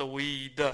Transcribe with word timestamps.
the 0.00 0.08
weed. 0.08 0.64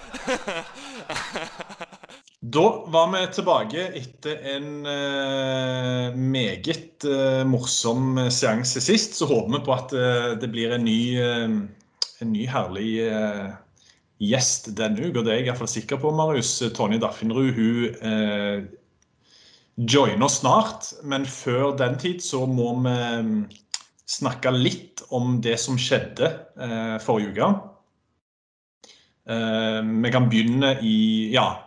Da 2.47 2.63
var 2.93 3.09
vi 3.11 3.21
tilbake 3.35 3.85
etter 3.99 4.37
en 4.55 4.87
uh, 4.87 6.15
meget 6.15 7.03
uh, 7.09 7.43
morsom 7.49 8.21
seanse 8.31 8.81
sist. 8.85 9.17
Så 9.19 9.27
håper 9.27 9.57
vi 9.57 9.63
på 9.67 9.75
at 9.75 9.95
uh, 9.97 10.37
det 10.39 10.53
blir 10.53 10.77
en 10.77 10.85
ny, 10.87 11.01
en 11.19 12.31
ny 12.31 12.45
herlig 12.47 13.01
gjest 14.23 14.71
denne 14.77 15.09
uka. 15.09 15.23
Det 15.23 15.33
er 15.33 15.41
jeg 15.41 15.47
i 15.47 15.51
hvert 15.51 15.61
fall 15.61 15.73
sikker 15.73 16.01
på, 16.01 16.13
Marius. 16.17 16.55
Tonje 16.77 17.01
Daffinrud 17.03 17.53
hun 17.57 18.01
eh, 18.01 18.65
joiner 19.77 20.33
snart. 20.33 20.93
Men 21.05 21.27
før 21.29 21.77
den 21.79 21.99
tid 22.01 22.25
så 22.25 22.45
må 22.49 22.73
vi 22.87 22.97
mm, 22.97 23.41
snakke 24.09 24.55
litt 24.55 25.05
om 25.15 25.41
det 25.45 25.59
som 25.61 25.79
skjedde 25.81 26.33
eh, 26.61 26.97
forrige 27.05 27.35
uke. 27.35 27.51
Eh, 29.27 29.81
vi 30.03 30.13
kan 30.13 30.29
begynne 30.31 30.77
i 30.83 31.31
Ja, 31.33 31.63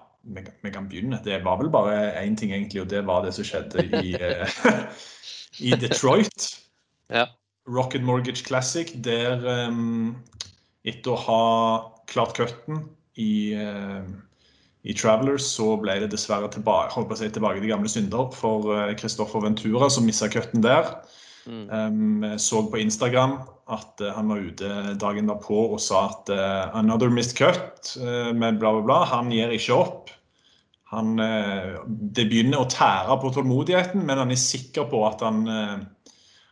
vi 0.62 0.72
kan, 0.72 0.88
begynne. 0.88 1.20
Det 1.24 1.42
var 1.44 1.58
vel 1.60 1.70
bare 1.70 2.14
én 2.24 2.38
ting, 2.38 2.52
egentlig, 2.52 2.82
og 2.82 2.90
det 2.90 3.06
var 3.08 3.26
det 3.26 3.34
som 3.36 3.44
skjedde 3.48 3.86
i, 4.04 4.16
eh, 4.16 4.60
i 5.72 5.76
Detroit. 5.76 6.50
Ja. 7.10 7.24
Rocket 7.66 8.04
Mortgage 8.06 8.44
Classic, 8.46 8.92
der 9.02 9.42
um, 9.66 10.12
etter 10.86 11.16
å 11.16 11.22
ha 11.24 11.46
klart 12.06 12.36
cutten 12.38 12.84
i, 13.18 13.56
eh, 13.58 14.04
i 14.86 14.94
Travelers, 14.94 15.48
så 15.56 15.72
ble 15.82 15.96
det 16.04 16.12
dessverre 16.14 16.52
tilbake, 16.54 16.94
holdt 16.94 17.10
på 17.10 17.18
å 17.18 17.20
si, 17.24 17.32
tilbake 17.34 17.64
til 17.64 17.72
gamle 17.74 17.90
synder 17.90 18.30
for 18.30 18.62
Kristoffer 18.62 19.00
Christopher 19.02 19.46
Ventura, 19.48 19.90
som 19.90 20.06
mista 20.06 20.30
cutten 20.30 20.62
der. 20.62 20.86
Um, 21.50 22.26
så 22.38 22.62
på 22.70 22.78
Instagram 22.78 23.40
at 23.70 24.02
eh, 24.02 24.14
han 24.14 24.30
var 24.30 24.42
ute 24.42 24.70
dagen 25.02 25.30
derpå 25.30 25.66
og 25.74 25.82
sa 25.82 26.08
at 26.10 26.32
uh, 26.34 26.76
'another 26.78 27.10
missed 27.10 27.38
cut', 27.38 27.96
uh, 28.02 28.34
med 28.34 28.60
bla, 28.60 28.74
bla, 28.74 28.82
bla. 28.86 29.00
Han 29.10 29.32
gir 29.34 29.54
ikke 29.54 29.78
opp. 29.78 30.12
Han, 30.94 31.20
uh, 31.22 31.86
det 31.88 32.28
begynner 32.30 32.64
å 32.64 32.70
tære 32.70 33.18
på 33.22 33.34
tålmodigheten, 33.34 34.06
men 34.06 34.22
han 34.22 34.34
er 34.34 34.42
sikker 34.42 34.90
på 34.90 35.04
at 35.08 35.22
han, 35.26 35.44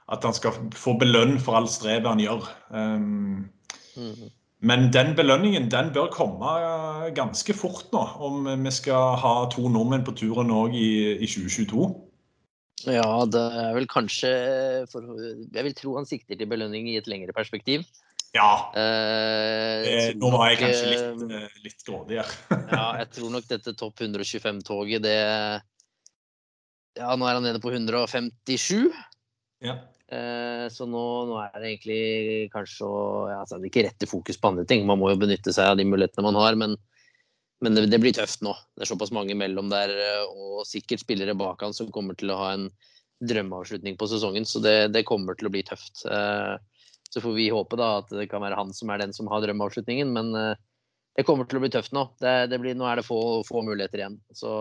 at 0.07 0.23
han 0.23 0.33
skal 0.33 0.57
få 0.77 0.93
belønn 1.01 1.37
for 1.41 1.57
all 1.57 1.69
strevet 1.69 2.09
han 2.09 2.21
gjør. 2.21 2.49
Um, 2.69 3.47
men 4.61 4.89
den 4.93 5.13
belønningen 5.17 5.69
den 5.73 5.89
bør 5.93 6.09
komme 6.13 6.53
ganske 7.17 7.53
fort 7.53 7.89
nå, 7.93 8.03
om 8.21 8.45
vi 8.45 8.73
skal 8.73 9.17
ha 9.21 9.33
to 9.53 9.69
nordmenn 9.69 10.05
på 10.05 10.13
turen 10.17 10.53
òg 10.53 10.77
i, 10.77 11.17
i 11.17 11.29
2022. 11.29 11.89
Ja, 12.85 13.25
det 13.25 13.41
er 13.41 13.71
vel 13.73 13.87
kanskje 13.89 14.29
for, 14.91 15.05
Jeg 15.17 15.65
vil 15.65 15.73
tro 15.77 15.95
han 15.97 16.05
sikter 16.05 16.37
til 16.37 16.49
belønning 16.49 16.85
i 16.91 16.99
et 16.99 17.09
lengre 17.09 17.33
perspektiv. 17.33 17.87
Ja, 18.35 18.69
Eh, 18.75 19.87
eh, 19.87 20.15
nå 20.19 20.29
var 20.35 20.51
jeg 20.51 20.59
nok, 20.59 20.63
kanskje 20.67 20.85
eh, 20.85 20.93
litt, 20.93 21.31
eh, 21.31 21.59
litt 21.63 21.85
grådig 21.87 22.19
her. 22.19 22.33
Ja, 22.75 22.87
jeg 23.01 23.09
tror 23.15 23.31
nok 23.33 23.47
dette 23.49 23.73
topp 23.79 24.03
125-toget, 24.03 25.01
det 25.05 25.17
Ja, 26.97 27.13
nå 27.15 27.27
er 27.29 27.37
han 27.37 27.45
nede 27.45 27.61
på 27.63 27.71
157. 27.73 28.91
ja. 29.65 29.77
Eh, 30.07 30.67
så 30.71 30.85
nå, 30.87 31.01
nå 31.27 31.35
er 31.41 31.55
det 31.59 31.67
egentlig 31.67 32.51
kanskje 32.53 32.85
å 32.87 32.99
ja, 33.27 33.41
altså, 33.41 33.57
det 33.57 33.67
er 33.67 33.71
ikke 33.73 33.87
rette 33.89 34.07
fokus 34.07 34.37
på 34.39 34.51
andre 34.53 34.63
ting. 34.63 34.85
Man 34.87 35.01
må 35.01 35.09
jo 35.11 35.19
benytte 35.19 35.51
seg 35.51 35.73
av 35.73 35.75
de 35.79 35.83
mulighetene 35.83 36.23
man 36.29 36.39
har, 36.39 36.55
men, 36.55 36.77
men 37.63 37.75
det, 37.75 37.87
det 37.89 37.99
blir 38.01 38.13
tøft 38.13 38.43
nå. 38.45 38.53
Det 38.75 38.85
er 38.85 38.91
såpass 38.91 39.13
mange 39.15 39.35
mellom 39.37 39.71
der, 39.71 39.89
eh, 39.89 40.23
og 40.29 40.65
sikkert 40.69 41.01
spillere 41.01 41.37
bak 41.37 41.63
han 41.65 41.75
som 41.75 41.91
kommer 41.93 42.17
til 42.17 42.33
å 42.33 42.39
ha 42.41 42.51
en 42.53 42.67
drømmeavslutning 43.25 43.97
på 43.97 44.09
sesongen. 44.11 44.45
Så 44.45 44.61
det, 44.61 44.91
det 44.93 45.07
kommer 45.09 45.37
til 45.37 45.49
å 45.49 45.53
bli 45.53 45.63
tøft. 45.65 46.03
Eh, 46.05 46.55
så 47.07 47.23
får 47.23 47.37
vi 47.37 47.47
håpe 47.53 47.79
da 47.79 47.95
at 48.01 48.11
det 48.13 48.27
kan 48.29 48.43
være 48.43 48.59
han 48.59 48.73
som 48.77 48.91
er 48.93 49.01
den 49.01 49.15
som 49.15 49.29
har 49.31 49.41
drømmeavslutningen, 49.45 50.11
men 50.13 50.35
eh, 50.37 50.59
det 51.17 51.25
kommer 51.25 51.49
til 51.49 51.57
å 51.57 51.63
bli 51.63 51.71
tøft 51.73 51.95
nå. 51.97 52.05
Det, 52.21 52.35
det 52.51 52.61
blir, 52.61 52.77
nå 52.77 52.85
er 52.85 53.01
det 53.01 53.07
få, 53.07 53.19
få 53.47 53.63
muligheter 53.65 54.03
igjen. 54.03 54.19
Så 54.37 54.51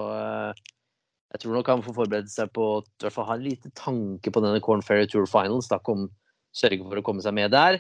jeg 1.34 1.43
tror 1.43 1.59
nok 1.59 1.69
han 1.69 1.83
får 1.84 1.97
forberede 1.99 2.33
seg 2.33 2.49
på 2.57 2.69
i 2.81 3.05
hvert 3.05 3.13
fall 3.13 3.27
ha 3.28 3.37
en 3.37 3.45
liten 3.45 3.75
tanke 3.77 4.33
på 4.33 4.41
denne 4.41 4.63
Corn 4.65 4.81
Ferry 4.84 5.05
Tour 5.11 5.28
Finals. 5.28 5.69
Da 5.69 5.77
kom, 5.84 6.07
sørge 6.57 6.81
for 6.87 6.97
å 6.97 7.05
komme 7.05 7.21
seg 7.21 7.37
med 7.37 7.53
der. 7.53 7.77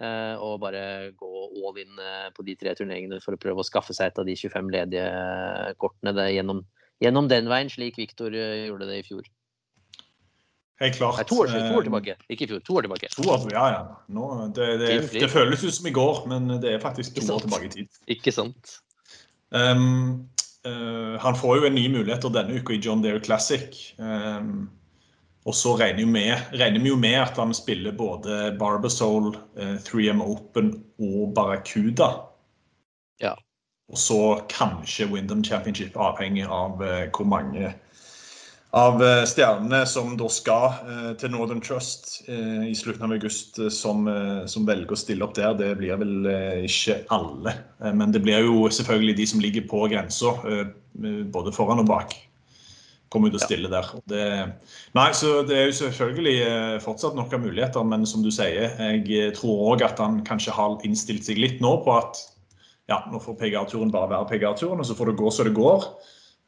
Eh, 0.00 0.34
og 0.40 0.60
bare 0.62 1.12
gå 1.18 1.30
all 1.60 1.78
in 1.82 2.00
eh, 2.00 2.28
på 2.34 2.46
de 2.46 2.56
tre 2.58 2.74
turneringene 2.78 3.20
for 3.22 3.36
å 3.36 3.40
prøve 3.40 3.62
å 3.62 3.66
skaffe 3.66 3.96
seg 3.96 4.10
et 4.10 4.20
av 4.22 4.28
de 4.28 4.36
25 4.38 4.72
ledige 4.74 5.06
kortene 5.82 6.14
det, 6.16 6.28
gjennom, 6.36 6.64
gjennom 7.04 7.30
den 7.30 7.50
veien, 7.50 7.72
slik 7.72 7.98
Viktor 8.00 8.34
eh, 8.34 8.66
gjorde 8.68 8.90
det 8.90 9.00
i 9.00 9.06
fjor. 9.06 9.24
Helt 10.82 10.96
klart. 10.98 11.20
Nei, 11.20 11.26
to 11.30 11.40
år, 11.44 11.52
to 11.54 11.78
år 11.78 11.86
tilbake. 11.86 12.16
Ikke 12.26 12.46
i 12.46 12.50
fjor, 12.50 12.62
to 12.66 12.78
år 12.78 12.86
tilbake. 12.88 13.10
To 13.14 13.26
år, 13.30 13.44
ja, 13.54 13.66
ja. 13.70 13.82
Nå, 14.10 14.30
det, 14.56 14.70
det, 14.82 14.92
fint. 15.06 15.20
det 15.22 15.30
føles 15.30 15.62
ut 15.62 15.76
som 15.76 15.86
i 15.86 15.94
går, 15.94 16.24
men 16.30 16.56
det 16.62 16.72
er 16.74 16.82
faktisk 16.82 17.14
to 17.20 17.26
år 17.36 17.44
tilbake 17.46 17.68
i 17.68 17.74
tid. 17.76 18.00
Ikke 18.10 18.34
sant? 18.34 18.78
Um, 19.54 20.26
uh, 20.66 21.14
han 21.22 21.38
får 21.38 21.60
jo 21.60 21.68
en 21.68 21.76
ny 21.78 21.86
mulighet 21.92 22.26
denne 22.34 22.58
uka 22.58 22.74
i 22.74 22.80
John 22.82 23.04
Deere 23.04 23.22
Classic. 23.22 23.94
Um, 24.02 24.66
og 25.44 25.54
så 25.54 25.74
regner, 25.76 26.06
med, 26.08 26.34
regner 26.56 26.80
vi 26.80 26.88
jo 26.88 26.96
med 26.96 27.18
at 27.20 27.36
han 27.36 27.52
spiller 27.56 27.92
både 27.92 28.54
Barbasol, 28.58 29.34
eh, 29.60 29.76
3M 29.84 30.22
Open 30.24 30.70
og 30.98 31.34
Barracuda. 31.36 32.10
Ja. 33.20 33.34
Og 33.92 34.00
så 34.00 34.20
kanskje 34.48 35.10
Wyndham 35.12 35.44
Championship, 35.44 35.96
avhengig 36.00 36.46
av 36.48 36.80
eh, 36.80 37.10
hvor 37.12 37.28
mange 37.28 37.74
av 38.74 39.02
eh, 39.04 39.22
stjernene 39.28 39.84
som 39.86 40.16
da 40.18 40.26
skal 40.32 40.80
eh, 40.82 41.10
til 41.20 41.30
Northern 41.34 41.60
Trust 41.62 42.24
eh, 42.24 42.64
i 42.70 42.74
slutten 42.74 43.04
av 43.06 43.14
august, 43.14 43.60
eh, 43.60 43.70
som, 43.70 44.08
eh, 44.10 44.46
som 44.50 44.66
velger 44.66 44.96
å 44.96 44.98
stille 44.98 45.28
opp 45.28 45.36
der. 45.36 45.54
Det 45.60 45.74
blir 45.78 46.00
vel 46.00 46.26
eh, 46.30 46.64
ikke 46.66 47.02
alle. 47.14 47.54
Eh, 47.84 47.92
men 47.94 48.16
det 48.16 48.24
blir 48.24 48.48
jo 48.48 48.64
selvfølgelig 48.72 49.18
de 49.20 49.28
som 49.30 49.44
ligger 49.44 49.68
på 49.70 49.84
grensa, 49.92 50.34
eh, 50.48 50.72
både 51.36 51.52
foran 51.54 51.84
og 51.84 51.92
bak. 51.92 52.16
Kommer 53.14 53.30
ut 53.30 53.38
og 53.38 53.44
stiller 53.44 53.70
der. 53.70 53.90
Det, 54.10 54.22
nei, 54.98 55.08
så 55.14 55.36
det 55.46 55.54
er 55.54 55.68
jo 55.68 55.76
selvfølgelig 55.78 56.32
eh, 56.42 56.78
fortsatt 56.82 57.14
noen 57.14 57.44
muligheter, 57.44 57.84
men 57.86 58.02
som 58.10 58.24
du 58.24 58.30
sier, 58.34 58.72
jeg 58.74 59.04
eh, 59.06 59.28
tror 59.36 59.68
òg 59.70 59.84
at 59.86 60.02
han 60.02 60.18
kanskje 60.26 60.54
har 60.56 60.80
innstilt 60.82 61.22
seg 61.28 61.38
litt 61.38 61.62
nå 61.62 61.76
på 61.86 61.94
at 61.94 62.18
ja, 62.90 62.98
nå 63.12 63.20
får 63.22 63.38
PGA-turen 63.38 63.92
bare 63.94 64.10
være 64.10 64.26
PGA-turen, 64.32 64.82
og 64.82 64.88
så 64.88 64.96
får 64.98 65.12
det 65.12 65.18
gå 65.22 65.30
så 65.30 65.46
det 65.46 65.54
går. 65.56 65.86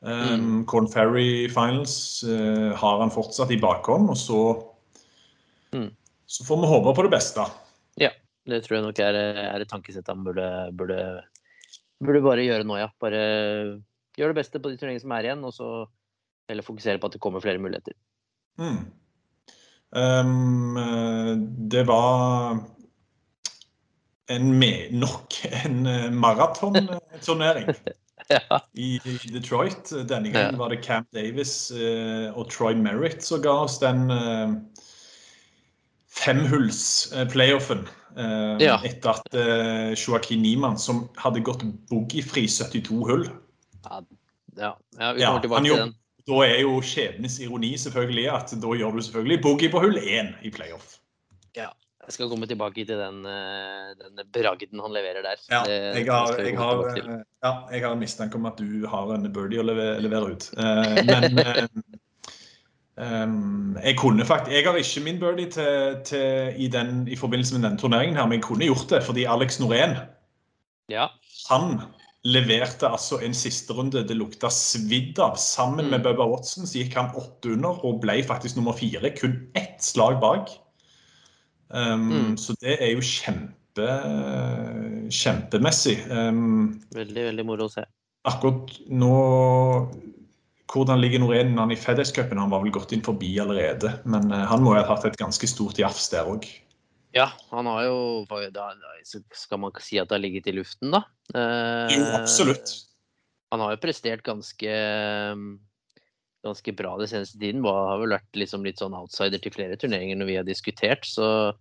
Um, 0.06 0.64
Corn 0.68 0.90
Ferry 0.92 1.46
Finals 1.48 2.24
uh, 2.28 2.74
har 2.76 3.00
han 3.00 3.14
fortsatt 3.14 3.54
i 3.54 3.60
bakhånd, 3.62 4.10
og 4.12 4.18
så, 4.20 4.40
Mm. 5.74 5.88
så 6.26 6.44
får 6.46 6.60
vi 6.62 6.68
håpe 6.70 6.92
på 6.94 7.02
det 7.06 7.10
beste. 7.10 7.46
Ja, 7.98 8.10
det 8.46 8.60
tror 8.64 8.76
jeg 8.76 8.84
nok 8.84 9.00
er, 9.02 9.16
er 9.16 9.60
et 9.60 9.70
tankesett 9.70 10.06
han 10.06 10.22
burde, 10.24 10.46
burde, 10.78 11.24
burde 12.04 12.22
bare 12.22 12.44
gjøre 12.46 12.66
nå, 12.68 12.76
ja. 12.78 12.90
Bare 13.02 13.22
gjør 14.16 14.32
det 14.32 14.38
beste 14.38 14.60
på 14.62 14.70
de 14.70 14.78
turneringene 14.78 15.02
som 15.02 15.14
er 15.16 15.26
igjen, 15.26 15.42
og 15.44 15.54
så 15.56 15.70
heller 16.48 16.62
fokusere 16.66 16.98
på 16.98 17.06
at 17.10 17.16
det 17.16 17.20
kommer 17.22 17.40
flere 17.44 17.58
muligheter. 17.62 17.92
Mm. 18.58 18.78
Um, 19.96 20.78
det 21.70 21.86
var 21.86 22.58
en 24.28 24.60
nok 24.90 25.34
en 25.64 25.86
eh, 25.86 26.10
maratonturnering. 26.12 27.74
Ja. 28.28 28.58
i, 28.74 28.98
Detroit. 29.30 29.92
Denne 30.08 30.32
gangen 30.32 30.56
Ja. 30.56 30.58
var 30.58 30.68
det 30.68 30.80
Camp 30.82 31.06
Davis 31.14 31.70
eh, 31.70 32.32
og 32.34 32.48
Troy 32.50 32.74
Merritt 32.74 33.22
som 33.22 33.38
ga 33.42 33.52
oss 33.62 33.76
den 33.78 34.08
femhuls-playoffen. 36.10 37.84
Eh, 38.16 38.56
Ja. 38.64 38.80
Etter 38.82 39.10
at 39.10 39.36
Joaquin 40.00 40.42
Niemann, 40.42 40.78
som 40.78 41.08
hadde 41.16 41.40
gått 41.40 41.62
boogiefri 41.90 42.48
72 42.48 43.04
hull 43.06 43.28
Ja, 43.84 44.00
ja, 44.56 45.12
vi 45.12 45.20
Ja, 45.20 45.28
kommer 45.28 45.40
tilbake 45.40 45.64
til 45.64 45.76
den. 45.76 45.94
Da 46.26 46.42
er 46.42 46.60
jo 46.64 46.78
skjebnens 46.82 47.38
ironi 47.42 47.76
selvfølgelig 47.78 48.28
at 48.34 48.54
da 48.62 48.76
gjør 48.78 48.96
du 48.96 49.02
selvfølgelig 49.06 49.42
boogie 49.44 49.70
på 49.70 49.82
hull 49.84 49.98
én 50.00 50.32
i 50.42 50.50
playoff. 50.50 50.96
Ja. 51.56 51.68
Jeg 52.06 52.14
skal 52.14 52.28
komme 52.30 52.46
tilbake 52.46 52.84
til 52.86 52.98
den, 53.00 53.22
eh, 53.26 53.94
den 53.98 54.26
bragden 54.34 54.82
han 54.82 54.92
leverer 54.94 55.24
der. 55.26 55.40
Ja, 55.50 55.62
jeg 55.66 56.06
har, 56.06 56.36
jeg 56.38 56.58
har, 56.58 56.82
eh, 56.92 57.22
ja, 57.42 57.52
jeg 57.72 57.82
har 57.82 57.92
en 57.92 57.98
mistanke 57.98 58.38
om 58.38 58.46
at 58.46 58.58
du 58.58 58.86
har 58.86 59.10
en 59.14 59.26
birdie 59.32 59.58
å 59.58 59.66
levere, 59.66 59.98
levere 60.02 60.34
ut. 60.36 60.50
Eh, 60.54 61.00
Men 61.06 61.82
Um, 62.96 63.76
jeg 63.84 63.98
kunne 63.98 64.24
faktisk 64.24 64.54
Jeg 64.56 64.64
har 64.64 64.76
ikke 64.80 65.00
min 65.04 65.18
birdie 65.20 65.50
til, 65.50 65.96
til, 66.04 66.54
i, 66.56 66.68
den, 66.68 67.08
i 67.08 67.16
forbindelse 67.16 67.54
med 67.54 67.68
denne 67.68 67.78
turneringen, 67.78 68.16
her, 68.16 68.24
men 68.24 68.32
jeg 68.38 68.42
kunne 68.42 68.64
gjort 68.64 68.86
det 68.90 69.02
fordi 69.04 69.24
Alex 69.24 69.60
Norén 69.60 69.98
Ja. 70.88 71.06
han 71.50 71.80
leverte 72.26 72.88
altså 72.90 73.20
en 73.22 73.34
sisterunde 73.36 74.02
det 74.08 74.16
lukta 74.18 74.48
svidd 74.52 75.18
av. 75.22 75.36
Sammen 75.38 75.90
med 75.90 76.00
Mm. 76.00 76.06
Bubba 76.08 76.26
Watson 76.32 76.66
så 76.66 76.80
gikk 76.80 76.96
han 76.98 77.12
åtte 77.14 77.52
under 77.54 77.84
og 77.86 78.00
ble 78.02 78.18
faktisk 78.26 78.56
nummer 78.58 78.74
fire. 78.74 79.10
Kun 79.14 79.46
ett 79.54 79.78
slag 79.84 80.18
bak. 80.20 80.50
Um, 81.70 82.08
Mm. 82.10 82.36
Så 82.38 82.54
det 82.60 82.76
er 82.80 82.92
jo 82.94 83.00
kjempe, 83.02 83.86
kjempemessig. 85.10 85.96
Um, 86.10 86.80
Veldig, 86.94 87.24
veldig 87.30 87.46
moro 87.46 87.66
å 87.68 87.72
se. 87.72 87.84
akkurat 88.26 88.70
nå 88.90 89.14
Hvordan 90.66 90.98
ligger 91.00 91.20
Norén 91.22 91.52
når 91.54 91.62
han 91.62 91.70
i 91.70 91.76
FedEx-cupen? 91.78 92.38
Han 92.42 92.50
var 92.50 92.60
vel 92.64 92.72
gått 92.74 92.90
inn 92.92 93.02
forbi 93.06 93.36
allerede. 93.38 94.00
Men 94.04 94.32
eh, 94.34 94.46
han 94.50 94.64
må 94.64 94.72
jo 94.74 94.80
ha 94.82 94.96
hatt 94.96 95.04
et 95.06 95.16
ganske 95.16 95.46
stort 95.46 95.78
jafs 95.78 96.08
der 96.10 96.26
òg. 96.26 96.42
Ja, 97.16 97.30
han 97.48 97.68
har 97.70 97.86
jo 97.86 98.26
da, 98.52 98.66
Skal 99.32 99.60
man 99.62 99.72
si 99.80 99.96
at 100.00 100.10
det 100.10 100.18
har 100.18 100.20
ligget 100.20 100.50
i 100.50 100.56
luften, 100.56 100.92
da? 100.92 101.06
Eh, 101.32 101.96
Jo, 101.96 102.04
absolutt. 102.18 102.74
Han 103.54 103.62
har 103.62 103.76
jo 103.76 103.80
prestert 103.80 104.24
ganske 104.26 104.72
ganske 106.46 106.72
bra 106.78 106.96
den 107.00 107.08
seneste 107.10 107.38
tiden. 107.40 107.64
Han 107.64 107.88
har 107.90 108.02
vel 108.02 108.14
vært 108.16 108.38
liksom 108.38 108.66
litt 108.66 108.82
sånn 108.82 108.94
outsider 108.94 109.40
til 109.42 109.54
flere 109.54 109.78
turneringer 109.80 110.18
når 110.18 110.28
vi 110.30 110.36
har 110.40 110.46
diskutert, 110.46 111.06
så 111.08 111.54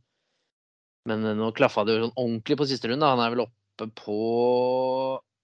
Men 1.06 1.22
nå 1.38 1.52
klaffa 1.54 1.84
det 1.86 1.94
jo 1.94 2.08
sånn 2.08 2.18
ordentlig 2.18 2.56
på 2.58 2.66
siste 2.66 2.90
runde. 2.90 3.06
Han 3.06 3.20
er 3.22 3.30
vel 3.30 3.44
oppe 3.44 3.86
på 3.94 4.16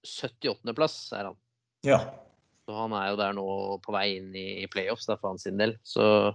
78.-plass, 0.01 0.95
er 1.13 1.27
han. 1.29 1.35
Ja. 1.85 1.99
Så 2.65 2.73
han 2.73 2.95
er 2.97 3.11
jo 3.11 3.19
der 3.19 3.35
nå 3.37 3.43
på 3.85 3.93
vei 3.93 4.07
inn 4.15 4.31
i, 4.33 4.65
playoffs 4.73 5.05
da, 5.05 5.19
for 5.21 5.35
hans 5.35 5.45
sin 5.45 5.61
del. 5.61 5.75
Så, 5.85 6.33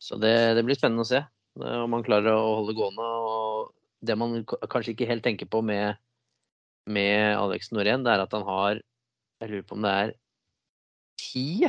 så 0.00 0.16
det, 0.16 0.32
det 0.56 0.64
blir 0.64 0.78
spennende 0.80 1.04
å 1.04 1.10
se 1.10 1.20
om 1.58 1.96
han 1.96 2.04
klarer 2.06 2.34
å 2.34 2.60
holde 2.60 2.76
gående. 2.78 3.02
Og 3.04 3.72
det 4.06 4.16
man 4.18 4.38
kanskje 4.46 4.94
ikke 4.94 5.08
helt 5.10 5.24
tenker 5.26 5.48
på 5.50 5.62
med, 5.64 5.98
med 6.86 7.34
Alex 7.38 7.72
Norén, 7.74 8.04
det 8.06 8.14
er 8.14 8.24
at 8.24 8.36
han 8.36 8.46
har 8.46 8.82
Jeg 9.38 9.50
lurer 9.50 9.66
på 9.66 9.76
om 9.76 9.84
det 9.84 9.90
er 9.94 10.14
ti 11.18 11.68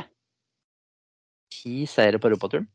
Ti 1.50 1.84
seire 1.90 2.18
på 2.18 2.30
europaturen. 2.30 2.68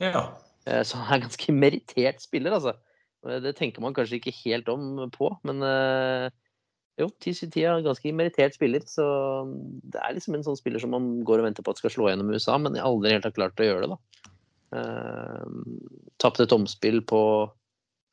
ja. 0.00 0.32
Eh, 0.66 0.82
Så 0.82 0.96
han 0.96 1.20
er 1.20 1.26
ganske 1.26 1.52
merittert 1.52 2.20
spiller, 2.24 2.52
altså. 2.56 2.74
Det 3.26 3.56
tenker 3.56 3.82
man 3.82 3.94
kanskje 3.94 4.18
ikke 4.18 4.34
helt 4.44 4.68
om 4.68 5.10
på, 5.10 5.28
men 5.44 5.62
eh, 5.62 6.30
jo, 7.00 7.08
TCT 7.20 7.58
er 7.62 7.74
en 7.74 7.84
ganske 7.84 8.12
merittert 8.16 8.56
spiller. 8.56 8.84
Så 8.88 9.04
det 9.84 10.00
er 10.00 10.16
liksom 10.16 10.36
en 10.38 10.46
sånn 10.46 10.58
spiller 10.58 10.82
som 10.82 10.94
man 10.94 11.20
går 11.26 11.42
og 11.42 11.48
venter 11.50 11.66
på 11.66 11.74
at 11.74 11.82
skal 11.82 11.92
slå 11.92 12.08
gjennom 12.10 12.32
USA, 12.32 12.56
men 12.58 12.78
aldri 12.80 13.12
helt 13.12 13.28
har 13.28 13.36
klart 13.36 13.60
å 13.60 13.66
gjøre 13.68 13.84
det, 13.84 13.96
da. 13.96 14.32
Uh, 14.74 15.44
Tapte 16.22 16.46
et 16.46 16.54
omspill 16.56 17.02
på 17.06 17.20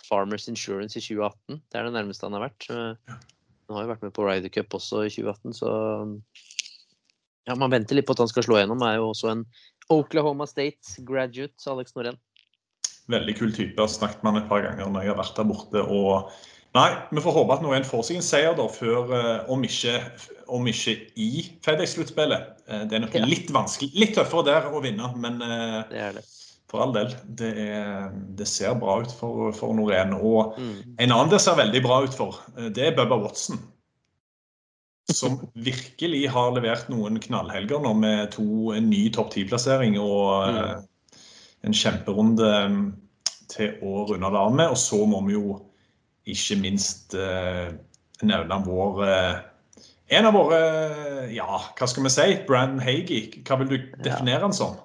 Farmers 0.04 0.48
Insurance 0.52 1.00
i 1.00 1.04
2018. 1.04 1.62
Det 1.72 1.80
er 1.80 1.88
det 1.88 1.96
nærmeste 1.96 2.28
han 2.28 2.36
har 2.38 2.50
vært. 2.50 2.68
Eh, 2.70 3.16
Han 3.70 3.78
har 3.78 3.86
jo 3.86 3.92
vært 3.94 4.02
med 4.04 4.12
på 4.14 4.26
Ryder 4.28 4.52
Cup 4.52 4.76
også 4.76 5.06
i 5.08 5.12
2018, 5.14 5.54
så 5.56 5.70
ja, 7.48 7.56
man 7.56 7.72
venter 7.72 7.96
litt 7.96 8.06
på 8.08 8.12
at 8.16 8.20
han 8.20 8.28
skal 8.32 8.44
slå 8.44 8.58
gjennom. 8.60 8.84
Er 8.84 8.98
jo 9.00 9.14
også 9.14 9.32
en 9.32 9.46
Oklahoma 9.92 10.46
State 10.48 11.00
graduate, 11.08 11.56
Alex 11.72 11.96
Norén. 11.96 12.20
Veldig 13.12 13.38
kul 13.40 13.56
type. 13.56 13.72
Jeg 13.72 13.80
har 13.80 13.92
snakket 13.92 14.24
med 14.24 14.34
han 14.34 14.44
et 14.44 14.52
par 14.52 14.64
ganger 14.68 14.92
når 14.92 15.06
jeg 15.08 15.14
har 15.14 15.22
vært 15.24 15.40
der 15.40 15.48
borte. 15.48 15.84
og 15.88 16.36
Nei, 16.74 16.88
vi 17.14 17.22
får 17.22 17.36
håpe 17.36 17.54
at 17.54 17.62
Noen 17.62 17.84
får 17.86 18.06
seg 18.08 18.18
en 18.18 18.26
seier, 18.26 18.54
da, 18.58 18.64
før, 18.72 19.12
eh, 19.14 19.50
om, 19.54 19.62
ikke, 19.68 19.92
om 20.50 20.66
ikke 20.72 20.96
i 21.22 21.44
FedEx-sluttspillet. 21.62 22.48
Eh, 22.66 22.86
Det 22.90 22.98
er 22.98 23.04
nok 23.04 23.18
litt 23.30 23.52
vanskelig, 23.54 23.92
litt 23.94 24.16
tøffere 24.18 24.48
der 24.48 24.72
å 24.74 24.82
vinne, 24.82 25.12
men 25.22 25.38
eh, 25.46 25.84
Det 25.92 26.00
er 26.02 26.16
det. 26.18 26.24
For 26.72 26.82
all 26.82 26.94
del. 26.96 27.12
Det, 27.26 27.52
er, 27.60 28.10
det 28.38 28.48
ser 28.50 28.74
bra 28.82 28.98
ut 29.04 29.12
for, 29.14 29.52
for 29.56 29.76
Norén. 29.78 30.16
Og 30.18 30.58
Mm. 30.58 30.96
en 31.00 31.12
annen 31.12 31.30
det 31.32 31.42
ser 31.42 31.60
veldig 31.60 31.84
bra 31.84 32.02
ut 32.04 32.14
for, 32.18 32.40
eh, 32.58 32.70
det 32.74 32.88
er 32.88 32.96
Bubba 32.98 33.20
Watson. 33.22 33.62
Som 35.12 35.40
virkelig 35.70 36.30
har 36.32 36.54
levert 36.56 36.90
noen 36.90 37.20
knallhelger 37.22 37.84
nå 37.84 37.94
med 37.94 38.32
to, 38.32 38.72
en 38.74 38.90
ny 38.90 39.10
topp 39.14 39.34
ti-plassering 39.36 40.00
og 40.02 40.50
mm. 40.50 40.84
en 41.68 41.78
kjemperunde 41.78 42.52
mm, 42.74 42.84
til 43.54 43.78
å 43.84 44.08
runde 44.10 44.32
det 44.34 44.42
av 44.42 44.56
med. 44.56 44.74
Og 44.74 44.80
så 44.80 45.04
må 45.06 45.22
vi 45.28 45.38
jo 45.38 45.60
ikke 46.26 46.58
minst 46.62 47.14
eh, 47.20 47.74
nevne 48.24 48.62
vår 48.66 49.04
eh, 49.08 49.42
En 50.14 50.28
av 50.28 50.36
våre 50.36 50.58
Ja, 51.34 51.58
hva 51.74 51.88
skal 51.88 52.04
vi 52.06 52.12
si? 52.14 52.26
Brandon 52.48 52.82
Hagey. 52.84 53.44
Hva 53.48 53.58
vil 53.62 53.70
du 53.72 53.78
definere 54.04 54.44
han 54.44 54.54
som? 54.54 54.76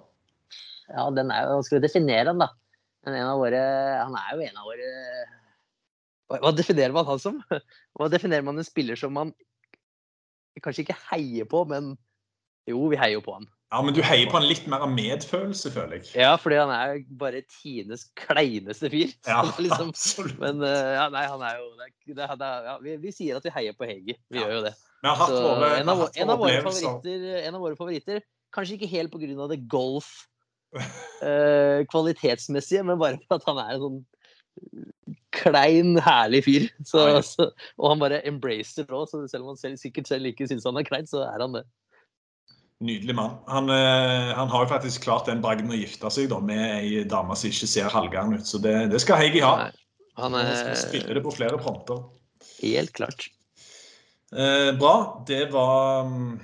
Ja, 0.89 1.05
den 1.15 1.33
er 1.35 1.51
jo, 1.51 1.61
skal 1.67 1.79
vi 1.81 1.87
definere 1.87 2.31
den, 2.31 2.41
da? 2.43 2.49
Men 3.07 3.19
en 3.21 3.31
av 3.31 3.41
våre, 3.41 3.61
han 4.03 4.17
er 4.19 4.31
jo 4.35 4.47
en 4.47 4.59
av 4.59 4.69
våre 4.69 6.41
Hva 6.43 6.51
definerer 6.53 6.93
man 6.97 7.07
han 7.09 7.21
som? 7.23 7.39
Hva 7.97 8.09
definerer 8.13 8.45
man 8.45 8.59
en 8.61 8.67
spiller 8.67 8.99
som 9.01 9.15
man 9.17 9.33
kanskje 10.65 10.83
ikke 10.83 10.97
heier 11.13 11.47
på, 11.49 11.63
men 11.71 11.93
jo, 12.69 12.81
vi 12.91 12.99
heier 12.99 13.15
jo 13.21 13.23
på 13.25 13.37
han. 13.37 13.47
Ja, 13.69 13.83
men 13.85 13.95
Du 13.95 14.01
heier 14.03 14.27
på 14.31 14.39
han 14.39 14.47
litt 14.49 14.65
mer 14.71 14.83
av 14.87 14.91
medfølelse, 14.91 15.71
føler 15.75 15.99
jeg. 16.01 16.09
Ja, 16.17 16.33
fordi 16.41 16.57
han 16.59 16.73
er 16.73 17.03
bare 17.21 17.43
Tines 17.53 18.07
kleineste 18.19 18.89
fyr. 18.93 19.13
Ja, 19.29 19.43
liksom, 19.65 19.93
absolutt. 19.93 20.39
men 20.41 20.65
eh, 20.65 20.95
ja, 20.97 21.05
nei, 21.13 21.25
han 21.29 21.45
er 21.47 21.61
jo 21.61 21.69
det, 21.77 21.91
det, 22.09 22.29
det, 22.41 22.51
ja, 22.67 22.77
vi, 22.85 22.97
vi 23.05 23.13
sier 23.15 23.39
at 23.39 23.45
vi 23.47 23.53
heier 23.55 23.77
på 23.77 23.89
Hegi. 23.89 24.17
Vi 24.33 24.41
Ja. 24.41 24.47
gjør 24.49 24.57
jo 24.59 24.65
det. 24.67 24.75
Så 25.05 25.29
våre, 25.37 25.71
en, 25.79 25.93
av, 25.93 26.01
en, 26.11 26.33
av 26.35 26.43
favoritter, 26.43 27.29
en 27.45 27.55
av 27.55 27.63
våre 27.63 27.79
favoritter, 27.79 28.25
kanskje 28.57 28.79
ikke 28.81 28.91
helt 28.97 29.15
av 29.15 29.53
det 29.53 29.61
golf 29.71 30.09
eh, 30.77 31.83
kvalitetsmessige, 31.91 32.85
men 32.87 33.01
bare 33.01 33.21
for 33.27 33.39
at 33.39 33.49
han 33.49 33.61
er 33.63 33.75
en 33.77 33.85
sånn 33.87 33.99
klein, 35.39 35.99
herlig 36.03 36.43
fyr. 36.47 36.69
Så, 36.87 37.03
Ja, 37.05 37.19
ja. 37.19 37.25
så, 37.27 37.51
og 37.79 37.93
han 37.93 38.01
bare 38.03 38.23
embracer 38.29 38.87
det 38.89 38.95
òg, 38.97 39.07
så 39.11 39.23
selv 39.31 39.47
om 39.47 39.53
han 39.55 39.61
selv, 39.61 39.79
sikkert 39.81 40.11
selv 40.11 40.31
ikke 40.31 40.49
syns 40.51 40.67
han 40.67 40.81
er 40.81 40.87
klein, 40.89 41.07
så 41.09 41.23
er 41.29 41.45
han 41.45 41.55
det. 41.57 41.65
Nydelig 42.79 43.15
mann. 43.19 43.39
Han, 43.51 43.71
eh, 43.75 44.33
han 44.39 44.51
har 44.53 44.65
jo 44.65 44.71
faktisk 44.71 45.03
klart 45.07 45.27
den 45.27 45.41
bragden 45.43 45.73
å 45.75 45.79
gifte 45.79 46.11
seg 46.15 46.29
da, 46.31 46.39
med 46.39 46.63
ei 46.77 47.03
dame 47.11 47.35
som 47.39 47.51
ikke 47.51 47.71
ser 47.71 47.91
halvgæren 47.91 48.37
ut. 48.39 48.47
Så 48.47 48.61
det, 48.63 48.75
det 48.93 49.01
skal 49.03 49.19
Heigi 49.19 49.43
ha. 49.43 49.55
Nei, 49.65 49.73
Han 50.21 50.37
er 50.39 50.75
spille 50.79 51.17
det 51.17 51.25
på 51.25 51.35
flere 51.35 51.59
fronter. 51.63 52.05
helt 52.61 52.93
klart. 52.95 53.27
Eh, 54.31 54.71
bra. 54.79 55.25
Det 55.27 55.49
var 55.51 56.07
mm, 56.07 56.39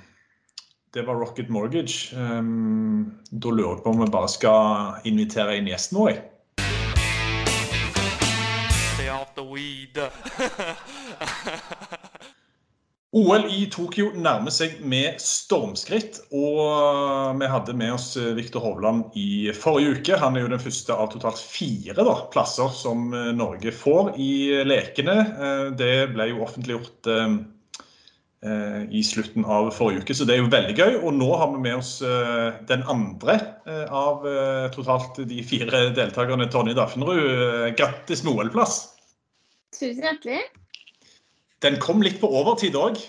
det 0.95 1.03
var 1.03 1.19
Rocket 1.19 1.49
Mortgage. 1.49 2.15
Um, 2.15 3.19
da 3.29 3.51
lurer 3.51 3.75
jeg 3.75 3.83
på 3.83 3.91
om 3.91 3.99
vi 3.99 4.07
bare 4.13 4.29
skal 4.31 5.01
invitere 5.09 5.57
inn 5.59 5.67
gjesten 5.67 5.99
vår. 5.99 6.21
OL 13.15 13.45
i 13.47 13.61
Tokyo 13.71 14.09
nærmer 14.19 14.51
seg 14.51 14.81
med 14.83 15.21
stormskritt. 15.23 16.19
og 16.35 17.39
Vi 17.39 17.47
hadde 17.47 17.75
med 17.79 17.93
oss 17.95 18.09
Viktor 18.35 18.63
Hovland 18.63 19.15
i 19.19 19.53
forrige 19.55 19.99
uke. 19.99 20.17
Han 20.19 20.35
er 20.35 20.43
jo 20.43 20.51
den 20.51 20.63
første 20.63 20.95
av 20.95 21.13
totalt 21.13 21.39
fire 21.39 21.95
da, 21.95 22.15
plasser 22.33 22.73
som 22.75 23.13
eh, 23.15 23.31
Norge 23.35 23.71
får 23.71 24.15
i 24.19 24.31
lekene. 24.67 25.15
Eh, 25.35 25.67
Det 25.79 25.93
ble 26.11 26.27
jo 26.33 26.43
offentliggjort 26.43 27.11
eh, 27.11 27.23
eh, 27.23 27.37
i 28.91 29.01
slutten 29.03 29.45
av 29.45 29.71
forrige 29.73 30.03
uke, 30.03 30.15
så 30.17 30.25
det 30.27 30.35
er 30.35 30.43
jo 30.43 30.51
veldig 30.53 30.75
gøy. 30.77 30.97
Og 31.01 31.15
nå 31.17 31.29
har 31.39 31.49
vi 31.53 31.61
med 31.63 31.79
oss 31.79 31.95
eh, 32.05 32.57
den 32.69 32.83
andre 32.91 33.39
eh, 33.65 33.85
av 33.89 34.27
eh, 34.29 34.67
totalt 34.75 35.17
de 35.29 35.41
fire 35.47 35.87
deltakerne, 35.97 36.47
Tonje 36.53 36.75
Daffenrud. 36.77 37.23
Eh, 37.23 37.71
Grattis 37.79 38.21
med 38.25 38.35
OL-plass. 38.35 38.77
Tusen 39.75 40.05
hjertelig. 40.05 40.43
Den 41.65 41.79
kom 41.81 42.03
litt 42.05 42.19
på 42.21 42.29
overtid 42.29 42.75
òg. 42.77 42.99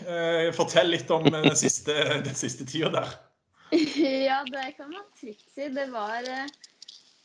Fortell 0.56 0.92
litt 0.94 1.10
om 1.12 1.26
eh, 1.28 1.42
den 1.50 1.58
siste, 1.58 1.96
den 2.26 2.38
siste 2.38 2.68
tida 2.68 2.94
der. 3.00 3.16
Ja, 4.26 4.44
det 4.46 4.72
kan 4.76 4.90
man 4.90 5.04
trygt 5.20 5.46
si. 5.54 5.68
Det 5.68 5.86
var, 5.92 6.22
eh, 6.22 6.46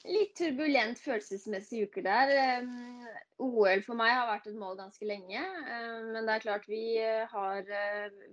litt 0.07 0.33
turbulent 0.37 0.99
følelsesmessig 1.01 1.85
uke 1.87 2.03
der. 2.05 2.31
Um, 2.61 3.03
OL 3.41 3.83
for 3.85 3.97
meg 3.99 4.13
har 4.15 4.29
vært 4.29 4.49
et 4.49 4.57
mål 4.57 4.79
ganske 4.79 5.07
lenge. 5.07 5.41
Um, 5.41 6.11
men 6.15 6.25
det 6.25 6.35
er 6.35 6.45
klart 6.45 6.67
vi 6.69 6.85
har 7.01 7.61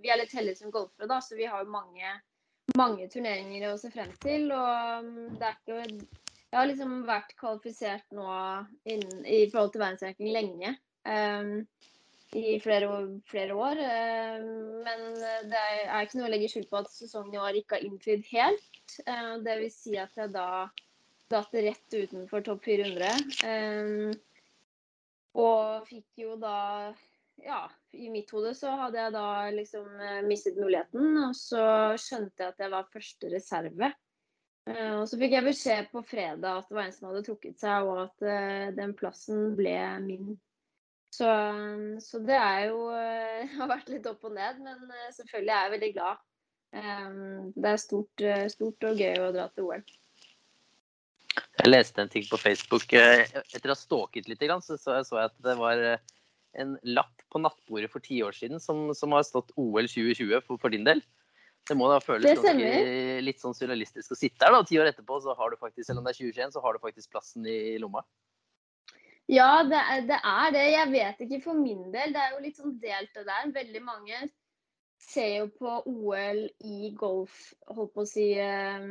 Vi 0.01 0.09
er 0.09 0.21
litt 0.21 0.33
heldige 0.35 0.61
som 0.61 0.73
golfere, 0.73 1.09
da, 1.09 1.19
så 1.21 1.37
vi 1.37 1.49
har 1.49 1.69
mange, 1.69 2.15
mange 2.77 3.09
turneringer 3.11 3.69
å 3.71 3.77
se 3.81 3.91
frem 3.93 4.11
til. 4.23 4.49
Og 4.55 5.05
um, 5.05 5.13
det 5.37 5.51
er 5.51 5.59
ikke 5.59 5.83
Jeg 6.49 6.57
har 6.57 6.69
liksom 6.71 6.97
vært 7.05 7.37
kvalifisert 7.37 8.17
nå 8.17 8.25
innen, 8.89 9.23
i 9.25 9.45
forhold 9.51 9.73
til 9.75 9.85
verdensranking 9.85 10.33
lenge. 10.33 10.75
Um, 11.05 11.63
i 12.37 12.59
flere, 12.61 12.89
flere 13.25 13.55
år. 13.57 13.79
Men 14.85 15.05
det 15.49 15.61
er 15.61 16.03
ikke 16.03 16.19
noe 16.19 16.27
å 16.27 16.29
legge 16.29 16.49
skjul 16.51 16.67
på 16.69 16.77
at 16.83 16.91
sesongen 16.93 17.33
i 17.33 17.41
år 17.41 17.57
ikke 17.57 17.79
har 17.79 17.87
innfridd 17.87 18.27
helt. 18.29 18.99
Det 19.41 19.55
vil 19.63 19.71
si 19.73 19.95
at 19.97 20.13
jeg 20.13 20.29
da 20.35 20.67
datt 21.29 21.53
rett 21.53 21.93
utenfor 21.93 22.43
topp 22.45 22.65
400. 22.65 23.13
Um, 23.45 24.11
og 25.39 25.87
fikk 25.89 26.25
jo 26.25 26.35
da 26.41 26.91
Ja, 27.39 27.69
i 27.95 28.09
mitt 28.11 28.31
hode 28.35 28.51
så 28.57 28.73
hadde 28.75 28.99
jeg 28.99 29.13
da 29.15 29.27
liksom 29.55 29.85
eh, 30.03 30.17
mistet 30.27 30.57
muligheten. 30.59 31.13
Og 31.23 31.37
så 31.37 31.61
skjønte 31.95 32.43
jeg 32.43 32.51
at 32.51 32.63
jeg 32.65 32.73
var 32.73 32.89
første 32.91 33.29
reserve. 33.31 33.91
Uh, 34.67 34.99
og 34.99 35.05
så 35.09 35.17
fikk 35.21 35.37
jeg 35.37 35.47
beskjed 35.47 35.87
på 35.93 36.03
fredag 36.05 36.59
at 36.59 36.67
det 36.67 36.75
var 36.75 36.89
en 36.89 36.93
som 36.93 37.07
hadde 37.09 37.23
trukket 37.25 37.61
seg, 37.61 37.87
og 37.87 38.01
at 38.03 38.25
uh, 38.27 38.65
den 38.75 38.91
plassen 38.97 39.53
ble 39.57 39.77
min. 40.03 40.35
Så, 41.15 41.29
så 42.05 42.19
det 42.21 42.35
er 42.37 42.67
jo 42.73 42.83
uh, 42.91 43.55
har 43.61 43.71
vært 43.71 43.93
litt 43.93 44.09
opp 44.11 44.27
og 44.27 44.35
ned, 44.35 44.59
men 44.65 44.91
selvfølgelig 45.15 45.55
er 45.55 45.63
jeg 45.63 45.75
veldig 45.77 45.93
glad. 45.95 46.25
Det 46.69 47.65
er 47.65 47.79
stort, 47.81 48.21
stort 48.53 48.85
og 48.85 48.99
gøy 49.01 49.15
å 49.23 49.31
dra 49.33 49.47
til 49.55 49.71
OL. 49.71 49.79
Jeg 51.59 51.71
leste 51.73 52.03
en 52.03 52.11
ting 52.11 52.25
på 52.29 52.39
Facebook. 52.39 52.87
Eh, 52.95 53.25
etter 53.27 53.71
å 53.71 53.75
ha 53.75 53.79
stalket 53.79 54.29
litt, 54.31 54.43
så 54.63 54.77
så 54.79 54.99
jeg, 54.99 55.07
så 55.09 55.19
jeg 55.19 55.31
at 55.31 55.37
det 55.43 55.55
var 55.59 55.81
eh, 55.83 56.03
en 56.61 56.77
lapp 56.87 57.25
på 57.29 57.41
nattbordet 57.43 57.91
for 57.91 58.03
ti 58.03 58.21
år 58.23 58.35
siden 58.35 58.61
som, 58.63 58.89
som 58.95 59.13
har 59.15 59.25
stått 59.27 59.51
OL 59.59 59.87
2020 59.87 60.39
for, 60.45 60.57
for, 60.61 60.71
din 60.73 60.87
del. 60.87 61.03
Det 61.67 61.75
må 61.77 61.89
da 61.91 61.99
føles 62.01 62.39
ganske, 62.39 62.71
litt 63.21 63.43
sånn 63.43 63.53
surrealistisk 63.53 64.15
å 64.15 64.17
sitte 64.17 64.47
her 64.47 64.55
da, 64.55 64.63
ti 64.65 64.79
år 64.79 64.89
etterpå, 64.89 65.19
så 65.21 65.35
har 65.37 65.51
du 65.51 65.59
faktisk, 65.59 65.85
selv 65.89 66.01
om 66.01 66.07
det 66.07 66.15
er 66.15 66.21
2021, 66.23 66.55
så 66.55 66.63
har 66.63 66.73
du 66.73 66.81
faktisk 66.81 67.11
plassen 67.13 67.45
i, 67.45 67.57
i 67.75 67.77
lomma. 67.81 68.05
Ja, 69.29 69.61
det 69.67 69.77
er, 69.77 70.05
det 70.09 70.17
er, 70.17 70.45
det 70.55 70.63
Jeg 70.71 70.89
vet 70.95 71.19
ikke 71.27 71.43
for 71.43 71.59
min 71.59 71.91
del. 71.93 72.15
Det 72.15 72.21
er 72.23 72.31
jo 72.33 72.39
litt 72.41 72.57
sånn 72.57 72.79
delt 72.81 73.11
det 73.13 73.27
der. 73.27 73.51
Veldig 73.59 73.81
mange 73.85 74.23
ser 74.99 75.29
jo 75.37 75.47
på 75.55 75.75
OL 75.89 76.41
i 76.67 76.91
golf, 76.97 77.37
holdt 77.71 77.93
på 77.95 78.03
å 78.03 78.09
si, 78.09 78.27
eh, 78.39 78.87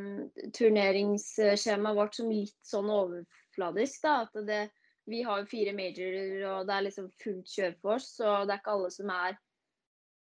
turneringsskjemaet 0.57 1.99
vårt 1.99 2.17
som 2.19 2.31
litt 2.33 2.57
sånn 2.65 2.91
overfladisk. 2.93 4.03
da, 4.03 4.23
at 4.23 4.47
det, 4.47 4.71
Vi 5.09 5.23
har 5.23 5.39
jo 5.41 5.47
fire 5.49 5.73
majorer, 5.73 6.43
og 6.51 6.67
det 6.67 6.75
er 6.75 6.83
liksom 6.85 7.11
fullt 7.23 7.47
kjør 7.49 7.77
for 7.81 7.95
oss. 7.95 8.09
Så 8.17 8.45
det 8.45 8.53
er 8.53 8.59
ikke 8.61 8.75
alle 8.77 8.91
som 8.91 9.11
er 9.11 9.39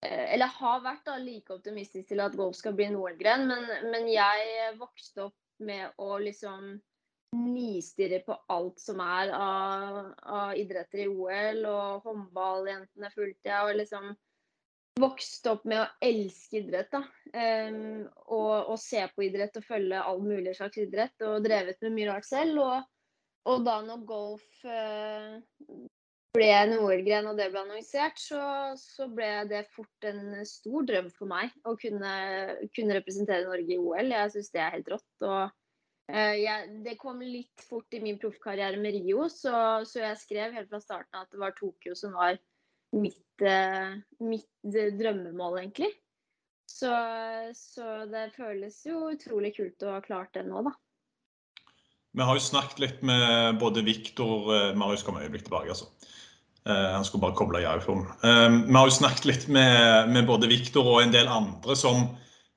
eh, 0.03 0.33
Eller 0.33 0.45
har 0.45 0.81
vært 0.81 1.05
da, 1.05 1.17
like 1.17 1.53
optimistisk 1.53 2.07
til 2.09 2.19
at 2.21 2.35
golf 2.37 2.55
skal 2.55 2.73
bli 2.73 2.85
en 2.85 2.99
OL-gren. 2.99 3.47
Men, 3.47 3.65
men 3.91 4.07
jeg 4.07 4.75
vokste 4.77 5.23
opp 5.29 5.37
med 5.59 5.89
å 5.97 6.19
liksom 6.19 6.79
nistirre 7.35 8.21
på 8.23 8.35
alt 8.53 8.79
som 8.79 9.01
er 9.01 9.31
av, 9.33 10.13
av 10.21 10.53
idretter 10.55 11.03
i 11.03 11.07
OL, 11.09 11.65
og 11.65 12.05
håndballjentene 12.05 13.11
fulgte 13.11 13.49
jeg. 13.49 13.61
og 13.65 13.81
liksom 13.81 14.13
vokst 14.99 15.47
opp 15.51 15.65
med 15.67 15.81
å 15.81 15.87
elske 16.03 16.61
idrett. 16.61 16.93
da, 16.93 17.01
um, 17.35 18.05
og, 18.31 18.53
og, 18.71 18.77
se 18.79 19.01
på 19.15 19.27
idrett 19.27 19.57
og 19.59 19.67
følge 19.67 20.01
all 20.01 20.21
mulig 20.23 20.55
slags 20.57 20.79
idrett. 20.81 21.15
Og 21.27 21.43
drevet 21.45 21.81
med 21.83 21.95
mye 21.97 22.13
rart 22.13 22.27
selv. 22.27 22.61
Og, 22.63 22.87
og 23.51 23.65
da 23.67 23.75
når 23.85 24.05
golf 24.07 24.63
uh, 24.63 25.35
ble 26.35 26.47
en 26.51 26.77
OL-gren 26.79 27.27
og 27.31 27.37
det 27.39 27.49
ble 27.51 27.65
annonsert, 27.65 28.17
så, 28.19 28.39
så, 28.79 29.09
ble 29.11 29.29
det 29.51 29.65
fort 29.75 30.07
en 30.07 30.39
stor 30.47 30.87
drøm 30.87 31.11
for 31.15 31.31
meg 31.31 31.53
å 31.67 31.75
kunne, 31.79 32.15
kunne 32.75 32.97
representere 32.97 33.47
Norge 33.47 33.75
i 33.75 33.79
OL. 33.79 34.15
Jeg 34.15 34.33
syns 34.33 34.51
det 34.55 34.63
er 34.63 34.75
helt 34.79 34.95
rått. 34.95 35.13
og 35.27 35.43
uh, 36.15 36.35
jeg, 36.39 36.81
det 36.87 36.97
kom 37.03 37.19
litt 37.23 37.67
fort 37.67 37.95
i 37.95 38.03
min 38.03 38.19
proffkarriere 38.21 38.79
med 38.79 38.95
Rio, 38.95 39.27
så, 39.31 39.83
så 39.83 40.05
jeg 40.07 40.23
skrev 40.23 40.55
helt 40.55 40.71
fra 40.71 40.83
starten 40.83 41.19
at 41.19 41.31
det 41.35 41.43
var 41.43 41.55
Tokyo 41.59 41.99
som 41.99 42.15
var 42.15 42.39
mitt, 42.95 43.41
eh, 43.41 43.95
mitt 44.19 44.73
drømmemål, 44.99 45.59
egentlig. 45.59 45.91
Så, 46.65 46.91
så, 47.55 48.05
det 48.09 48.31
føles 48.35 48.81
jo 48.87 49.11
utrolig 49.13 49.53
kult 49.55 49.85
å 49.85 49.95
ha 49.95 50.01
klart 50.03 50.33
det 50.35 50.45
nå, 50.47 50.63
da. 50.65 50.73
Vi 52.15 52.23
har 52.23 52.37
jo 52.37 52.43
snakket 52.43 52.81
litt 52.81 53.01
med 53.05 53.59
både 53.61 53.83
Viktor 53.85 54.51
eh, 54.55 54.75
Marius 54.77 55.03
kommer 55.05 55.21
et 55.21 55.29
øyeblikk 55.29 55.49
tilbake, 55.49 55.73
altså. 55.75 55.91
Han 56.65 57.03
skulle 57.05 57.21
bare 57.21 57.37
koble 57.37 57.59
i 57.61 57.65
iPhone. 57.69 58.07
Vi 58.25 58.73
har 58.73 58.87
jo 58.89 58.93
snakket 58.95 59.27
litt 59.29 59.43
med, 59.53 60.07
med 60.09 60.25
både 60.25 60.47
Viktor 60.49 60.87
og 60.95 61.03
en 61.03 61.11
del 61.13 61.27
andre 61.29 61.75
som 61.77 62.07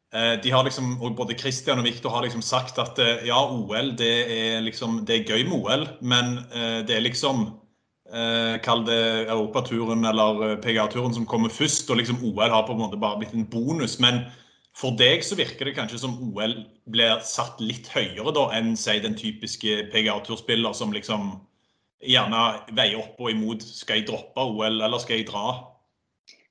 de 0.08 0.48
har 0.48 0.64
liksom, 0.64 0.94
og 1.04 1.12
Både 1.18 1.36
Christian 1.36 1.76
og 1.82 1.84
Viktor 1.84 2.14
har 2.14 2.24
liksom 2.24 2.40
sagt 2.40 2.80
at 2.80 2.96
ja, 3.28 3.36
OL 3.36 3.90
det 4.00 4.14
er 4.32 4.64
liksom, 4.64 5.02
det 5.04 5.18
er 5.18 5.34
gøy 5.34 5.44
med 5.50 5.58
OL, 5.58 5.84
men 6.00 6.38
det 6.88 6.96
er 6.96 7.04
liksom 7.04 7.50
eh, 8.12 8.56
kall 8.64 8.84
det 8.86 9.28
europaturen 9.28 10.04
eller 10.08 10.42
eh, 10.46 10.58
PGA-turen 10.62 11.14
som 11.14 11.26
kommer 11.28 11.52
først, 11.52 11.90
og 11.90 12.00
liksom 12.00 12.20
OL 12.24 12.50
har 12.52 12.66
på 12.66 12.76
en 12.76 12.82
måte 12.82 13.00
bare 13.00 13.20
blitt 13.20 13.34
en 13.36 13.48
bonus. 13.48 13.98
Men 14.02 14.24
for 14.78 14.96
deg 14.98 15.24
så 15.26 15.38
virker 15.38 15.68
det 15.68 15.76
kanskje 15.78 16.02
som 16.04 16.18
OL 16.30 16.60
blir 16.90 17.18
satt 17.26 17.60
litt 17.62 17.90
høyere 17.92 18.34
da 18.36 18.48
enn 18.58 18.76
si, 18.78 18.98
den 19.04 19.18
typiske 19.18 19.88
PGA-turspiller 19.92 20.76
som 20.76 20.94
liksom 20.94 21.34
gjerne 22.04 22.44
veier 22.78 23.00
opp 23.00 23.18
og 23.18 23.32
imot. 23.32 23.64
Skal 23.64 24.00
jeg 24.00 24.10
droppe 24.10 24.46
OL, 24.46 24.78
eller 24.78 25.02
skal 25.02 25.20
jeg 25.20 25.28
dra? 25.32 25.48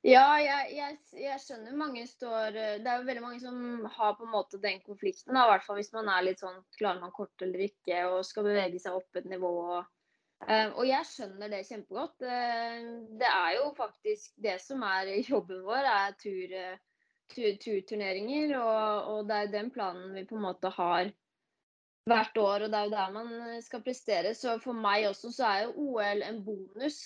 Ja, 0.06 0.38
jeg, 0.40 0.76
jeg, 0.78 0.94
jeg, 1.20 1.40
skjønner 1.42 1.74
mange 1.76 2.04
står 2.08 2.54
Det 2.54 2.86
er 2.88 3.00
jo 3.02 3.08
veldig 3.08 3.24
mange 3.24 3.42
som 3.42 3.88
har 3.92 4.14
på 4.16 4.24
en 4.28 4.32
måte 4.32 4.60
den 4.62 4.78
konflikten. 4.86 5.36
I 5.36 5.48
hvert 5.50 5.66
fall 5.66 5.80
hvis 5.82 5.92
man 5.96 6.08
er 6.14 6.24
litt 6.24 6.44
sånn 6.44 6.62
Klarer 6.78 7.02
man 7.02 7.12
kort 7.16 7.44
eller 7.44 7.66
ikke 7.66 8.06
og 8.12 8.22
skal 8.24 8.48
bevege 8.48 8.80
seg 8.80 8.96
opp 8.96 9.20
et 9.20 9.28
nivå. 9.28 9.52
og 9.80 9.97
og 10.77 10.84
jeg 10.86 11.06
skjønner 11.10 11.50
det 11.51 11.63
kjempegodt. 11.67 12.22
Uh, 12.22 12.89
det 13.20 13.29
er 13.29 13.56
jo 13.58 13.72
faktisk 13.77 14.36
det 14.44 14.58
som 14.63 14.84
er 14.86 15.10
jobben 15.32 15.63
vår, 15.65 15.88
er 15.91 16.17
tur, 16.22 16.58
tur, 17.34 17.56
turturneringer. 17.63 18.58
Og, 18.60 19.13
og, 19.13 19.24
det 19.29 19.39
er 19.39 19.56
den 19.56 19.72
planen 19.74 20.13
vi 20.15 20.27
på 20.29 20.38
en 20.38 20.46
måte 20.46 20.72
har 20.77 21.10
hvert 22.08 22.38
år, 22.39 22.63
og 22.63 22.72
det 22.72 22.77
er 22.79 22.86
jo 22.88 22.94
der 22.94 23.10
man 23.17 23.32
skal 23.65 23.84
prestere. 23.84 24.32
Så 24.38 24.53
for 24.63 24.77
meg 24.77 25.10
også 25.10 25.34
så 25.36 25.50
er 25.50 25.65
jo 25.65 25.89
OL 25.89 26.24
en 26.24 26.39
bonus. 26.46 27.01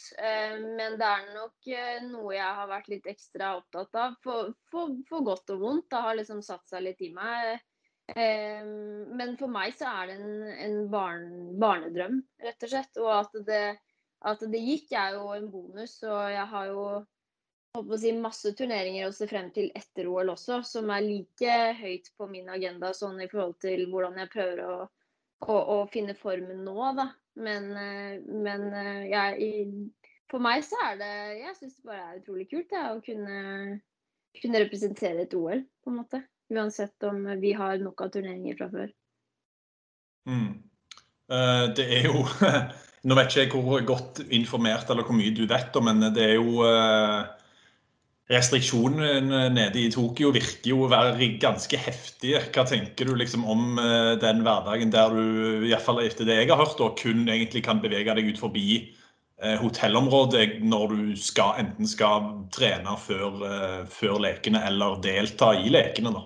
Men 0.77 0.99
det 0.99 1.07
er 1.07 1.31
nok 1.33 1.71
noe 2.11 2.35
jeg 2.35 2.59
har 2.59 2.69
vært 2.69 2.91
litt 2.91 3.09
ekstra 3.09 3.55
opptatt 3.57 3.97
av, 3.97 4.19
for, 4.21 4.53
for, 4.69 4.93
for 5.09 5.25
godt 5.25 5.55
og 5.55 5.65
vondt. 5.65 5.89
Det 5.89 6.03
har 6.05 6.19
liksom 6.19 6.43
satt 6.45 6.67
seg 6.69 6.85
litt 6.85 7.01
i 7.01 7.09
meg. 7.15 7.63
Ehm, 8.15 9.15
men 9.15 9.37
for 9.39 9.51
meg 9.51 9.75
så 9.77 9.87
er 9.91 10.09
det 10.09 10.17
en, 10.19 10.43
en 10.65 10.77
barn, 10.91 11.31
barnedrøm, 11.61 12.19
rett 12.43 12.67
og 12.67 12.73
slett. 12.73 13.01
Og 13.01 13.11
at 13.15 13.39
det, 13.47 13.63
at 14.27 14.43
det, 14.43 14.61
gikk, 14.65 14.91
er 14.97 15.17
jo 15.17 15.31
en 15.35 15.49
bonus. 15.53 15.97
Og 16.07 16.21
jeg 16.33 16.47
har 16.53 16.71
jo 16.71 16.85
å 17.79 17.97
si, 17.97 18.11
masse 18.17 18.51
turneringer 18.57 19.07
å 19.07 19.15
se 19.15 19.27
frem 19.31 19.51
til 19.55 19.69
etter 19.77 20.09
OL 20.11 20.33
også, 20.33 20.59
som 20.67 20.91
er 20.91 21.05
like 21.05 21.59
høyt 21.79 22.11
på 22.17 22.27
min 22.27 22.49
agenda 22.51 22.91
sånn 22.95 23.21
i 23.23 23.29
forhold 23.31 23.61
til 23.63 23.85
hvordan 23.91 24.19
jeg 24.19 24.31
prøver 24.33 24.63
å, 24.65 24.73
å, 25.47 25.55
å 25.55 25.77
finne 25.93 26.17
formen 26.19 26.65
nå, 26.67 26.75
da. 26.97 27.07
Men, 27.39 27.69
eh, 27.79 28.17
men 28.27 28.65
eh, 28.75 29.05
jeg, 29.07 29.69
for 30.27 30.43
meg 30.43 30.65
så 30.67 30.75
er 30.83 30.97
det 30.99 31.11
Jeg 31.39 31.53
syns 31.55 31.77
det 31.77 31.85
bare 31.87 32.01
er 32.09 32.17
utrolig 32.19 32.49
kult 32.51 32.73
ja, 32.75 32.89
å 32.91 32.99
kunne, 33.05 33.37
kunne 34.41 34.63
representere 34.65 35.23
et 35.23 35.35
OL, 35.39 35.63
på 35.79 35.93
en 35.93 35.99
måte. 36.01 36.19
Uansett 36.51 37.03
om 37.07 37.23
vi 37.39 37.53
har 37.55 37.79
nok 37.79 38.01
av 38.03 38.11
turneringer 38.11 38.57
fra 38.59 38.67
før. 38.71 38.89
Mm. 40.27 40.49
Uh, 41.31 41.67
det 41.77 41.85
er 41.97 42.09
jo 42.09 42.25
Nå 43.07 43.15
vet 43.17 43.31
ikke 43.31 43.41
jeg 43.41 43.51
hvor 43.65 43.85
godt 43.87 44.19
informert 44.29 44.89
eller 44.91 45.07
hvor 45.07 45.15
mye 45.17 45.33
du 45.33 45.47
vet 45.49 45.77
om, 45.79 45.87
men 45.87 46.11
det 46.13 46.21
er 46.21 46.35
jo 46.35 46.61
uh, 46.61 47.23
Restriksjonene 48.31 49.47
nede 49.51 49.81
i 49.81 49.89
Tokyo 49.91 50.29
virker 50.35 50.69
jo 50.69 50.83
å 50.85 50.91
være 50.91 51.31
ganske 51.41 51.79
heftige. 51.81 52.43
Hva 52.53 52.63
tenker 52.69 53.09
du 53.09 53.15
liksom 53.17 53.47
om 53.49 53.79
uh, 53.81 54.13
den 54.21 54.43
hverdagen 54.45 54.93
der 54.93 55.15
du, 55.17 55.23
i 55.65 55.71
hvert 55.71 55.87
fall 55.87 56.03
etter 56.03 56.29
det 56.29 56.37
jeg 56.43 56.51
har 56.51 56.61
hørt, 56.61 56.77
da, 56.77 56.91
kun 56.99 57.25
egentlig 57.25 57.63
kan 57.65 57.81
bevege 57.83 58.15
deg 58.19 58.33
ut 58.33 58.41
forbi 58.41 58.83
hotellområdet 59.57 60.59
når 60.69 60.91
du 60.91 61.05
skal, 61.17 61.55
enten 61.63 61.87
skal 61.89 62.27
trene 62.53 62.93
før, 63.01 63.39
før 63.89 64.19
lekene 64.21 64.61
eller 64.67 64.99
delta 65.01 65.55
i 65.57 65.71
lekene? 65.73 66.11
da? 66.13 66.21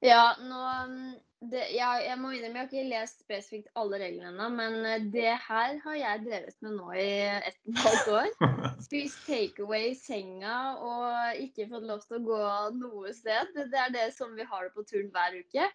Ja, 0.00 0.22
nå 0.40 0.60
mm, 0.88 1.10
det, 1.52 1.66
ja, 1.72 1.94
jeg, 2.04 2.16
må 2.20 2.30
innrømme 2.32 2.58
jeg 2.58 2.66
har 2.66 2.68
ikke 2.68 2.90
lest 2.90 3.22
spesifikt 3.24 3.68
alle 3.80 4.00
reglene 4.00 4.28
ennå, 4.28 4.48
men 4.52 4.74
eh, 4.88 5.04
det 5.12 5.34
her 5.46 5.76
har 5.84 5.96
jeg 5.96 6.24
drevet 6.26 6.56
med 6.64 6.74
nå 6.76 6.88
i 6.96 7.06
ett 7.36 7.60
og 7.64 7.72
et 7.72 7.82
halvt 7.84 8.10
år. 8.16 8.32
Spist 8.86 9.22
takeaway 9.24 9.90
i 9.90 9.94
senga 9.96 10.56
og 10.84 11.40
ikke 11.44 11.68
fått 11.70 11.86
lov 11.88 12.02
til 12.04 12.18
å 12.18 12.24
gå 12.26 12.40
noe 12.80 13.14
sted. 13.16 13.54
Det 13.56 13.84
er 13.86 13.94
det 13.94 14.10
som 14.16 14.34
vi 14.36 14.44
har 14.44 14.66
det 14.66 14.74
på 14.76 14.84
turen 14.88 15.08
hver 15.14 15.38
uke. 15.40 15.68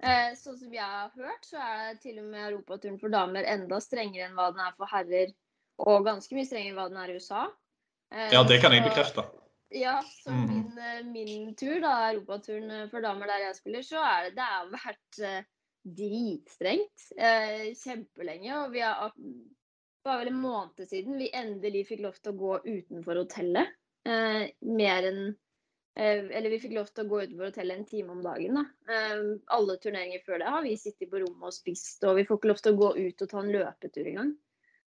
Eh, 0.00 0.30
sånn 0.40 0.56
som 0.56 0.72
jeg 0.72 0.84
har 0.84 1.12
hørt, 1.12 1.44
så 1.44 1.60
er 1.60 1.98
til 2.00 2.22
og 2.22 2.30
med 2.32 2.46
europaturen 2.46 2.96
for 3.00 3.12
damer 3.12 3.48
enda 3.48 3.80
strengere 3.84 4.30
enn 4.30 4.36
hva 4.38 4.48
den 4.54 4.64
er 4.64 4.76
for 4.78 4.88
herrer. 4.88 5.34
Og 5.84 6.04
ganske 6.08 6.36
mye 6.36 6.48
strengere 6.48 6.72
enn 6.72 6.80
hva 6.80 6.88
den 6.92 7.00
er 7.00 7.12
i 7.12 7.20
USA. 7.20 7.44
Eh, 8.12 8.32
Ja, 8.32 8.44
det 8.44 8.60
kan 8.60 8.72
jeg 8.72 8.84
så- 8.84 8.88
bekrefte. 8.88 9.28
Ja, 9.70 10.04
så 10.24 10.30
mm. 10.30 10.48
min, 10.48 10.78
eh, 10.78 11.06
min 11.06 11.54
tur, 11.54 11.80
da, 11.80 12.10
europaturen 12.10 12.70
eh, 12.70 12.86
for 12.90 13.04
damer 13.06 13.30
der 13.30 13.44
jeg 13.44 13.58
spiller, 13.60 13.84
så 13.86 14.00
er 14.02 14.24
det, 14.24 14.32
det 14.40 14.46
har 14.50 14.70
vært 14.72 15.20
eh, 15.26 15.44
dritstrengt. 15.86 17.04
Eh, 17.16 17.70
kjempelenge. 17.78 18.56
Og 18.64 18.72
vi 18.74 18.82
har 18.82 19.12
Det 19.14 20.08
var 20.08 20.18
vel 20.18 20.32
en 20.32 20.40
måned 20.40 20.88
siden 20.88 21.20
vi 21.20 21.28
endelig 21.36 21.84
fikk 21.90 22.02
lov 22.06 22.18
til 22.18 22.32
å 22.32 22.40
gå 22.40 22.56
utenfor 22.64 23.20
hotellet. 23.22 23.76
Eh, 24.08 24.48
mer 24.64 25.06
enn 25.10 25.22
eh, 25.28 26.24
Eller 26.24 26.48
vi 26.50 26.60
fikk 26.62 26.72
lov 26.72 26.88
til 26.88 27.04
å 27.04 27.10
gå 27.10 27.22
utenfor 27.26 27.50
hotellet 27.50 27.78
en 27.78 27.86
time 27.86 28.16
om 28.16 28.22
dagen. 28.24 28.58
Da. 28.58 28.98
Alle 29.54 29.78
turneringer 29.78 30.24
før 30.26 30.42
det 30.42 30.50
har 30.56 30.66
vi 30.66 30.74
sittet 30.80 31.12
på 31.12 31.22
rommet 31.22 31.52
og 31.52 31.54
spist, 31.54 32.02
og 32.02 32.18
vi 32.18 32.26
får 32.26 32.40
ikke 32.40 32.50
lov 32.50 32.64
til 32.64 32.74
å 32.74 32.80
gå 32.80 32.90
ut 32.96 33.22
og 33.26 33.30
ta 33.30 33.44
en 33.44 33.54
løpetur 33.54 34.02
engang. 34.02 34.34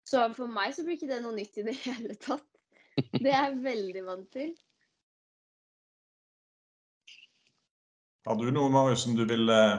Så 0.07 0.21
for 0.37 0.53
meg 0.53 0.75
så 0.75 0.85
blir 0.85 0.99
ikke 0.99 1.11
det 1.11 1.23
noe 1.25 1.35
nytt 1.35 1.57
i 1.59 1.67
det 1.67 1.79
hele 1.87 2.15
tatt. 2.21 2.45
Det 2.97 3.31
er 3.31 3.51
jeg 3.51 3.63
veldig 3.65 4.05
vant 4.07 4.29
til. 4.33 4.55
Har 8.27 8.37
du 8.41 8.49
noe, 8.51 8.71
Marius, 8.75 9.05
som 9.07 9.15
du 9.17 9.25
vil 9.29 9.49
eh, 9.53 9.79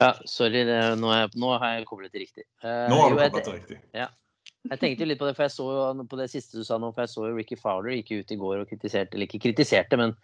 Ja, 0.00 0.14
sorry, 0.24 0.62
det, 0.64 0.78
nå, 1.00 1.10
er, 1.12 1.26
jeg- 1.26 1.36
nå 1.42 1.50
har 1.58 1.76
jeg 1.76 1.86
koblet 1.90 2.12
det 2.14 2.22
riktig. 2.24 2.44
Uh, 2.64 2.88
Nå 2.88 2.96
har 3.02 3.10
du 3.12 3.18
koblet 3.20 3.44
det 3.44 3.54
riktig. 3.58 3.78
Ja. 3.96 4.08
jeg 4.70 4.78
tenkte 4.80 5.04
jo 5.04 5.08
litt 5.10 5.20
på 5.20 5.26
det, 5.28 5.34
for 5.36 5.44
jeg 5.48 5.54
så 5.56 5.66
jo 5.98 6.04
på 6.08 6.18
det 6.20 6.28
siste 6.32 6.56
du 6.60 6.64
sa 6.64 6.78
nå, 6.80 6.92
for 6.94 7.04
jeg 7.04 7.12
så 7.12 7.26
jo 7.28 7.36
Ricky 7.36 7.56
Fowler 7.60 7.96
gikk 7.98 8.12
ut 8.22 8.32
i 8.32 8.38
går 8.40 8.62
og 8.62 8.68
kritiserte, 8.70 9.14
eller 9.16 9.28
ikke 9.28 9.42
kritiserte, 9.48 9.96
men 10.00 10.14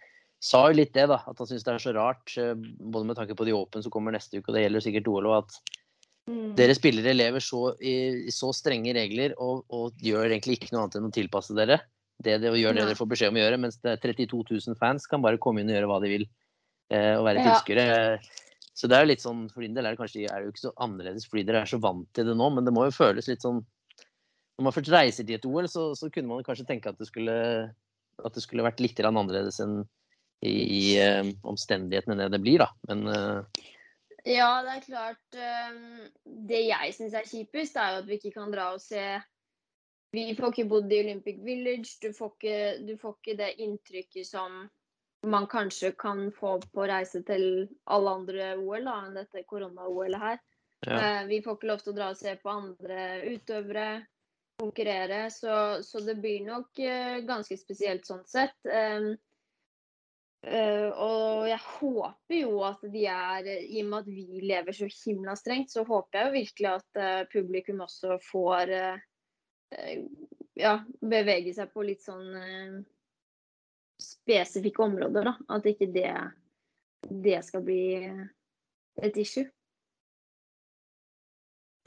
sa 0.41 0.63
jo 0.69 0.77
litt 0.77 0.93
det, 0.93 1.07
da. 1.09 1.19
At 1.29 1.37
han 1.41 1.49
syns 1.49 1.65
det 1.65 1.73
er 1.75 1.83
så 1.83 1.93
rart, 1.97 2.33
eh, 2.37 2.53
både 2.57 3.05
med 3.09 3.17
tanke 3.17 3.37
på 3.37 3.45
de 3.47 3.55
åpne 3.57 3.81
som 3.85 3.93
kommer 3.93 4.13
neste 4.13 4.37
uke, 4.39 4.49
og 4.49 4.57
det 4.57 4.65
gjelder 4.67 4.85
sikkert 4.85 5.07
OL, 5.13 5.29
òg, 5.33 5.43
at 5.45 5.75
Mm. 6.27 6.55
dere 6.57 6.73
spillere 6.75 7.13
lever 7.15 7.39
så, 7.39 7.69
i, 7.79 8.25
i 8.27 8.31
så 8.35 8.49
strenge 8.51 8.91
regler 8.91 9.31
og, 9.39 9.61
og 9.71 9.93
gjør 10.03 10.25
egentlig 10.27 10.57
ikke 10.57 10.73
noe 10.73 10.81
annet 10.83 10.97
enn 10.99 11.05
å 11.07 11.11
tilpasse 11.15 11.55
dere. 11.55 11.77
Det, 12.19 12.33
det 12.43 12.51
gjør 12.51 12.75
det 12.75 12.83
dere 12.83 12.97
får 12.99 13.07
beskjed 13.13 13.31
om 13.31 13.37
å 13.37 13.43
gjøre, 13.45 13.59
mens 13.63 13.77
det 13.79 13.93
er 13.93 14.01
32 14.03 14.41
000 14.67 14.75
fans 14.75 15.07
kan 15.07 15.21
bare 15.23 15.39
komme 15.39 15.61
inn 15.63 15.71
og 15.71 15.77
gjøre 15.77 15.87
hva 15.87 16.01
de 16.03 16.09
vil 16.11 16.25
eh, 16.93 17.13
og 17.17 17.25
være 17.27 17.45
Ja. 17.45 18.19
Så 18.77 18.85
det 18.85 18.93
er 18.93 19.05
jo 19.05 19.09
litt 19.09 19.23
sånn, 19.23 19.47
for 19.49 19.65
din 19.65 19.73
del 19.73 19.87
er 19.87 19.95
det 19.95 19.99
kanskje 19.99 20.27
er 20.29 20.37
det 20.37 20.49
jo 20.49 20.53
ikke 20.53 20.67
så 20.67 20.75
annerledes 20.85 21.25
fordi 21.25 21.43
dere 21.47 21.63
er 21.65 21.69
så 21.71 21.79
vant 21.81 22.05
til 22.13 22.27
det 22.29 22.35
nå, 22.37 22.49
men 22.53 22.67
det 22.67 22.73
må 22.75 22.83
jo 22.85 22.93
føles 22.93 23.29
litt 23.29 23.41
sånn 23.41 23.63
Når 24.57 24.67
man 24.67 24.75
først 24.75 24.91
reiser 24.93 25.25
til 25.25 25.37
et 25.37 25.47
OL, 25.49 25.69
så, 25.69 25.89
så 25.97 26.09
kunne 26.13 26.29
man 26.29 26.45
kanskje 26.45 26.67
tenke 26.69 26.89
at 26.89 26.99
det 27.01 27.07
skulle, 27.09 27.37
at 28.25 28.37
det 28.37 28.43
skulle 28.45 28.65
vært 28.65 28.81
litt 28.81 29.01
annerledes 29.05 29.59
enn 29.65 29.79
i, 30.45 30.53
i 30.53 30.81
eh, 31.01 31.29
omstendighetene 31.49 32.19
det 32.19 32.27
det 32.35 32.39
blir, 32.43 32.61
da. 32.61 32.69
Men 32.89 33.07
eh, 33.09 33.65
Ja, 34.37 34.49
det 34.65 34.75
er 34.75 34.83
klart. 34.85 35.37
Det 36.49 36.61
jeg 36.67 36.93
syns 36.93 37.15
er 37.17 37.29
kjipest, 37.29 37.77
er 37.81 37.95
jo 37.95 38.01
at 38.03 38.09
vi 38.09 38.17
ikke 38.19 38.35
kan 38.35 38.53
dra 38.53 38.71
og 38.75 38.81
se 38.83 39.01
Vi 40.13 40.27
får 40.37 40.53
ikke 40.53 40.69
bodd 40.69 40.93
i 40.93 40.99
Olympic 41.05 41.39
Village. 41.45 41.97
Du 42.01 42.11
får 42.17 42.33
ikke, 42.35 42.59
du 42.85 42.93
får 43.01 43.15
ikke 43.17 43.37
det 43.41 43.53
inntrykket 43.65 44.29
som 44.29 44.65
man 45.25 45.47
kanskje 45.47 45.91
kan 45.97 46.31
få 46.31 46.57
på 46.73 46.85
reise 46.87 47.23
til 47.25 47.67
alle 47.89 48.13
andre 48.19 48.51
OL 48.57 48.85
da, 48.85 48.97
enn 49.07 49.17
dette 49.17 49.43
korona-OL-et 49.49 50.21
her. 50.21 50.39
ja. 50.85 50.97
Eh, 50.97 51.27
Vi 51.27 51.41
får 51.41 51.57
ikke 51.57 51.71
lov 51.71 51.81
til 51.81 51.93
å 51.93 51.97
dra 51.97 52.09
og 52.13 52.19
se 52.19 52.35
på 52.41 52.49
andre 52.53 53.07
utøvere 53.33 53.87
konkurrere, 54.57 55.29
så, 55.29 55.83
så 55.83 56.01
det 56.01 56.17
blir 56.21 56.45
nok 56.45 56.79
eh, 56.79 57.19
ganske 57.25 57.57
spesielt 57.57 58.05
sånn 58.09 58.25
sett. 58.25 58.57
Eh, 58.65 59.09
og 60.47 61.47
jeg 61.49 61.59
håper 61.59 62.35
jo 62.37 62.61
at 62.63 62.83
de 62.93 63.03
er 63.09 63.47
I 63.57 63.81
og 63.81 63.89
med 63.89 63.99
at 64.03 64.09
vi 64.09 64.41
lever 64.45 64.75
så 64.75 64.87
himla 64.87 65.35
strengt, 65.35 65.73
så 65.73 65.83
håper 65.85 66.19
jeg 66.19 66.27
jo 66.27 66.35
virkelig 66.37 66.69
at 66.71 67.01
eh, 67.01 67.23
publikum 67.33 67.81
også 67.85 68.19
får 68.23 68.73
eh, 68.77 68.99
eh, 69.75 70.05
ja, 70.61 70.77
bevege 71.01 71.53
seg 71.57 71.73
på 71.73 71.85
litt 71.89 72.05
sånn 72.05 72.85
spesifikke 74.01 74.83
områder, 74.85 75.29
da. 75.31 75.33
At 75.57 75.65
ikke 75.69 75.89
det, 75.93 76.11
det 77.09 77.41
skal 77.45 77.63
bli 77.65 77.81
et 79.01 79.17
issue. 79.17 79.47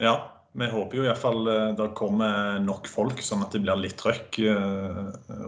Ja, 0.01 0.15
vi 0.57 0.67
håper 0.67 0.97
jo 0.97 1.05
iallfall 1.05 1.45
det 1.77 1.87
kommer 1.95 2.59
nok 2.59 2.89
folk, 2.89 3.21
sånn 3.23 3.43
at 3.45 3.53
det 3.53 3.61
blir 3.63 3.79
litt 3.79 3.99
trøkk 4.01 4.39
eh, 4.43 5.01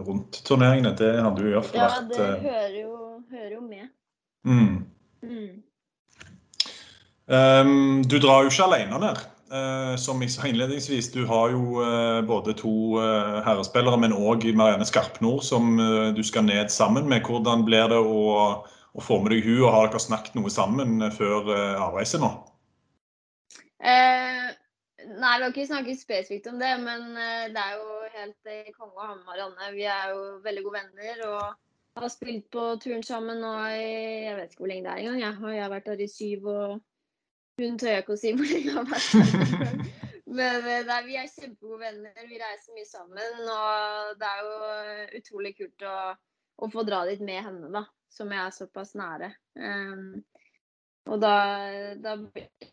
rundt 0.06 0.40
turneringene. 0.46 0.94
Det 0.96 1.10
hadde 1.18 1.44
jo 1.44 1.52
iallfall 1.56 1.80
Ja, 1.80 1.88
vært 1.98 2.12
det 2.14 2.28
eh, 2.28 2.44
hører 2.46 2.76
jo, 2.78 2.96
hører 3.34 3.54
jo 3.58 3.62
med. 3.68 3.88
mm. 4.48 4.74
Mm. 5.24 5.62
Um, 7.24 8.02
du 8.04 8.18
drar 8.20 8.44
jo 8.44 8.50
ikke 8.52 8.66
alene 8.66 8.98
ned. 9.00 9.20
Eh, 9.54 9.96
som 10.02 10.22
jeg 10.22 10.32
sa 10.34 10.48
innledningsvis, 10.50 11.12
du 11.14 11.20
har 11.30 11.52
jo 11.52 11.78
eh, 11.84 12.20
både 12.26 12.56
to 12.58 12.98
eh, 12.98 13.36
herrespillere, 13.46 14.00
men 14.02 14.14
òg 14.16 14.48
Marianne 14.58 14.86
Skarpnord 14.88 15.44
som 15.46 15.76
du 16.16 16.22
skal 16.26 16.48
ned 16.48 16.72
sammen 16.74 17.06
med. 17.10 17.22
Hvordan 17.28 17.62
blir 17.68 17.86
det 17.92 18.00
å, 18.00 18.24
å 18.66 19.04
få 19.04 19.20
med 19.22 19.30
deg 19.30 19.46
hun, 19.46 19.60
og 19.68 19.76
har 19.76 19.92
dere 19.92 20.02
snakket 20.02 20.34
noe 20.40 20.50
sammen 20.50 21.04
før 21.14 21.52
avreise 21.86 22.18
nå? 22.18 22.32
Eh, 23.84 24.48
nei, 25.12 25.34
vi 25.36 25.44
har 25.44 25.52
ikke 25.52 25.68
snakket 25.68 26.02
spesifikt 26.02 26.48
om 26.50 26.58
det, 26.58 26.72
men 26.82 27.12
det 27.54 27.62
er 27.62 27.76
jo 27.76 28.00
helt 28.16 28.74
konge 28.74 28.96
å 28.96 29.04
ha 29.04 29.12
med 29.12 29.28
Marianne. 29.28 29.70
Vi 29.76 29.86
er 29.86 30.16
jo 30.16 30.24
veldig 30.42 30.64
gode 30.66 30.80
venner 30.80 31.22
og 31.28 32.00
har 32.00 32.10
spilt 32.10 32.48
på 32.50 32.66
turen 32.82 33.06
sammen 33.06 33.38
nå 33.44 33.54
i 33.70 33.86
Jeg 34.24 34.34
vet 34.40 34.50
ikke 34.50 34.64
hvor 34.64 34.72
lenge 34.72 34.88
det 34.88 34.96
er 34.96 35.04
engang. 35.04 35.22
Jeg, 35.22 35.54
jeg 35.54 35.62
har 35.62 35.72
vært 35.76 35.92
der 35.92 36.02
i 36.02 36.10
syv, 36.10 36.50
og 36.50 36.82
hun 37.60 37.78
tør 37.78 37.92
jeg 37.92 38.04
ikke 38.04 38.16
å 38.16 38.20
si 38.20 38.34
hvor 38.34 38.50
lenge 38.50 38.70
jeg 38.70 38.76
har 38.76 38.88
vært 38.90 39.10
der. 39.14 39.82
Men 40.38 40.66
eh, 40.66 40.84
nei, 40.88 41.00
vi 41.06 41.18
er 41.20 41.30
kjempegode 41.30 41.80
venner. 41.84 42.22
Vi 42.26 42.38
reiser 42.40 42.74
mye 42.74 42.88
sammen. 42.88 43.42
Og 43.54 44.14
det 44.18 44.30
er 44.30 44.40
jo 44.42 45.18
utrolig 45.20 45.52
kult 45.58 45.84
å, 45.86 45.96
å 46.58 46.68
få 46.72 46.82
dra 46.88 47.04
dit 47.06 47.22
med 47.22 47.44
henne, 47.46 47.70
da. 47.74 47.84
Som 48.10 48.32
jeg 48.34 48.42
er 48.42 48.54
såpass 48.54 48.94
nære. 48.98 49.30
Um, 49.58 50.22
og 51.10 51.20
da, 51.22 51.34
da, 52.02 52.16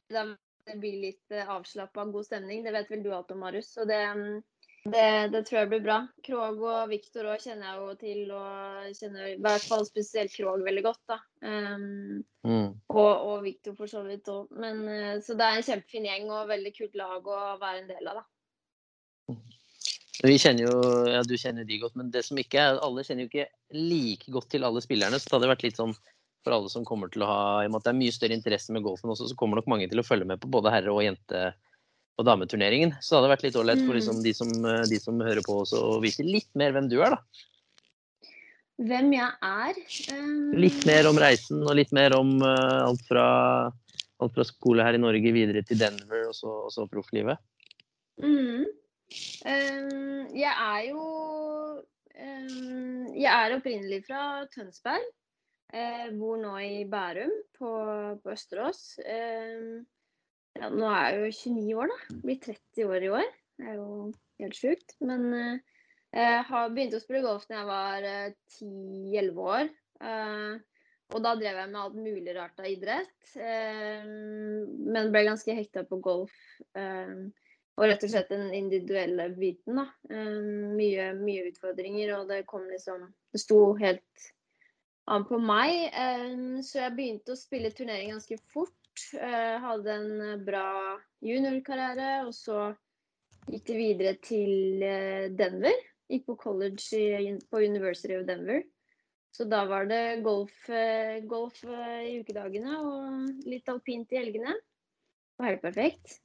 da 0.10 0.26
det 0.66 0.78
blir 0.80 1.00
litt 1.02 1.34
eh, 1.34 1.50
avslappa, 1.50 2.06
god 2.06 2.28
stemning. 2.28 2.64
Det 2.66 2.74
vet 2.76 2.92
vel 2.92 3.04
du 3.06 3.12
alt 3.14 3.32
om, 3.34 3.42
Marius. 3.44 3.74
Og 3.82 3.90
det, 3.90 4.02
mm, 4.18 4.61
det, 4.84 5.30
det 5.30 5.44
tror 5.46 5.60
jeg 5.60 5.70
blir 5.70 5.84
bra. 5.86 5.98
Krog 6.26 6.62
og 6.66 6.90
Viktor 6.90 7.28
òg 7.30 7.44
kjenner 7.44 7.68
jeg 7.70 7.82
jo 7.82 7.96
til, 8.02 8.22
og 8.34 8.98
kjenner 8.98 9.28
i 9.30 9.38
hvert 9.42 9.66
fall 9.70 9.86
spesielt 9.86 10.34
Krog 10.34 10.64
veldig 10.66 10.84
godt. 10.88 11.02
da. 11.12 11.20
Um, 11.46 12.24
mm. 12.48 12.70
og, 12.90 13.12
og 13.12 13.44
Viktor 13.46 13.76
for 13.78 13.92
så 13.92 14.02
vidt 14.08 14.32
òg. 14.32 14.50
Eh, 14.58 15.20
Så 15.22 15.38
det 15.38 15.48
er 15.48 15.60
en 15.60 15.68
kjempefin 15.68 16.08
gjeng 16.10 16.32
og 16.34 16.50
veldig 16.50 16.74
kult 16.80 16.98
lag 16.98 17.30
å 17.30 17.42
være 17.62 17.84
en 17.84 17.92
del 17.94 18.10
av, 18.10 18.24
da. 18.24 19.38
Vi 20.22 20.38
kjenner 20.38 20.68
jo, 20.68 20.74
ja 21.10 21.22
Du 21.26 21.34
kjenner 21.40 21.66
de 21.66 21.78
godt, 21.82 21.96
men 21.98 22.10
det 22.14 22.26
som 22.28 22.38
ikke 22.38 22.62
er, 22.62 22.82
alle 22.82 23.06
kjenner 23.06 23.26
jo 23.26 23.32
ikke 23.32 23.48
like 23.78 24.34
godt 24.34 24.50
til 24.54 24.66
alle 24.66 24.82
spillerne. 24.84 25.22
Så 25.22 25.30
det 25.30 25.38
hadde 25.38 25.54
vært 25.54 25.66
litt 25.66 25.80
sånn 25.82 25.96
for 26.42 26.58
alle 26.58 26.72
som 26.74 26.86
kommer 26.86 27.10
til 27.14 27.22
å 27.22 27.30
ha 27.30 27.42
I 27.62 27.68
og 27.70 27.76
med 27.76 27.84
at 27.84 27.86
det 27.86 27.94
er 27.94 28.02
mye 28.02 28.14
større 28.16 28.38
interesse 28.38 28.74
med 28.74 28.82
golfen 28.86 29.14
også, 29.14 29.30
så 29.30 29.38
kommer 29.38 29.60
nok 29.60 29.70
mange 29.70 29.86
til 29.92 30.02
å 30.02 30.06
følge 30.06 30.26
med 30.26 30.42
på 30.42 30.50
både 30.50 30.74
herre- 30.74 30.94
og 30.94 31.04
jente- 31.06 31.52
og 32.20 32.28
dameturneringen. 32.28 32.96
Så 33.00 33.14
det 33.14 33.20
hadde 33.20 33.32
vært 33.36 33.46
litt 33.48 33.60
ålreit 33.62 33.86
for 33.86 33.98
liksom 33.98 34.20
de, 34.26 34.34
som, 34.36 34.52
de 34.90 35.00
som 35.02 35.22
hører 35.24 35.44
på 35.46 35.62
også, 35.64 35.80
å 35.96 36.02
vite 36.04 36.26
litt 36.28 36.50
mer 36.60 36.76
hvem 36.76 36.90
du 36.92 37.00
er, 37.00 37.16
da. 37.16 37.48
Hvem 38.82 39.12
jeg 39.14 39.30
er? 39.46 39.80
Um, 40.16 40.54
Litt 40.58 40.86
mer 40.90 41.10
om 41.10 41.20
reisen 41.22 41.62
og 41.62 41.76
litt 41.78 41.92
mer 41.94 42.16
om 42.18 42.40
uh, 42.42 42.88
alt, 42.88 43.04
fra, 43.06 43.26
alt 44.24 44.36
fra 44.38 44.46
skole 44.48 44.86
her 44.86 44.98
i 44.98 45.02
Norge 45.02 45.34
videre 45.36 45.62
til 45.68 45.82
Denver 45.82 46.30
og 46.30 46.36
så, 46.38 46.54
og 46.66 46.74
så 46.74 46.88
profflivet. 46.90 47.38
Mm. 48.22 48.66
Um, 49.46 50.28
jeg 50.34 50.52
er 50.52 50.82
jo 50.88 51.04
um, 51.82 53.08
Jeg 53.18 53.32
er 53.32 53.56
opprinnelig 53.58 54.04
fra 54.08 54.48
Tønsberg. 54.56 55.06
Uh, 55.72 56.08
bor 56.18 56.40
nå 56.42 56.56
i 56.66 56.82
Bærum, 56.90 57.32
på, 57.60 57.72
på 58.24 58.34
Østerås. 58.34 58.98
Um, 59.06 59.84
ja, 60.60 60.70
nå 60.70 60.88
er 60.92 61.06
jeg 61.08 61.20
jo 61.22 61.30
29 61.56 61.78
år, 61.82 61.92
da. 61.94 62.18
Blir 62.26 62.42
30 62.44 62.90
år 62.90 63.06
i 63.06 63.12
år. 63.20 63.30
Det 63.62 63.70
er 63.70 63.78
jo 63.78 63.92
helt 64.42 64.58
sjukt. 64.58 64.96
Men 65.06 65.28
eh, 65.38 65.78
jeg 66.18 66.42
har 66.50 66.74
begynt 66.74 66.98
å 66.98 67.02
spille 67.04 67.24
golf 67.26 67.48
da 67.50 67.62
jeg 67.62 67.70
var 67.70 68.08
eh, 68.10 68.34
10-11 68.60 69.46
år. 69.46 69.72
Eh, 70.02 70.58
og 71.12 71.24
da 71.26 71.34
drev 71.36 71.60
jeg 71.60 71.70
med 71.72 71.82
alt 71.82 71.96
mulig 72.00 72.36
rart 72.38 72.60
av 72.62 72.68
idrett. 72.72 73.16
eh, 73.36 74.04
men 74.08 75.12
ble 75.14 75.26
ganske 75.28 75.56
hekta 75.56 75.86
på 75.88 76.02
golf. 76.04 76.36
eh, 76.76 77.16
og 77.80 77.88
rett 77.88 78.04
og 78.04 78.12
slett 78.12 78.30
den 78.30 78.52
individuelle 78.54 79.30
biten, 79.34 79.80
da. 79.80 79.86
Mye, 80.12 81.06
mye 81.18 81.48
utfordringer, 81.48 82.12
og 82.18 82.28
det 82.30 82.44
kom 82.46 82.68
liksom 82.70 83.08
Det 83.32 83.40
sto 83.42 83.60
helt 83.80 84.26
an 85.08 85.24
på 85.26 85.40
meg. 85.42 85.88
Så 86.68 86.82
jeg 86.84 86.94
begynte 86.98 87.34
å 87.34 87.40
spille 87.40 87.72
turnering 87.74 88.12
ganske 88.12 88.38
fort. 88.52 88.81
Uh, 89.16 89.58
hadde 89.64 89.94
en 89.96 90.44
bra 90.46 90.66
juniorkarriere, 91.24 92.26
og 92.28 92.34
så 92.36 92.72
gikk 93.48 93.66
det 93.70 93.78
videre 93.80 94.14
til 94.24 94.84
uh, 94.84 95.32
Denver. 95.38 95.80
Gikk 96.12 96.28
på 96.28 96.38
college 96.42 97.40
på 97.50 97.64
University 97.64 98.18
of 98.18 98.28
Denver. 98.28 98.62
Så 99.32 99.48
da 99.48 99.64
var 99.66 99.88
det 99.88 100.24
golf, 100.26 100.70
eh, 100.70 101.22
golf 101.24 101.64
eh, 101.64 102.02
i 102.10 102.18
ukedagene 102.20 102.80
og 102.84 103.48
litt 103.48 103.70
alpint 103.72 104.12
i 104.12 104.20
helgene. 104.20 104.58
Det 104.58 105.40
var 105.40 105.54
helt 105.54 105.64
perfekt. 105.64 106.18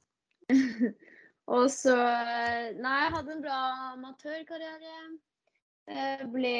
og 1.55 1.69
så 1.71 1.95
Nei, 1.95 2.97
jeg 3.05 3.13
hadde 3.15 3.37
en 3.37 3.45
bra 3.45 3.59
amatørkarriere. 3.93 4.97
Jeg 5.87 6.27
ble 6.33 6.57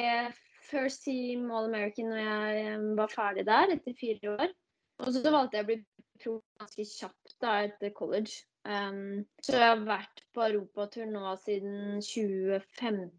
first 0.69 1.03
team 1.03 1.51
All 1.51 1.67
American 1.67 2.13
når 2.13 2.23
jeg 2.23 2.79
var 2.95 3.11
ferdig 3.11 3.43
der 3.49 3.75
etter 3.75 3.99
fire 3.99 4.37
år. 4.37 4.55
Og 5.03 5.13
så 5.13 5.29
valgte 5.29 5.59
jeg 5.59 5.65
å 5.65 5.69
bli 5.69 5.77
pro 6.17 6.35
ganske 6.59 6.85
kjapt 6.89 7.35
da 7.43 7.57
etter 7.67 7.93
college. 7.95 8.43
Um, 8.67 9.25
så 9.45 9.55
jeg 9.55 9.69
har 9.69 9.83
vært 9.87 10.23
på 10.35 10.43
europatur 10.47 11.05
nå 11.09 11.35
siden 11.43 12.01
2015. 12.03 13.11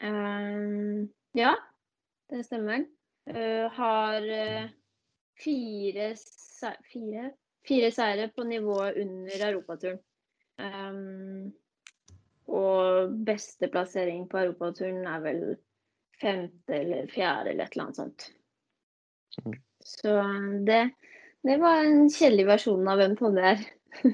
Um, 0.00 1.08
ja, 1.36 1.54
det 2.30 2.44
stemmer. 2.46 2.84
Uh, 3.30 3.66
har 3.76 4.28
uh, 4.28 4.68
fire, 5.40 6.12
fire, 6.92 7.24
fire 7.68 7.90
seire 7.96 8.28
på 8.36 8.44
nivået 8.48 9.00
under 9.00 9.46
europaturen. 9.48 10.04
Um, 10.60 11.50
og 12.50 13.16
beste 13.24 13.70
plassering 13.72 14.26
på 14.28 14.42
europaturen 14.42 15.06
er 15.08 15.24
vel 15.24 15.42
femte 16.20 16.76
eller 16.76 17.08
fjerde 17.08 17.54
eller 17.54 17.64
et 17.64 17.76
eller 17.76 17.86
annet 17.86 18.00
sånt. 18.00 18.26
Mm. 19.46 19.58
Så 19.90 20.14
det, 20.66 20.82
det 21.46 21.58
var 21.60 21.82
en 21.84 22.06
kjedelig 22.12 22.46
versjon 22.50 22.88
av 22.88 23.00
hvem 23.00 23.16
Tonje 23.18 23.52
er. 23.54 23.66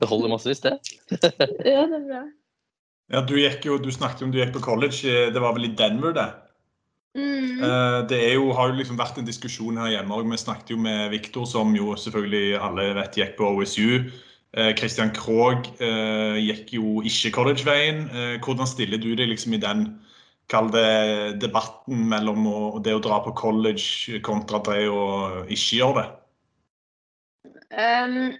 det 0.00 0.08
holder 0.10 0.32
massevis, 0.32 0.62
det. 0.64 0.78
ja, 1.74 1.84
det 1.90 1.98
er 1.98 2.08
bra. 2.08 2.22
Ja, 3.12 3.20
du, 3.20 3.34
jo, 3.36 3.76
du, 3.78 3.90
snakket 3.92 4.24
om 4.24 4.32
du 4.32 4.40
gikk 4.40 4.54
på 4.54 4.64
college. 4.64 5.28
Det 5.34 5.40
var 5.42 5.56
vel 5.56 5.68
i 5.68 5.74
Denver, 5.76 6.14
det? 6.16 6.30
Mm. 7.14 7.60
Eh, 7.62 7.98
det 8.10 8.20
jo, 8.34 8.48
har 8.56 8.70
jo 8.70 8.78
liksom 8.78 8.98
vært 8.98 9.18
en 9.20 9.28
diskusjon 9.28 9.78
her 9.82 9.92
hjemme 9.92 10.16
òg. 10.16 10.30
Vi 10.30 10.40
snakket 10.40 10.72
jo 10.72 10.78
med 10.80 11.10
Viktor, 11.12 11.44
som 11.50 11.74
jo 11.76 11.98
selvfølgelig 12.00 12.56
alle 12.62 12.88
vet 13.00 13.20
gikk 13.20 13.36
på 13.40 13.50
OSU. 13.58 14.06
Kristian 14.54 14.76
Christian 14.78 15.08
Krogh 15.10 15.66
eh, 15.82 16.36
gikk 16.38 16.76
jo 16.76 17.00
ikke 17.02 17.32
college-veien. 17.34 18.04
Hvordan 18.38 18.68
stiller 18.70 19.00
du 19.02 19.10
deg 19.18 19.32
liksom 19.32 19.56
i 19.56 19.62
den 19.62 19.88
kall 20.50 20.70
det 20.72 21.38
debatten 21.42 22.04
mellom 22.10 22.46
det 22.84 22.94
å 22.94 23.02
dra 23.02 23.20
på 23.24 23.32
college 23.36 24.20
kontra 24.24 24.60
det 24.66 24.84
å 24.90 25.04
ikke 25.48 25.80
gjøre 25.80 26.02
det? 26.02 26.10
Um, 27.74 28.34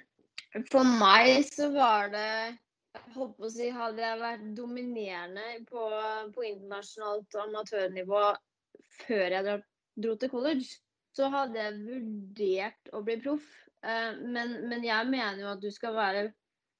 for 0.71 0.87
meg 0.87 1.43
så 1.49 1.71
var 1.75 2.13
det 2.13 2.29
jeg 2.95 3.17
håper 3.17 3.47
å 3.47 3.51
si, 3.51 3.69
Hadde 3.75 4.05
jeg 4.05 4.21
vært 4.21 4.45
dominerende 4.55 5.47
på, 5.67 5.89
på 6.35 6.47
internasjonalt 6.47 7.39
amatørnivå 7.43 8.25
før 9.01 9.35
jeg 9.35 9.59
dro 10.05 10.15
til 10.19 10.31
college, 10.31 10.69
så 11.15 11.31
hadde 11.33 11.59
jeg 11.59 11.83
vurdert 11.89 12.95
å 12.95 13.03
bli 13.07 13.19
proff. 13.23 13.49
Uh, 13.85 14.15
men, 14.23 14.61
men, 14.71 14.87
jeg 14.87 15.11
mener 15.11 15.43
jo 15.43 15.51
at 15.51 15.63
du 15.63 15.71
skal 15.75 15.97
være 15.97 16.29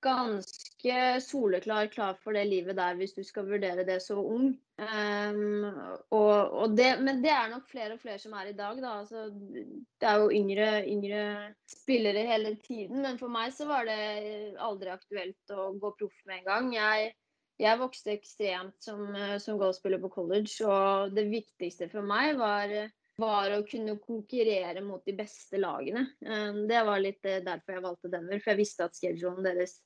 ganske 0.05 1.21
soleklar 1.25 1.89
klar 1.93 2.19
for 2.21 2.37
det 2.37 2.45
livet 2.49 2.77
der 2.77 2.97
hvis 2.99 3.15
du 3.17 3.23
skal 3.25 3.49
vurdere 3.49 3.87
det 3.89 4.01
så 4.05 4.19
ung. 4.21 4.53
Um, 4.75 5.69
og, 6.11 6.51
og 6.51 6.73
det, 6.75 6.89
men 7.05 7.21
det 7.23 7.31
er 7.31 7.53
nok 7.53 7.69
flere 7.71 7.95
og 7.95 8.03
flere 8.03 8.19
som 8.19 8.35
er 8.37 8.51
i 8.51 8.57
dag. 8.59 8.81
Da. 8.83 8.95
Altså, 9.01 9.29
det 9.31 10.09
er 10.11 10.23
jo 10.23 10.33
yngre, 10.35 10.71
yngre, 10.91 11.27
spillere 11.71 12.27
hele 12.27 12.57
tiden. 12.65 13.05
Men 13.05 13.21
for 13.21 13.33
meg 13.33 13.55
så 13.55 13.69
var 13.71 13.87
det 13.89 14.57
aldri 14.63 14.93
aktuelt 14.95 15.55
å 15.55 15.71
gå 15.79 15.95
proff 16.01 16.19
med 16.27 16.43
en 16.43 16.51
gang. 16.51 16.75
Jeg, 16.75 17.15
jeg 17.63 17.81
vokste 17.81 18.17
ekstremt 18.17 18.77
som, 18.83 19.07
som 19.41 19.63
golfspiller 19.63 20.03
på 20.03 20.13
college, 20.19 20.59
og 20.67 21.15
det 21.15 21.29
viktigste 21.31 21.89
for 21.93 22.05
meg 22.07 22.35
var, 22.41 22.75
var 23.23 23.55
å 23.55 23.65
kunne 23.71 23.97
konkurrere 24.03 24.83
mot 24.85 25.07
de 25.07 25.17
beste 25.17 25.63
lagene. 25.63 26.09
Um, 26.27 26.65
det 26.69 26.85
var 26.91 27.01
litt 27.01 27.23
derfor 27.23 27.79
jeg 27.79 27.89
valgte 27.89 28.15
Denver, 28.19 28.43
for 28.43 28.53
jeg 28.53 28.65
visste 28.67 28.91
at 28.91 28.99
schedulen 28.99 29.47
deres 29.47 29.79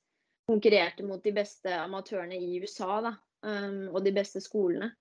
konkurrerte 0.49 1.05
mot 1.07 1.23
de 1.25 1.33
beste 1.37 1.73
amatørene 1.77 2.39
i 2.41 2.59
USA. 2.63 3.01
da 3.05 3.17
um, 3.43 3.89
og 3.93 4.05
de 4.05 4.13
beste 4.15 4.43
skolene. 4.45 4.93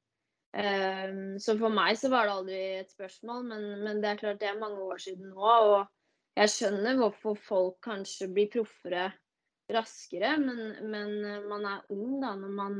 Um, 0.58 1.38
så 1.42 1.58
for 1.60 1.74
meg 1.74 1.98
så 2.00 2.10
var 2.12 2.28
det 2.28 2.36
aldri 2.38 2.60
et 2.80 2.92
spørsmål, 2.94 3.46
men, 3.52 3.68
men, 3.84 4.02
det 4.02 4.12
er 4.12 4.22
klart 4.22 4.42
det 4.42 4.50
er 4.50 4.60
mange 4.62 4.82
år 4.82 5.02
siden 5.04 5.32
nå. 5.34 5.54
Og 5.74 6.38
jeg 6.38 6.54
skjønner 6.54 7.00
hvorfor 7.02 7.38
folk 7.42 7.80
kanskje 7.86 8.30
blir 8.34 8.52
proffere 8.54 9.12
raskere, 9.74 10.38
men, 10.40 10.62
men 10.88 11.16
man 11.50 11.66
er 11.68 11.88
ung 11.94 12.20
da 12.24 12.34
når 12.40 12.54
man 12.56 12.78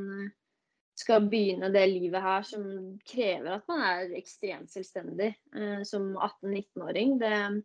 skal 0.98 1.28
begynne 1.30 1.70
det 1.70 1.84
livet 1.92 2.24
her 2.24 2.46
som 2.48 2.64
krever 3.06 3.58
at 3.58 3.68
man 3.70 3.84
er 3.86 4.16
ekstremt 4.18 4.72
selvstendig 4.74 5.34
uh, 5.54 5.84
som 5.86 6.14
18-19-åring. 6.16 7.18
Det, 7.22 7.34
Eh, 7.36 7.60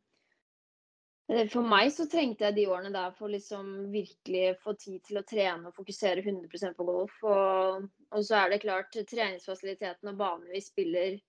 for 1.52 1.64
meg 1.64 1.92
så 1.94 2.06
trengte 2.10 2.48
jeg 2.48 2.56
de 2.56 2.68
årene 2.68 2.92
der 2.92 3.12
for 3.16 3.30
liksom 3.32 3.68
virkelig 3.92 4.56
få 4.62 4.74
tid 4.76 5.02
til 5.06 5.20
å 5.20 5.26
trene 5.26 5.70
og 5.70 5.76
fokusere 5.76 6.24
100 6.24 6.74
på 6.76 6.86
golf. 6.86 7.14
Og, 7.22 7.86
og, 8.10 8.24
så 8.26 8.42
er 8.42 8.52
det 8.52 8.62
klart, 8.64 8.96
treningsfasilitetene 9.10 10.12
og 10.14 10.24
banene 10.24 10.56
vi 10.56 10.64
spiller 10.64 11.20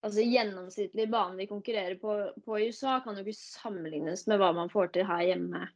Altså 0.00 0.22
gjennomsnittlig 0.24 1.04
bane 1.12 1.36
vi 1.36 1.44
konkurrerer 1.44 1.98
på, 2.00 2.14
på, 2.40 2.54
i 2.56 2.70
USA, 2.70 2.94
kan 3.04 3.18
jo 3.18 3.20
ikke 3.20 3.36
sammenlignes 3.36 4.22
med 4.30 4.38
hva 4.40 4.48
man 4.56 4.70
får 4.72 4.94
til 4.94 5.04
her 5.04 5.26
hjemme 5.26 5.66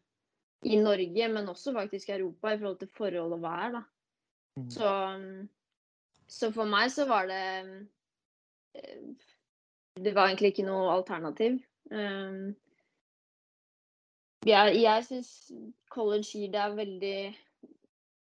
i 0.65 0.79
Norge, 0.81 1.27
men 1.29 1.51
også 1.53 1.75
faktisk 1.77 2.09
i 2.09 2.15
Europa 2.15 2.55
i 2.55 2.57
forhold 2.57 2.79
til 2.81 2.89
forhold 2.97 3.35
og 3.37 3.43
vær. 3.43 3.75
da. 3.75 3.83
Mm. 4.57 4.71
Så, 4.73 4.95
så 6.39 6.51
for 6.57 6.73
meg 6.73 6.89
så 6.95 7.05
var 7.11 7.29
det 7.29 7.43
eh, 8.81 9.29
Det 10.01 10.15
var 10.17 10.31
egentlig 10.31 10.55
ikke 10.55 10.67
noe 10.71 10.89
alternativ. 10.95 11.61
Um, 11.93 12.55
jeg, 14.49 14.77
jeg 14.83 15.07
syns 15.09 15.31
college 15.93 16.29
gir 16.33 16.53
deg 16.55 16.77
veldig 16.79 17.17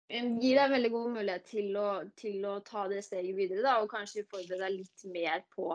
gir 0.08 0.56
deg 0.56 0.72
veldig 0.72 0.92
god 0.94 1.08
mulighet 1.18 1.46
til 1.50 1.78
å, 1.80 1.88
til 2.16 2.46
å 2.48 2.58
ta 2.66 2.86
det 2.88 3.04
steget 3.04 3.36
videre 3.36 3.66
da, 3.66 3.78
og 3.82 3.92
kanskje 3.92 4.28
forberede 4.30 4.64
deg 4.64 4.78
litt 4.80 5.08
mer 5.12 5.44
på 5.56 5.74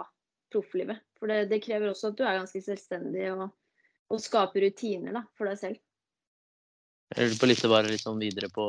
profflivet. 0.53 1.03
For 1.21 1.29
det, 1.29 1.47
det, 1.53 1.61
krever 1.65 1.93
også 1.93 2.13
at 2.13 2.19
du 2.19 2.25
er 2.25 2.39
ganske 2.41 2.63
selvstendig 2.65 3.29
og, 3.35 3.51
og 4.13 4.23
skaper 4.23 4.65
rutiner 4.65 5.19
da, 5.19 5.25
for 5.37 5.51
deg 5.51 5.61
selv. 5.61 5.81
Jeg 7.13 7.29
lurer 7.29 7.41
på 7.43 7.51
litt 7.51 7.65
bare 7.69 8.01
sånn 8.01 8.21
videre 8.23 8.49
på, 8.53 8.67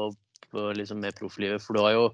på 0.51 0.69
liksom 0.75 0.99
med 0.99 1.15
profflivet. 1.15 1.63
For 1.63 1.79
du 1.79 1.85
har 1.85 1.95
jo 1.95 2.07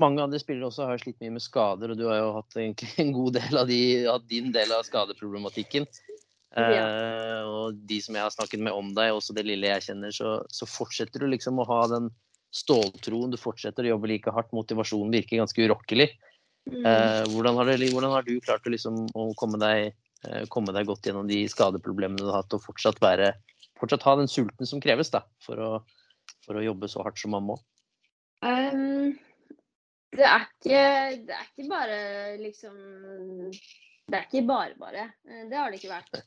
mange 0.00 0.22
andre 0.22 0.38
spillere 0.40 0.70
også 0.70 0.86
har 0.86 1.02
slitt 1.02 1.18
mye 1.20 1.34
med 1.34 1.42
skader, 1.42 1.90
og 1.90 1.98
du 1.98 2.06
har 2.06 2.20
jo 2.22 2.30
hatt 2.38 2.58
en 2.62 3.12
god 3.18 3.34
del 3.40 3.58
av, 3.58 3.66
de, 3.68 3.80
av 4.14 4.22
din 4.30 4.54
del 4.54 4.70
av 4.76 4.86
skadeproblematikken. 4.86 5.88
Ja. 6.56 6.82
Uh, 6.82 7.42
og 7.46 7.78
de 7.86 8.00
som 8.02 8.16
jeg 8.16 8.26
har 8.26 8.32
snakket 8.34 8.62
med 8.64 8.74
om 8.74 8.90
deg, 8.96 9.12
også 9.14 9.36
det 9.36 9.46
lille 9.46 9.70
jeg 9.70 9.86
kjenner, 9.86 10.14
så, 10.14 10.40
så 10.50 10.66
fortsetter 10.66 11.22
du 11.22 11.30
liksom 11.30 11.60
å 11.62 11.68
ha 11.68 11.84
den 11.92 12.10
ståltroen. 12.54 13.30
Du 13.30 13.38
fortsetter 13.38 13.86
å 13.86 13.94
jobbe 13.94 14.10
like 14.10 14.34
hardt. 14.34 14.50
Motivasjonen 14.56 15.14
virker 15.14 15.38
ganske 15.38 15.68
urokkelig. 15.68 16.10
Mm. 16.70 16.82
Uh, 16.84 17.22
hvordan, 17.32 17.56
har 17.56 17.70
du, 17.70 17.86
hvordan, 17.88 18.14
har 18.16 18.26
du 18.26 18.34
klart 18.42 18.66
å, 18.66 18.74
liksom, 18.74 19.04
å 19.14 19.30
komme, 19.38 19.60
deg, 19.62 19.94
uh, 20.26 20.42
komme, 20.52 20.74
deg, 20.76 20.88
godt 20.90 21.06
gjennom 21.06 21.30
de 21.30 21.44
skadeproblemene 21.50 22.20
du 22.20 22.28
har 22.28 22.42
hatt, 22.42 22.58
og 22.58 22.64
fortsatt, 22.66 23.00
være, 23.02 23.32
fortsatt 23.80 24.04
ha 24.08 24.18
den 24.20 24.30
sulten 24.30 24.68
som 24.68 24.82
kreves 24.82 25.12
da, 25.14 25.22
for 25.44 25.62
å, 25.62 25.70
for 26.46 26.58
å 26.58 26.64
jobbe 26.66 26.90
så 26.90 27.06
hardt 27.06 27.22
som 27.22 27.34
man 27.36 27.46
må? 27.52 27.58
Um, 28.42 29.14
det, 30.16 30.26
er 30.26 30.44
ikke, 30.48 30.84
det 31.28 31.36
er 31.36 31.48
ikke 31.48 31.66
bare 31.68 31.96
liksom 32.40 32.76
Det 33.52 34.16
er 34.16 34.22
ikke 34.24 34.46
bare 34.48 34.78
bare. 34.80 35.10
Det 35.22 35.58
har 35.58 35.70
det 35.70 35.80
ikke 35.80 35.92
vært. 35.92 36.22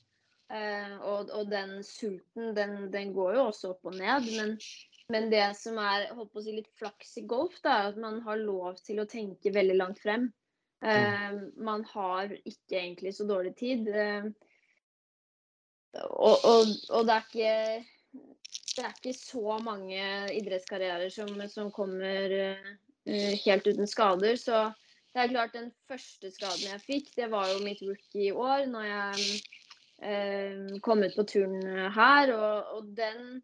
Uh, 0.51 0.99
og, 1.08 1.29
og, 1.32 1.47
den 1.49 1.79
sulten, 1.88 2.51
den, 2.53 2.91
den, 2.93 3.13
går 3.15 3.38
jo 3.38 3.45
også 3.47 3.71
opp 3.73 3.88
og 3.89 3.95
ned. 3.97 4.27
Men, 4.36 4.58
men 5.13 5.29
det 5.32 5.45
som 5.58 5.79
er 5.82 6.10
holdt 6.13 6.34
på 6.34 6.41
å 6.41 6.45
si, 6.45 6.56
litt 6.58 6.69
flaks 6.77 7.15
i 7.21 7.25
golf, 7.29 7.56
da, 7.63 7.77
er 7.77 7.93
at 7.93 8.01
man 8.01 8.19
har 8.25 8.41
lov 8.41 8.77
til 8.84 9.01
å 9.01 9.08
tenke 9.10 9.53
veldig 9.56 9.79
langt 9.79 10.03
frem. 10.03 10.29
Uh, 10.84 11.47
man 11.63 11.86
har 11.93 12.36
ikke 12.43 12.77
egentlig 12.82 13.15
så 13.17 13.25
dårlig 13.29 13.56
tid. 13.58 13.88
Uh, 13.88 14.29
og, 16.03 16.38
og, 16.38 16.75
og, 16.91 17.01
det 17.08 17.17
er 17.17 17.27
ikke 17.27 17.58
det 18.73 18.82
er 18.82 18.93
ikke 18.95 19.13
så 19.13 19.58
mange 19.62 20.06
idrettskarrierer 20.34 21.12
som, 21.13 21.29
som 21.45 21.69
kommer 21.71 22.32
helt 23.06 23.67
uten 23.69 23.86
skader. 23.89 24.34
Så 24.41 24.63
det 25.13 25.21
er 25.21 25.29
klart 25.29 25.53
den 25.53 25.67
første 25.86 26.32
skaden 26.34 26.71
jeg 26.71 26.82
fikk, 26.82 27.12
det 27.19 27.27
var 27.29 27.51
jo 27.51 27.60
mitt 27.62 27.84
rookie 27.86 28.32
i 28.32 28.34
år. 28.34 28.65
når 28.65 28.88
jeg 28.88 29.43
kom 30.84 31.04
ut 31.04 31.16
på 31.16 31.26
turen 31.30 31.89
her. 31.96 32.34
Og, 32.36 32.78
og, 32.78 32.92
den 32.98 33.42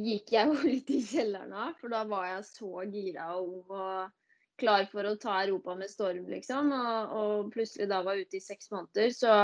gikk 0.00 0.32
jeg 0.36 0.48
jo 0.50 0.56
litt 0.70 0.90
i 0.94 1.02
kjelleren 1.04 1.52
av, 1.52 1.76
for 1.80 1.92
da 1.92 2.04
var 2.08 2.28
jeg 2.34 2.48
så 2.52 2.86
gira 2.88 3.32
og 3.40 3.70
og 3.70 4.16
klar 4.60 4.86
for 4.92 5.08
å 5.08 5.16
ta 5.20 5.40
Europa 5.44 5.74
med 5.78 5.90
storm, 5.90 6.28
liksom. 6.30 6.70
Og, 6.76 7.16
og 7.16 7.50
plutselig 7.54 7.88
da 7.90 8.02
var 8.04 8.18
jeg 8.18 8.28
ute 8.28 8.40
i 8.40 8.44
seks 8.44 8.70
måneder. 8.74 9.10
Så, 9.16 9.34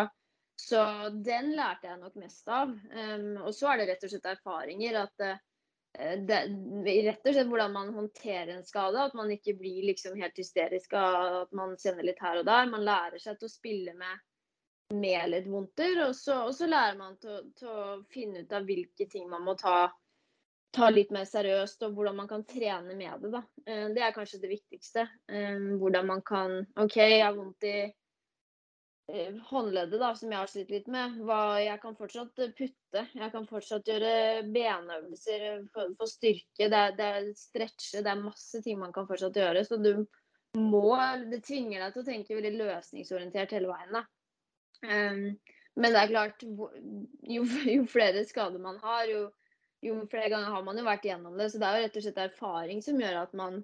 så 0.61 0.85
den 1.27 1.53
lærte 1.57 1.91
jeg 1.91 2.01
nok 2.03 2.17
mest 2.21 2.49
av. 2.53 2.73
Um, 2.93 3.35
og 3.43 3.53
så 3.57 3.73
er 3.73 3.83
det 3.83 3.91
rett 3.93 4.07
og 4.07 4.13
slett 4.13 4.31
erfaringer. 4.35 5.01
at 5.05 5.25
uh, 5.25 5.43
eh, 5.99 6.17
det, 6.29 6.41
rett 7.09 7.29
og 7.29 7.37
slett 7.39 7.53
hvordan 7.53 7.77
man 7.77 7.93
håndterer 7.97 8.55
en 8.57 8.69
skade. 8.69 9.09
At 9.09 9.17
man 9.19 9.33
ikke 9.35 9.57
blir 9.59 9.89
liksom 9.91 10.19
helt 10.21 10.39
hysterisk 10.41 10.97
av 11.01 11.43
at 11.45 11.57
man 11.57 11.77
kjenner 11.81 12.11
litt 12.11 12.23
her 12.23 12.43
og 12.43 12.49
der. 12.49 12.73
Man 12.73 12.87
lærer 12.87 13.23
seg 13.23 13.41
til 13.41 13.51
å 13.51 13.57
spille 13.57 13.97
med, 13.99 14.25
med 14.95 15.31
litt 15.31 15.47
vondter, 15.51 15.99
og 16.07 16.15
og 16.15 16.53
så 16.55 16.67
lærer 16.71 16.99
man 16.99 17.17
til, 17.19 17.47
å 17.67 18.03
finne 18.13 18.45
ut 18.45 18.53
av 18.53 18.67
hvilke 18.67 19.09
ting 19.11 19.29
man 19.31 19.43
må 19.47 19.57
ta, 19.59 19.91
ta, 20.77 20.91
litt 20.91 21.11
mer 21.11 21.27
seriøst, 21.27 21.83
og 21.83 21.97
hvordan 21.99 22.17
man 22.23 22.31
kan 22.31 22.45
trene 22.47 22.95
med 22.95 23.23
det. 23.23 23.33
Da. 23.35 23.43
Eh, 23.67 23.87
det 23.97 24.05
er 24.07 24.15
kanskje 24.15 24.43
det 24.45 24.53
viktigste. 24.55 25.09
Eh, 25.29 25.59
hvordan 25.81 26.07
man 26.07 26.23
kan 26.23 26.61
OK, 26.77 26.97
jeg 27.03 27.25
har 27.25 27.35
vondt 27.35 27.67
i 27.67 27.79
Eh, 29.09 29.35
håndleddet 29.51 30.01
da, 30.01 30.09
som 30.19 30.33
jeg 30.33 30.41
har 30.41 30.49
slitt 30.51 30.71
litt 30.75 30.89
med. 30.91 31.21
Hva, 31.29 31.61
jeg 31.63 31.79
kan 31.83 31.95
fortsatt 31.99 32.41
putte. 32.59 33.03
Jeg 33.15 33.31
kan 33.33 33.47
fortsatt 33.47 33.87
gjøre 33.87 34.43
benøvelser 34.51 35.45
for, 35.75 35.93
for 36.01 36.11
styrke. 36.11 36.67
Det 36.67 36.81
er, 36.81 36.97
det 36.99 37.11
er 37.19 37.29
stretche. 37.39 38.03
Det 38.03 38.11
er 38.11 38.25
masse 38.25 38.63
ting 38.65 38.81
man 38.83 38.95
kan 38.97 39.07
fortsatt 39.07 39.39
gjøre. 39.39 39.63
Så 39.69 39.79
du 39.79 39.93
må 40.59 40.97
Det 41.31 41.43
tvinger 41.45 41.85
deg 41.85 41.95
til 41.95 42.03
å 42.03 42.09
tenke 42.09 42.39
veldig 42.39 42.55
løsningsorientert 42.57 43.55
hele 43.55 43.71
veien. 43.71 43.95
da. 43.95 44.03
Um, 44.85 45.37
men 45.77 45.93
det 45.93 46.03
er 46.03 46.13
klart, 46.13 46.43
jo, 46.43 47.45
jo, 47.69 47.83
flere 47.91 48.25
skader 48.25 48.61
man 48.63 48.79
har, 48.81 49.05
jo, 49.11 49.27
jo, 49.85 49.99
flere 50.11 50.31
ganger 50.33 50.55
har 50.55 50.65
man 50.65 50.79
jo 50.81 50.87
vært 50.87 51.05
gjennom 51.05 51.37
det. 51.37 51.51
Så 51.53 51.61
det 51.61 51.69
er 51.69 51.77
jo 51.77 51.87
rett 51.87 51.99
og 52.01 52.07
slett 52.07 52.23
erfaring 52.25 52.81
som 52.85 53.01
gjør 53.01 53.19
at 53.27 53.37
man 53.37 53.59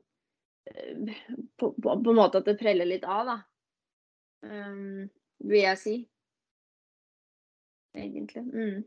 eh, 0.68 1.14
på, 1.56 1.72
på, 1.72 1.96
på 1.96 2.12
en 2.12 2.20
måte 2.20 2.42
at 2.42 2.50
det 2.50 2.58
preller 2.60 2.88
litt 2.88 3.08
av, 3.08 3.32
da. 3.32 3.38
Um, 4.42 5.08
vil 5.48 5.62
jeg 5.62 5.80
si. 5.80 5.96
Egentlig. 7.96 8.44
Mm. 8.44 8.84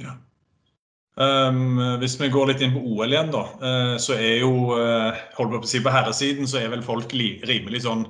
Ja. 0.00 0.16
Um, 1.18 1.80
hvis 1.98 2.14
vi 2.20 2.30
går 2.30 2.52
litt 2.52 2.60
inn 2.62 2.72
på 2.76 2.80
OL 2.80 3.10
igjen, 3.10 3.32
da, 3.34 3.44
uh, 3.58 3.94
så 4.00 4.14
er 4.14 4.38
jo 4.44 4.70
uh, 4.78 5.10
holdt 5.34 5.56
på 5.56 5.62
å 5.66 5.70
si 5.70 5.80
på 5.82 5.92
herresiden 5.92 6.46
så 6.46 6.60
er 6.60 6.72
vel 6.72 6.84
folk 6.86 7.10
rimelig 7.12 7.82
sånn 7.84 8.06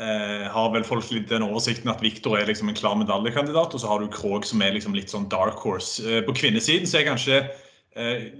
uh, 0.00 0.46
Har 0.54 0.72
vel 0.74 0.86
folk 0.86 1.10
litt 1.12 1.28
den 1.30 1.46
oversikten 1.46 1.92
at 1.92 2.02
Viktor 2.04 2.38
er 2.38 2.48
liksom 2.50 2.70
en 2.70 2.78
klar 2.78 2.96
medaljekandidat, 3.00 3.74
og 3.74 3.82
så 3.82 3.90
har 3.90 4.02
du 4.02 4.10
Krog 4.12 4.46
som 4.48 4.62
er 4.62 4.74
liksom 4.76 4.96
litt 4.96 5.12
sånn 5.12 5.28
dark 5.32 5.60
horse. 5.64 6.02
på 6.26 6.36
kvinnesiden 6.36 6.88
så 6.88 7.00
er 7.00 7.10
kanskje 7.10 7.44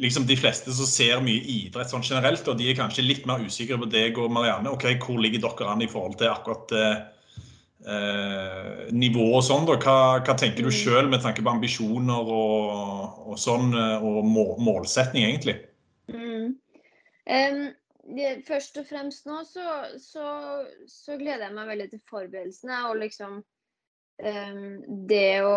liksom 0.03 0.27
de 0.27 0.35
fleste 0.35 0.73
som 0.75 0.87
ser 0.87 1.21
mye 1.23 1.43
idrett 1.47 1.91
sånn 1.91 2.03
generelt, 2.03 2.49
og 2.51 2.59
de 2.59 2.71
er 2.71 2.79
kanskje 2.79 3.05
litt 3.07 3.27
mer 3.27 3.39
usikre 3.39 3.79
på 3.79 3.87
deg 3.87 4.19
og 4.19 4.33
Marianne. 4.35 4.71
ok, 4.71 4.99
Hvor 4.99 5.21
ligger 5.23 5.45
dere 5.45 5.71
an 5.71 5.83
i 5.83 5.87
forhold 5.91 6.19
til 6.19 6.33
akkurat 6.33 6.75
eh, 6.75 6.99
nivå 8.91 9.29
og 9.37 9.45
sånn. 9.47 9.67
Da. 9.69 9.79
Hva, 9.79 10.25
hva 10.25 10.35
tenker 10.35 10.65
du 10.65 10.73
mm. 10.73 10.79
sjøl 10.81 11.11
med 11.13 11.23
tanke 11.23 11.45
på 11.45 11.55
ambisjoner 11.55 12.35
og, 12.35 13.23
og 13.31 13.39
sånn, 13.39 13.71
og 13.75 14.25
må, 14.27 14.49
målsetning, 14.59 15.29
egentlig? 15.29 15.61
Mm. 16.11 16.57
Um, 17.25 17.63
først 18.47 18.79
og 18.81 18.87
fremst 18.89 19.27
nå 19.27 19.41
så, 19.49 19.65
så, 20.01 20.27
så, 20.91 21.17
gleder 21.21 21.47
jeg 21.49 21.57
meg 21.57 21.71
veldig 21.73 21.89
til 21.93 22.03
forberedelsene. 22.11 22.81
Og 22.91 23.01
liksom 23.01 23.41
um, 23.41 25.07
det 25.09 25.43
å, 25.47 25.57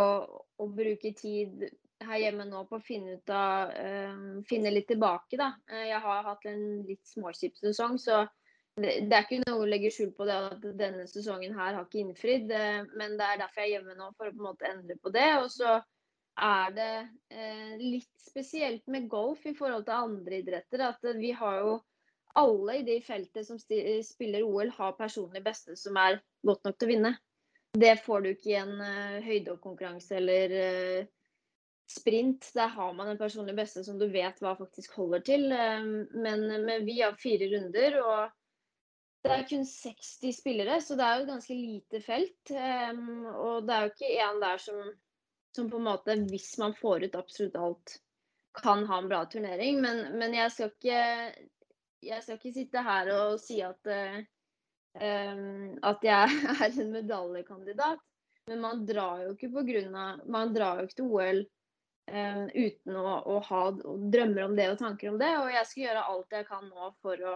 å, 0.58 0.70
bruke 0.72 1.14
tid 1.18 1.68
her 2.08 2.22
hjemme 2.22 2.46
nå 2.46 2.64
på 2.70 2.78
å 2.78 2.84
finne 2.84 3.18
ut 3.18 3.34
av 3.34 3.74
um, 3.74 4.44
Finne 4.48 4.74
litt 4.74 4.88
tilbake, 4.92 5.38
da. 5.40 5.54
Eh, 5.72 5.90
jeg 5.92 6.02
har 6.04 6.28
hatt 6.28 6.46
en 6.50 6.66
litt 6.88 7.06
småkjip 7.10 7.58
sesong, 7.58 7.98
så 8.02 8.26
det 8.78 9.10
er 9.10 9.24
ikke 9.24 9.42
noe 9.42 9.64
å 9.64 9.70
legge 9.70 9.90
skjul 9.90 10.12
på 10.14 10.28
det 10.30 10.36
at 10.52 10.66
denne 10.78 11.08
sesongen 11.10 11.56
her 11.58 11.74
har 11.74 11.86
ikke 11.88 12.04
innfridd. 12.04 12.52
Eh, 12.54 12.84
men 13.00 13.18
det 13.18 13.26
er 13.26 13.42
derfor 13.42 13.64
jeg 13.64 13.72
er 13.72 13.80
hjemme 13.80 13.98
nå, 13.98 14.12
for 14.18 14.30
å 14.30 14.36
på 14.36 14.44
en 14.44 14.50
måte 14.52 14.70
endre 14.70 14.98
på 15.02 15.14
det. 15.16 15.30
Og 15.42 15.50
så 15.52 15.80
er 16.38 16.74
det 16.76 16.92
eh, 17.34 17.74
litt 17.82 18.12
spesielt 18.22 18.86
med 18.94 19.10
golf 19.10 19.46
i 19.50 19.56
forhold 19.58 19.88
til 19.88 19.98
andre 19.98 20.42
idretter. 20.44 20.86
At 20.92 21.10
vi 21.18 21.34
har 21.40 21.62
jo 21.64 21.78
alle 22.38 22.78
i 22.80 22.86
det 22.86 23.02
feltet 23.06 23.48
som 23.48 23.60
spiller 23.60 24.46
OL, 24.46 24.70
har 24.78 24.98
personlig 24.98 25.42
beste 25.46 25.76
som 25.80 25.98
er 25.98 26.20
godt 26.46 26.66
nok 26.68 26.78
til 26.78 26.88
å 26.88 26.92
vinne. 26.94 27.14
Det 27.78 27.94
får 28.06 28.24
du 28.24 28.32
ikke 28.32 28.52
i 28.54 28.60
en 28.62 28.76
uh, 28.80 29.20
høydekonkurranse 29.26 30.18
eller 30.18 30.54
uh, 30.56 31.10
sprint. 31.92 32.50
Der 32.56 32.72
har 32.74 32.94
man 32.98 33.12
en 33.12 33.20
personlig 33.20 33.58
beste 33.58 33.84
som 33.86 34.00
du 34.00 34.08
vet 34.14 34.40
hva 34.42 34.56
faktisk 34.58 34.96
holder 34.98 35.26
til. 35.28 35.50
Uh, 35.52 36.08
men, 36.16 36.48
men 36.66 36.88
vi 36.88 37.02
har 37.02 37.18
fire 37.22 37.50
runder. 37.54 38.00
og 38.02 38.38
det 39.28 39.34
er 39.34 39.48
kun 39.50 39.66
60 39.68 40.36
spillere, 40.38 40.80
så 40.82 40.96
det 40.96 41.04
er 41.04 41.18
jo 41.18 41.26
et 41.26 41.32
ganske 41.34 41.56
lite 41.58 42.02
felt. 42.06 42.52
Um, 42.54 43.26
og 43.34 43.68
det 43.68 43.76
er 43.76 43.86
jo 43.86 43.94
ikke 43.94 44.12
en 44.24 44.42
der 44.44 44.62
som, 44.64 44.82
som, 45.58 45.70
på 45.72 45.82
en 45.82 45.88
måte, 45.90 46.16
hvis 46.32 46.54
man 46.62 46.76
får 46.78 47.08
ut 47.08 47.18
absolutt 47.20 47.58
alt, 47.60 47.98
kan 48.62 48.86
ha 48.90 49.02
en 49.02 49.10
bra 49.12 49.26
turnering. 49.30 49.82
Men, 49.84 50.06
men 50.22 50.38
jeg, 50.38 50.54
skal 50.54 50.72
ikke, 50.72 51.02
jeg, 52.06 52.24
skal 52.24 52.38
ikke, 52.38 52.54
sitte 52.56 52.84
her 52.86 53.12
og 53.16 53.40
si 53.42 53.60
at, 53.66 53.92
um, 54.98 55.76
at 55.88 56.06
jeg 56.06 56.40
er 56.58 56.68
en 56.70 56.94
medaljekandidat. 56.94 58.04
Men 58.48 58.64
man 58.64 58.86
drar 58.88 59.26
jo 59.26 59.34
ikke 59.36 59.52
på 59.52 59.64
grunn 59.68 59.96
av, 60.00 60.24
man 60.32 60.54
drar 60.56 60.80
jo 60.80 60.88
ikke 60.88 61.00
til 61.02 61.10
OL 61.12 61.42
um, 62.12 62.46
uten 62.54 62.96
å, 62.96 63.18
å 63.28 63.40
ha 63.50 63.64
drømmer 63.76 64.46
om 64.46 64.56
det 64.56 64.70
og 64.72 64.80
tanker 64.80 65.12
om 65.12 65.20
det. 65.20 65.34
Og 65.42 65.52
jeg 65.52 65.70
skal 65.70 65.84
gjøre 65.88 66.06
alt 66.14 66.38
jeg 66.38 66.48
kan 66.48 66.70
nå 66.70 66.94
for 67.04 67.28
å 67.28 67.36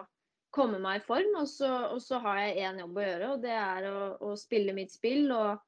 komme 0.55 0.79
meg 0.83 1.01
i 1.01 1.03
form. 1.05 1.35
Og 1.41 1.49
så, 1.51 1.71
og 1.91 1.99
så 2.03 2.21
har 2.23 2.39
jeg 2.45 2.69
én 2.69 2.79
jobb 2.83 3.01
å 3.01 3.05
gjøre, 3.07 3.33
og 3.35 3.43
det 3.43 3.57
er 3.57 3.89
å, 3.91 3.99
å 4.29 4.37
spille 4.39 4.75
mitt 4.77 4.93
spill 4.93 5.31
og, 5.35 5.67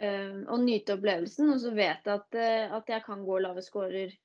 øh, 0.00 0.40
og, 0.46 0.58
nyte 0.64 0.96
opplevelsen. 0.96 1.52
Og 1.54 1.62
så 1.64 1.74
vet 1.76 2.08
jeg 2.08 2.16
at, 2.16 2.40
øh, 2.40 2.76
at 2.80 2.92
jeg 2.96 3.06
kan 3.06 3.24
gå 3.26 3.40
lave 3.44 3.64
scorer 3.64 4.16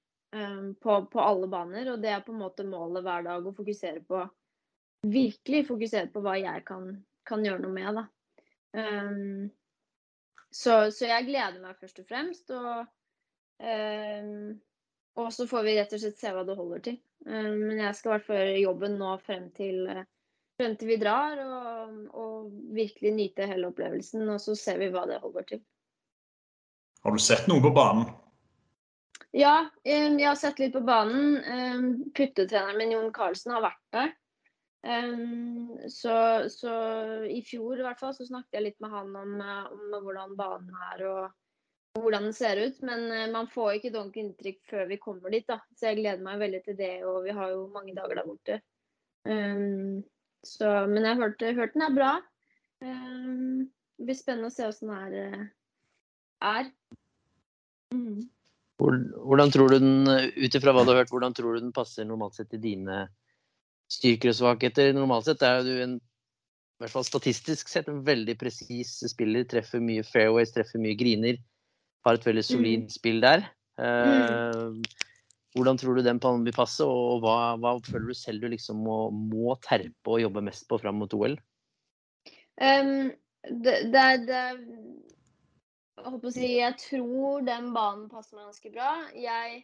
på, 0.82 0.98
på, 1.12 1.21
alle 1.21 1.48
baner. 1.52 1.91
Og 1.93 2.02
det 2.04 2.12
er 2.12 2.24
på 2.26 2.34
en 2.34 2.41
måte 2.41 2.65
målet 2.67 3.06
hver 3.06 3.26
dag 3.28 3.45
å 3.45 3.56
fokusere 3.56 4.04
på 4.08 4.26
Virkelig 5.06 5.67
fokusere 5.67 6.10
på 6.10 6.21
hva 6.26 6.32
jeg 6.39 6.63
kan, 6.65 6.88
kan 7.30 7.43
gjøre 7.45 7.62
noe 7.62 7.74
med, 7.76 8.00
da. 8.00 8.06
Um, 8.74 9.52
så, 10.50 10.89
så, 10.89 11.06
jeg 11.12 11.28
gleder 11.28 11.62
meg 11.62 11.78
først 11.78 12.02
og 12.02 12.08
fremst. 12.10 12.50
Og, 12.50 12.88
um, 13.62 14.56
og 15.21 15.30
så 15.36 15.45
får 15.52 15.67
vi 15.67 15.78
rett 15.78 15.93
og 15.93 16.02
slett 16.02 16.17
se 16.17 16.34
hva 16.34 16.41
det 16.48 16.58
holder 16.58 16.84
til. 16.89 16.98
Um, 17.28 17.67
men 17.67 17.84
jeg 17.84 18.00
skal 18.00 18.10
i 18.10 18.13
hvert 18.15 18.28
fall 18.28 18.41
gjøre 18.41 18.63
jobben 18.63 18.98
nå 18.98 19.13
frem 19.28 19.48
til, 19.62 19.86
frem 20.58 20.74
til 20.80 20.89
vi 20.95 21.00
drar, 21.06 21.45
og, 21.45 22.02
og, 22.10 22.52
virkelig 22.74 23.13
nyte 23.13 23.50
hele 23.54 23.69
opplevelsen. 23.69 24.26
Og 24.26 24.41
så 24.41 24.58
ser 24.58 24.82
vi 24.82 24.89
hva 24.95 25.06
det 25.12 25.21
holder 25.21 25.50
til. 25.54 25.65
Har 27.06 27.13
du 27.13 27.21
sett 27.21 27.45
noe 27.52 27.62
på 27.62 27.76
banen? 27.78 28.10
Ja, 29.36 29.56
eh, 29.84 30.08
jeg 30.08 30.28
har 30.28 30.38
sett 30.39 30.62
litt 30.62 30.76
på 30.76 30.84
banen. 30.86 31.41
Puttetreneren 32.15 32.80
min 32.80 32.93
Jon 32.95 33.12
Karlsen 33.15 33.56
har 33.56 33.65
vært 33.65 33.84
der. 33.95 34.13
Så, 35.89 36.15
så, 36.54 36.74
i 37.26 37.39
fjor 37.41 37.80
i 37.80 37.82
hvert 37.82 37.98
fall 37.98 38.13
så 38.13 38.28
snakket 38.28 38.60
jeg 38.60 38.65
litt 38.67 38.84
med 38.86 38.93
han 38.93 39.15
om, 39.17 39.32
om 39.41 39.95
hvordan 40.06 40.36
banen 40.38 40.76
er 40.91 41.02
og 41.10 41.24
hvordan 42.00 42.28
den 42.30 42.36
ser 42.38 42.62
ut. 42.62 42.82
Men 42.86 43.08
eh, 43.12 43.26
man 43.34 43.50
får 43.52 43.80
ikke 43.80 43.93
ordentlig 43.95 44.26
inntrykk 44.26 44.62
før 44.69 44.88
vi 44.91 45.00
kommer 45.02 45.34
dit. 45.34 45.48
da. 45.50 45.60
Så 45.76 45.89
jeg 45.89 46.02
gleder 46.02 46.24
meg 46.26 46.41
veldig 46.43 46.62
til 46.67 46.78
det, 46.80 46.93
og 47.08 47.24
vi 47.26 47.36
har 47.36 47.56
jo 47.56 47.65
mange 47.74 47.95
dager 47.98 48.21
der 48.21 48.30
borte. 48.30 48.62
Så, 50.45 50.69
men 50.86 51.02
jeg 51.02 51.17
har 51.17 51.36
hørt, 51.58 51.74
den 51.74 51.82
er 51.82 51.95
bra. 51.95 52.12
Det 53.98 54.06
blir 54.06 54.17
spennende 54.17 54.52
å 54.52 54.54
se 54.54 54.67
åssen 54.67 54.91
den 54.91 54.98
er. 55.00 55.13
Eh, 55.21 55.45
er. 56.45 56.71
Mm. 57.95 58.26
Hvordan 58.80 59.54
tror 59.54 59.72
du 59.72 59.80
den, 59.80 60.10
ut 60.10 60.58
ifra 60.58 60.74
hva 60.76 60.84
du 60.84 60.92
har 60.92 61.04
hørt, 61.04 61.14
hvordan 61.14 61.36
tror 61.36 61.56
du 61.56 61.64
den 61.64 61.76
passer 61.76 62.08
normalt 62.08 62.36
sett 62.36 62.50
til 62.52 62.62
dine 62.64 63.06
styrker 63.92 64.34
og 64.34 64.40
svakheter? 64.42 64.92
Normalt 64.96 65.30
sett 65.30 65.46
er 65.48 65.64
du 65.64 65.74
en 65.80 65.96
i 65.96 66.84
hvert 66.84 66.92
fall 66.92 67.06
statistisk 67.08 67.70
sett 67.72 67.88
en 67.88 68.02
veldig 68.04 68.36
presis 68.36 68.98
spiller. 69.08 69.46
Treffer 69.48 69.80
mye 69.80 70.04
fairways, 70.04 70.52
treffer 70.52 70.82
mye 70.84 70.98
griner 71.00 71.40
har 72.06 72.20
et 72.20 72.28
veldig 72.28 72.46
solid 72.46 72.86
mm. 72.86 72.94
spill 72.94 73.20
der. 73.24 73.48
Uh, 73.82 74.78
hvordan 75.56 75.80
tror 75.80 75.98
du 75.98 76.06
den 76.06 76.22
vil 76.46 76.56
passe, 76.56 76.86
og 76.86 77.24
hva, 77.24 77.56
hva 77.60 77.76
føler 77.86 78.12
du 78.12 78.18
selv 78.18 78.44
du 78.44 78.50
liksom 78.52 78.84
må, 78.86 79.10
må, 79.10 79.56
terpe 79.66 80.12
og 80.12 80.22
jobbe 80.22 80.44
mest 80.46 80.68
på 80.70 80.80
fram 80.82 81.00
mot 81.02 81.14
OL? 81.18 81.38
Um, 82.62 83.12
det, 83.46 83.78
det, 83.94 84.06
det 84.30 84.44
jeg, 86.04 86.34
si, 86.34 86.50
jeg 86.58 86.76
tror 86.82 87.46
den 87.48 87.72
banen 87.76 88.10
passer 88.12 88.38
meg 88.38 88.50
ganske 88.50 88.72
bra. 88.74 88.90
Jeg 89.16 89.62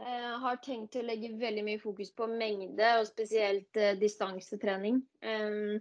eh, 0.00 0.32
har 0.42 0.58
tenkt 0.64 0.98
å 0.98 1.04
legge 1.06 1.34
veldig 1.38 1.64
mye 1.66 1.82
fokus 1.82 2.10
på 2.16 2.26
mengde, 2.30 2.90
og 2.98 3.06
spesielt 3.10 3.78
eh, 3.78 3.94
distansetrening. 4.00 5.02
Eh, 5.22 5.78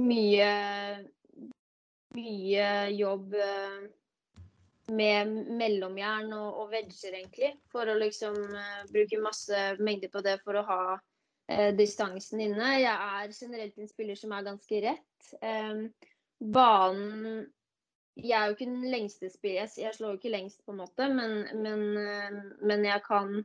mye, 0.00 0.52
mye 2.16 2.68
jobb 2.96 3.34
uh, 3.36 3.82
med 4.92 5.32
mellomjern 5.58 6.32
og, 6.36 6.62
og 6.62 6.70
vegger, 6.72 7.16
egentlig. 7.18 7.52
For 7.72 7.88
å 7.88 7.98
liksom 8.00 8.38
uh, 8.54 8.82
bruke 8.92 9.20
masse 9.22 9.64
mengde 9.82 10.10
på 10.12 10.22
det 10.24 10.38
for 10.44 10.58
å 10.58 10.66
ha 10.68 10.82
uh, 10.96 11.70
distansen 11.76 12.40
inne. 12.46 12.76
Jeg 12.80 12.94
er 12.94 13.36
generelt 13.36 13.78
en 13.78 13.90
spiller 13.90 14.18
som 14.18 14.32
er 14.32 14.48
ganske 14.48 14.84
rett. 14.86 15.10
Banen 16.42 17.44
Jeg 18.20 18.36
er 18.36 18.50
jo 18.50 18.56
ikke 18.56 18.68
den 18.68 18.90
lengste 18.92 19.30
spiller, 19.32 19.70
jeg 19.78 19.94
slår 19.96 20.14
jo 20.14 20.20
ikke 20.20 20.34
lengst, 20.34 20.60
på 20.66 20.74
en 20.74 20.82
måte, 20.82 21.08
men, 21.08 21.46
men, 21.64 21.84
uh, 21.96 22.40
men 22.60 22.84
jeg 22.84 23.00
kan 23.06 23.38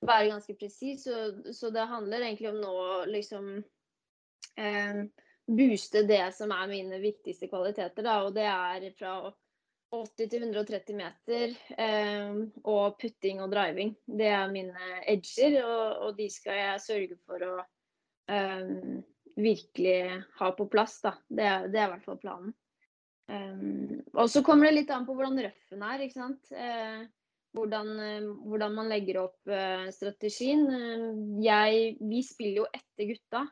være 0.00 0.30
ganske 0.30 0.54
presis. 0.58 1.04
Så, 1.04 1.52
så, 1.52 1.70
det 1.70 1.88
handler 1.90 2.26
egentlig 2.26 2.50
om 2.50 2.60
nå 2.62 2.76
liksom 3.10 3.50
eh, 4.56 5.02
booste 5.48 6.04
det 6.08 6.24
som 6.36 6.52
er 6.54 6.70
mine 6.70 7.00
viktigste 7.02 7.48
kvaliteter. 7.50 8.04
Da, 8.04 8.20
og 8.26 8.34
det 8.36 8.46
er 8.48 8.88
fra 8.98 9.32
80 9.94 10.28
til 10.28 10.42
130 10.44 10.98
meter 10.98 11.54
eh, 11.80 12.40
og 12.64 12.98
putting 13.00 13.42
og 13.42 13.52
driving. 13.52 13.94
Det 14.04 14.30
er 14.30 14.52
mine 14.52 14.92
edger, 15.08 15.60
og, 15.64 16.08
og 16.08 16.18
de 16.18 16.28
skal 16.32 16.60
jeg 16.60 16.84
sørge 16.84 17.20
for 17.26 17.46
å 17.46 17.54
eh, 18.30 18.74
virkelig 19.38 20.00
ha 20.40 20.54
på 20.54 20.68
plass. 20.70 21.00
Da. 21.04 21.16
Det, 21.28 21.50
det 21.72 21.80
er 21.80 21.88
i 21.88 21.92
hvert 21.96 22.08
fall 22.08 22.22
planen. 22.22 22.56
Um, 23.28 24.00
og 24.16 24.30
så 24.32 24.40
kommer 24.44 24.68
det 24.68 24.78
litt 24.78 24.90
an 24.94 25.04
på 25.06 25.14
hvordan 25.16 25.38
røffen 25.44 25.84
er. 25.84 26.04
ikke 26.04 26.16
sant? 26.16 26.52
Uh, 26.52 27.04
hvordan, 27.56 27.90
uh, 28.00 28.28
hvordan, 28.48 28.76
man 28.76 28.88
legger 28.88 29.20
opp 29.26 29.52
uh, 29.52 29.88
strategien. 29.92 30.64
Jeg, 31.44 31.96
vi 32.00 32.22
spiller 32.24 32.62
jo 32.62 32.68
etter 32.72 33.10
gutta. 33.12 33.44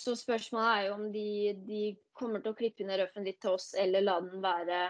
Så 0.00 0.16
spørsmålet 0.18 0.70
er 0.70 0.86
jo 0.88 0.98
om 0.98 1.06
de, 1.14 1.28
de 1.64 1.82
kommer 2.18 2.42
til 2.42 2.52
å 2.52 2.58
klippe 2.58 2.84
ned 2.84 3.00
røffen 3.00 3.24
litt 3.24 3.38
til 3.40 3.54
oss, 3.54 3.72
eller 3.78 4.04
la 4.04 4.18
den 4.20 4.42
være 4.42 4.84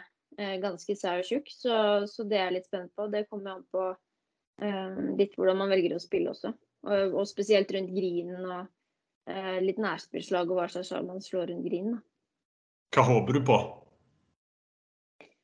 ganske 0.59 0.97
sær 0.99 1.21
og 1.21 1.29
tjukk. 1.29 1.51
Så, 1.53 1.75
så, 2.11 2.25
det 2.27 2.39
er 2.41 2.49
jeg 2.49 2.55
litt 2.57 2.67
spent 2.67 2.91
på. 2.97 3.05
Det 3.13 3.27
kommer 3.29 3.53
an 3.53 3.67
på 3.71 3.85
litt 5.15 5.37
hvordan 5.37 5.61
man 5.61 5.71
velger 5.71 5.95
å 5.95 6.01
spille 6.03 6.33
også. 6.33 6.51
Og, 6.89 7.15
og 7.21 7.29
spesielt 7.29 7.71
rundt 7.77 7.93
grinen 7.95 8.49
og 8.49 9.61
litt 9.63 9.79
nærspillslag 9.79 10.51
og 10.51 10.59
hva 10.59 10.67
slags 10.73 10.91
slag 10.91 11.07
man 11.07 11.23
slår 11.23 11.53
rundt 11.53 11.69
grinen. 11.69 12.01
Hva 12.97 13.07
håper 13.13 13.39
du 13.39 13.45
på? 13.47 13.61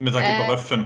Med 0.00 0.14
tanke 0.16 0.36
på 0.38 0.44
røffen? 0.48 0.82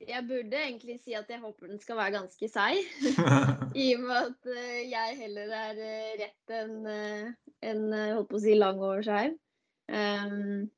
Eh, 0.00 0.08
jeg 0.10 0.26
burde 0.28 0.58
egentlig 0.58 0.98
si 1.00 1.14
at 1.16 1.30
jeg 1.32 1.40
håper 1.40 1.70
den 1.70 1.80
skal 1.80 1.96
være 1.96 2.16
ganske 2.18 2.48
seig. 2.52 2.82
I 3.84 3.86
og 3.96 4.02
med 4.02 4.18
at 4.18 4.50
eh, 4.52 4.82
jeg 4.90 5.16
heller 5.22 5.54
er 5.60 5.80
eh, 5.86 6.10
rett 6.20 6.54
enn 6.58 6.74
en, 6.90 7.86
holdt 7.94 8.28
på 8.28 8.36
å 8.36 8.42
si 8.42 8.58
lang 8.58 8.82
og 8.84 9.00
skeiv. 9.06 9.38
Um, 9.90 10.68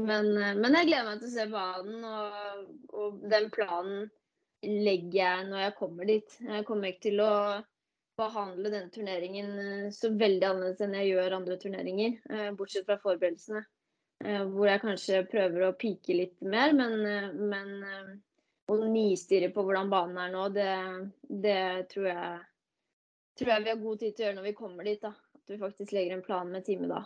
men, 0.00 0.32
men, 0.32 0.74
jeg 0.78 0.88
gleder 0.88 1.06
meg 1.06 1.20
til 1.20 1.28
å 1.28 1.34
se 1.34 1.46
banen, 1.52 2.08
og, 2.08 2.64
og, 2.96 3.20
den 3.30 3.46
planen 3.52 4.08
legger 4.66 5.20
jeg 5.20 5.46
når 5.50 5.64
jeg 5.66 5.76
kommer 5.78 6.08
dit. 6.08 6.40
Jeg 6.48 6.66
kommer 6.68 6.90
ikke 6.90 7.08
til 7.10 7.22
å 7.24 7.32
behandle 8.16 8.72
denne 8.72 8.92
turneringen 8.92 9.92
så 9.92 10.08
veldig 10.16 10.48
annerledes 10.48 10.80
enn 10.84 10.96
jeg 10.96 11.12
gjør 11.12 11.36
andre 11.36 11.60
turneringer, 11.60 12.16
bortsett 12.56 12.88
fra 12.88 12.96
forberedelsene. 13.02 13.60
Eh, 14.24 14.42
hvor 14.48 14.68
jeg 14.70 14.80
kanskje 14.80 15.24
prøver 15.28 15.66
å 15.66 15.74
pike 15.76 16.14
litt 16.16 16.36
mer, 16.40 16.72
men, 16.76 16.94
eh, 17.04 17.32
men 17.36 17.72
eh, 17.84 18.12
å 18.72 18.78
nistirre 18.88 19.50
på 19.52 19.64
hvordan 19.66 19.90
banen 19.92 20.20
er 20.22 20.32
nå, 20.32 20.46
det, 20.54 20.70
det 21.28 21.58
tror, 21.92 22.08
jeg, 22.08 22.38
tror, 23.36 23.50
jeg, 23.52 23.64
vi 23.66 23.72
har 23.74 23.82
god 23.82 24.00
tid 24.00 24.16
til 24.16 24.24
å 24.24 24.26
gjøre 24.28 24.38
når 24.38 24.48
vi 24.48 24.56
kommer 24.56 24.88
dit. 24.88 25.02
da. 25.04 25.12
At 25.36 25.52
vi 25.52 25.60
faktisk 25.60 25.92
legger 25.92 26.16
en 26.16 26.24
plan 26.24 26.48
med 26.50 26.64
time 26.66 26.88
da. 26.90 27.02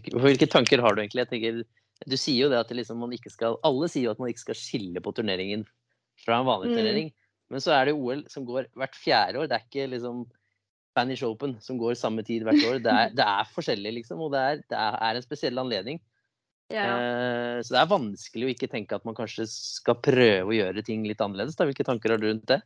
Hvilke 0.00 0.48
tanker 0.50 0.82
har 0.82 0.96
du 0.96 1.04
egentlig? 1.04 1.26
Jeg 1.26 1.32
tenker, 1.34 1.60
du 2.10 2.16
sier 2.18 2.46
jo 2.46 2.50
det 2.50 2.62
at 2.64 2.72
det 2.72 2.80
liksom 2.80 2.98
man 3.04 3.12
ikke 3.14 3.30
skal, 3.30 3.60
Alle 3.62 3.86
sier 3.92 4.08
jo 4.08 4.14
at 4.16 4.22
man 4.22 4.32
ikke 4.32 4.46
skal 4.48 4.58
skille 4.58 5.04
på 5.04 5.12
turneringen 5.14 5.62
fra 6.24 6.40
en 6.40 6.48
vanlig 6.48 6.72
mm. 6.72 6.78
turnering. 6.80 7.12
Men 7.52 7.62
så 7.62 7.76
er 7.76 7.86
det 7.86 7.98
OL 8.00 8.24
som 8.32 8.48
går 8.48 8.72
hvert 8.74 8.96
fjerde 8.98 9.44
år. 9.44 9.52
Det 9.52 9.60
er 9.60 9.68
ikke 9.68 9.86
liksom 9.92 10.24
Spanish 10.94 11.26
Open, 11.26 11.56
som 11.60 11.78
går 11.80 11.96
samme 11.98 12.22
tid 12.22 12.46
hvert 12.46 12.62
år. 12.68 12.80
Det 12.84 12.92
er, 12.92 13.14
det 13.18 13.24
er 13.26 13.48
forskjellig, 13.50 13.96
liksom. 13.98 14.20
Og 14.22 14.30
det 14.34 14.42
er, 14.42 14.60
det 14.70 14.78
er 14.78 15.18
en 15.18 15.24
spesiell 15.24 15.58
anledning. 15.58 15.98
Ja. 16.72 16.84
Eh, 16.86 17.58
så 17.62 17.74
det 17.74 17.80
er 17.80 17.90
vanskelig 17.90 18.46
å 18.46 18.52
ikke 18.52 18.70
tenke 18.70 18.96
at 18.96 19.04
man 19.08 19.16
kanskje 19.18 19.46
skal 19.50 19.98
prøve 20.00 20.52
å 20.52 20.56
gjøre 20.56 20.84
ting 20.86 21.02
litt 21.08 21.20
annerledes. 21.24 21.58
Da. 21.58 21.66
Hvilke 21.68 21.86
tanker 21.86 22.14
har 22.14 22.22
du 22.22 22.28
rundt 22.30 22.46
det? 22.50 22.60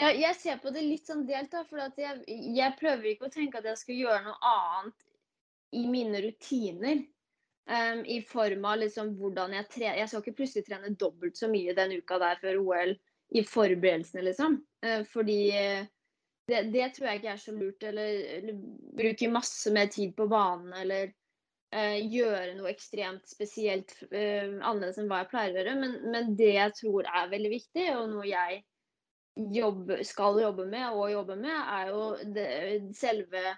Ja, 0.00 0.10
jeg 0.16 0.36
ser 0.40 0.58
på 0.62 0.72
det 0.74 0.82
litt 0.86 1.06
sånn 1.08 1.22
delt. 1.28 1.52
da, 1.52 1.62
for 1.68 1.80
jeg, 1.82 2.20
jeg, 2.26 2.74
prøver 2.80 3.12
ikke 3.12 3.28
å 3.28 3.32
tenke 3.32 3.60
at 3.60 3.70
jeg 3.70 3.80
skal 3.80 3.98
gjøre 4.00 4.20
noe 4.26 4.52
annet 4.52 5.06
i 5.76 5.84
mine 5.86 6.22
rutiner. 6.24 7.04
Um, 7.70 8.00
I 8.08 8.18
form 8.26 8.64
av 8.66 8.80
liksom 8.80 9.12
hvordan 9.20 9.54
jeg 9.54 9.68
trener. 9.70 10.00
Jeg 10.00 10.10
skal 10.10 10.24
ikke 10.24 10.38
plutselig 10.40 10.66
trene 10.66 10.90
dobbelt 10.98 11.38
så 11.38 11.46
mye 11.52 11.76
den 11.76 11.94
uka 12.00 12.18
der 12.18 12.40
før 12.42 12.58
OL 12.64 12.96
i 13.30 13.44
forberedelsene, 13.46 14.24
liksom. 14.26 14.58
Uh, 14.82 15.04
fordi 15.06 15.38
uh, 15.54 15.84
det, 16.50 16.62
det, 16.74 16.88
tror 16.94 17.08
jeg 17.08 17.20
ikke 17.20 17.32
er 17.32 17.40
så 17.40 17.54
lurt. 17.54 17.86
Eller, 17.86 18.20
eller 18.38 18.60
bruke 18.98 19.32
masse 19.32 19.72
mer 19.74 19.90
tid 19.92 20.14
på 20.16 20.26
banen 20.30 20.74
eller 20.76 21.12
uh, 21.12 21.98
gjøre 22.00 22.56
noe 22.58 22.72
ekstremt 22.72 23.30
spesielt 23.30 23.94
uh, 24.10 24.58
annerledes 24.58 25.00
enn 25.00 25.08
hva 25.10 25.22
jeg 25.22 25.30
pleier 25.32 25.54
å 25.54 25.60
gjøre. 25.60 25.78
Men, 25.84 25.96
men, 26.10 26.34
det 26.38 26.52
jeg 26.56 26.76
tror 26.82 27.08
er 27.08 27.32
veldig 27.32 27.54
viktig, 27.54 27.86
og 27.96 28.12
noe 28.16 28.28
jeg 28.28 28.60
jobbe, 29.54 30.02
skal 30.04 30.40
jobbe 30.42 30.66
med 30.68 30.90
og 30.90 31.12
jobbe 31.12 31.38
med, 31.40 31.56
er 31.56 31.92
jo 31.94 32.04
det, 32.34 32.46
selve 32.98 33.56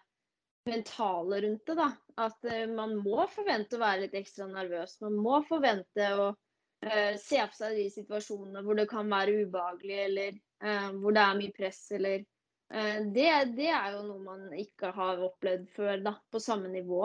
mentale 0.68 1.40
rundt 1.46 1.66
det. 1.66 1.78
da. 1.80 1.90
At 2.28 2.48
uh, 2.52 2.64
man 2.70 2.98
må 3.02 3.26
forvente 3.32 3.78
å 3.78 3.82
være 3.82 4.06
litt 4.06 4.18
ekstra 4.20 4.50
nervøs. 4.50 4.98
Man 5.04 5.18
må 5.20 5.42
forvente 5.48 6.14
å 6.18 6.32
se 6.82 7.38
på 7.38 7.54
seg 7.54 7.76
de 7.78 7.82
situasjonene 7.94 8.58
hvor 8.66 8.74
det 8.74 8.88
kan 8.90 9.06
være 9.06 9.44
ubehagelig, 9.44 9.98
eller 10.02 10.38
hvor 10.96 11.14
det 11.14 11.22
er 11.22 11.36
mye 11.38 11.52
press, 11.54 11.78
eller 11.94 12.24
Eh, 12.24 12.31
det, 12.72 13.28
det, 13.56 13.68
er 13.68 13.92
jo 13.96 14.02
noe 14.06 14.22
man 14.24 14.46
ikke 14.56 14.92
har 14.96 15.20
opplevd 15.26 15.66
før, 15.76 15.96
da, 16.04 16.14
på 16.32 16.40
samme 16.40 16.70
nivå. 16.72 17.04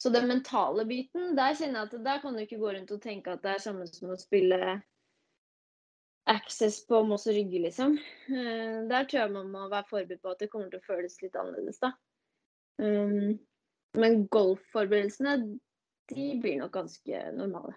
Så 0.00 0.12
den 0.12 0.28
mentale 0.28 0.84
biten, 0.88 1.34
der 1.36 1.56
kjenner 1.56 1.84
jeg 1.84 1.88
at 1.88 2.04
der 2.04 2.20
kan 2.22 2.36
du 2.36 2.42
ikke 2.42 2.60
gå 2.60 2.72
rundt 2.72 2.92
og 2.92 3.00
tenke 3.02 3.32
at 3.32 3.42
det 3.44 3.54
er 3.54 3.64
samme 3.64 3.86
som 3.88 4.12
å 4.12 4.18
spille 4.20 4.76
Access 6.26 6.80
på 6.86 7.02
Moss 7.06 7.28
og 7.30 7.36
Rygge, 7.36 7.60
liksom. 7.62 7.94
Eh, 8.28 8.78
der 8.90 9.06
tror 9.06 9.20
jeg 9.20 9.34
man 9.36 9.52
må 9.52 9.68
være 9.70 9.86
forberedt 9.90 10.22
på 10.24 10.32
at 10.32 10.42
det 10.42 10.50
kommer 10.50 10.72
til 10.72 10.82
å 10.82 10.86
føles 10.88 11.20
litt 11.22 11.38
annerledes, 11.38 11.78
da. 11.82 11.92
Um, 12.82 13.36
men 13.96 14.26
golfforberedelsene, 14.34 15.36
de 16.10 16.26
blir 16.42 16.58
nok 16.60 16.74
ganske 16.74 17.22
normale. 17.36 17.76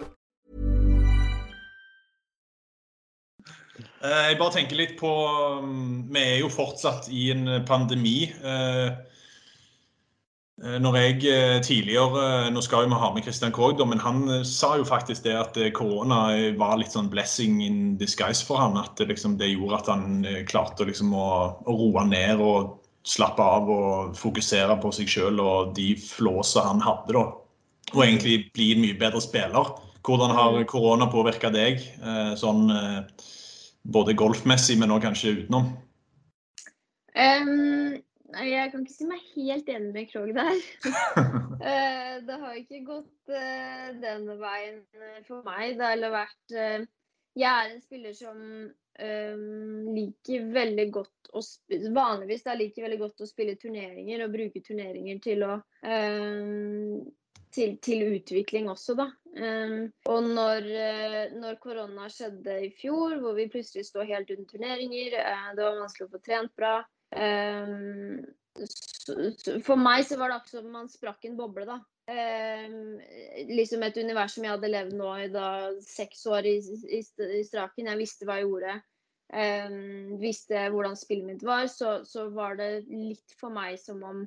jeg 4.01 4.37
bare 4.39 4.55
tenker 4.55 4.79
litt 4.79 4.95
på 4.97 5.11
mm, 5.61 6.09
Vi 6.13 6.21
er 6.21 6.37
jo 6.41 6.49
fortsatt 6.49 7.09
i 7.13 7.29
en 7.35 7.61
pandemi. 7.67 8.31
Eh, 8.41 8.89
Eh, 10.61 10.77
når 10.77 10.97
jeg 10.99 11.13
eh, 11.25 11.57
tidligere 11.65 12.51
Nå 12.53 12.61
skal 12.61 12.85
vi 12.85 12.97
ha 13.01 13.09
med 13.13 13.25
Christian 13.25 13.53
Krogh, 13.55 13.81
men 13.87 14.01
han 14.01 14.21
eh, 14.29 14.43
sa 14.45 14.75
jo 14.77 14.85
faktisk 14.85 15.25
det 15.25 15.33
at 15.37 15.57
korona 15.73 16.35
var 16.59 16.77
litt 16.77 16.93
sånn 16.93 17.09
blessing 17.09 17.61
in 17.65 17.79
disguise 17.97 18.45
for 18.45 18.61
han, 18.61 18.77
At 18.77 18.93
det, 18.99 19.09
liksom, 19.09 19.39
det 19.41 19.53
gjorde 19.53 19.81
at 19.81 19.91
han 19.91 20.27
klarte 20.49 20.85
liksom 20.85 21.15
å, 21.17 21.31
å, 21.65 21.77
roe 21.79 22.05
ned 22.05 22.43
og 22.45 22.77
slappe 23.07 23.41
av 23.41 23.69
og 23.73 24.17
fokusere 24.17 24.77
på 24.81 24.91
seg 24.93 25.09
sjøl 25.09 25.41
og 25.41 25.71
de 25.77 25.95
flåsa 25.97 26.67
han 26.67 26.83
hadde. 26.85 27.15
da. 27.17 27.25
Og 27.95 28.03
egentlig 28.05 28.51
bli 28.53 28.75
en 28.75 28.83
mye 28.83 28.99
bedre 28.99 29.21
spiller. 29.23 29.73
Hvordan 30.05 30.35
har 30.37 30.59
mm. 30.59 30.67
korona 30.69 31.07
påvirka 31.09 31.49
deg, 31.53 31.81
sånn 32.37 32.69
både 33.83 34.15
golfmessig, 34.17 34.77
men 34.79 34.93
òg 34.93 35.05
kanskje 35.07 35.35
utenom? 35.41 35.73
Um 37.11 37.99
jeg 38.31 38.71
kan 38.71 38.83
ikke 38.83 38.93
si 38.93 39.07
meg 39.07 39.23
helt 39.35 39.69
enig 39.69 39.93
med 39.93 40.09
Krog 40.11 40.29
der. 40.35 40.59
uh, 40.87 42.17
det 42.27 42.37
har 42.43 42.53
ikke 42.55 42.83
gått 42.87 43.31
uh, 43.33 43.87
denne 43.99 44.37
veien 44.39 44.79
for 45.27 45.43
meg. 45.47 45.75
Det 45.79 45.89
har 45.89 46.13
vært 46.13 46.55
uh, 46.55 46.85
Jeg 47.35 47.49
er 47.51 47.73
en 47.73 47.83
spiller 47.83 48.15
som 48.15 48.37
um, 48.37 49.91
liker 49.95 50.47
veldig 50.55 50.87
godt 50.95 51.31
å 51.35 51.43
Vanligvis 51.95 52.43
da 52.47 52.55
liker 52.59 52.87
veldig 52.87 53.01
godt 53.03 53.23
å 53.23 53.29
spille 53.29 53.59
turneringer 53.59 54.25
og 54.25 54.33
bruke 54.33 54.63
turneringer 54.63 55.19
til 55.23 55.45
å 55.47 55.57
um, 55.59 57.01
til, 57.53 57.75
til, 57.83 58.05
utvikling 58.17 58.69
også, 58.71 58.95
da. 58.99 59.09
Um, 59.31 59.91
og 60.11 60.25
når, 60.27 60.65
når, 61.39 61.59
korona 61.63 62.09
skjedde 62.11 62.57
i 62.65 62.71
fjor, 62.75 63.15
hvor 63.23 63.37
vi 63.37 63.49
plutselig 63.51 63.85
står 63.87 64.09
helt 64.09 64.31
uten 64.33 64.47
turneringer, 64.49 65.15
uh, 65.19 65.51
det 65.55 65.63
var 65.63 65.79
vanskelig 65.83 66.09
å 66.09 66.13
få 66.15 66.23
trent 66.25 66.55
bra, 66.59 66.79
Um, 67.11 68.23
for 69.65 69.79
meg 69.79 70.05
så 70.07 70.17
var 70.19 70.31
det 70.31 70.37
akkurat 70.37 70.63
som 70.63 70.71
man 70.71 70.91
sprakk 70.91 71.25
en 71.27 71.37
boble, 71.39 71.65
da. 71.67 71.79
Um, 72.11 72.99
liksom 73.51 73.83
et 73.85 73.97
univers 73.99 74.35
som 74.35 74.45
jeg 74.45 74.55
hadde 74.55 74.71
levd 74.71 74.95
nå 74.99 75.11
i 75.21 75.27
da, 75.31 75.49
seks 75.85 76.25
år 76.31 76.47
i, 76.49 76.55
i, 76.87 77.01
i, 77.01 77.43
straken. 77.47 77.91
Jeg 77.91 78.01
visste 78.01 78.27
hva 78.27 78.39
jeg 78.39 78.49
gjorde. 78.49 78.79
Visste 80.19 80.65
hvordan 80.73 80.97
spillet 80.99 81.27
mitt 81.29 81.43
var. 81.47 81.67
Så, 81.71 82.01
så, 82.07 82.25
var 82.35 82.57
det 82.59 82.71
litt 82.89 83.35
for 83.39 83.53
meg 83.55 83.77
som 83.79 84.01
om 84.03 84.25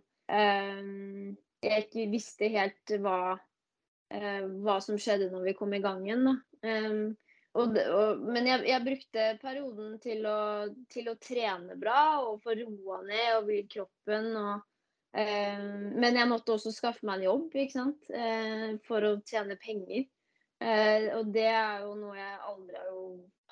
jeg 1.64 1.86
ikke 1.86 2.06
visste 2.12 2.50
helt 2.52 2.94
hva, 3.02 3.18
uh, 3.38 4.44
hva 4.64 4.78
som 4.84 5.00
skjedde 5.00 5.32
når 5.32 5.50
vi 5.50 5.58
kom 5.58 5.74
i 5.76 5.82
gang 5.84 6.04
igjen. 6.06 6.28
Da. 6.28 6.38
Og, 7.54 7.76
og, 7.78 8.22
men 8.34 8.48
jeg, 8.48 8.64
jeg, 8.66 8.82
brukte 8.82 9.26
perioden 9.42 9.98
til 10.02 10.24
å, 10.26 10.38
til 10.90 11.10
å, 11.10 11.18
trene 11.22 11.76
bra 11.78 12.00
og 12.24 12.40
få 12.42 12.56
roa 12.58 12.98
ned 13.06 13.28
og 13.36 13.46
hvile 13.46 13.68
kroppen. 13.70 14.32
Og, 14.40 14.64
eh, 15.14 15.62
men 15.94 16.18
jeg 16.18 16.30
måtte 16.30 16.56
også 16.56 16.74
skaffe 16.74 17.06
meg 17.06 17.22
en 17.22 17.28
jobb? 17.28 17.54
Eh, 17.54 18.66
for 18.88 19.06
å 19.06 19.14
tjene 19.22 19.58
penger. 19.62 20.08
Eh, 20.64 21.06
og 21.14 21.30
det 21.34 21.46
er 21.46 21.84
jo 21.84 21.94
noe 22.00 22.18
jeg 22.18 22.42
aldri 22.50 22.80
har 22.80 22.98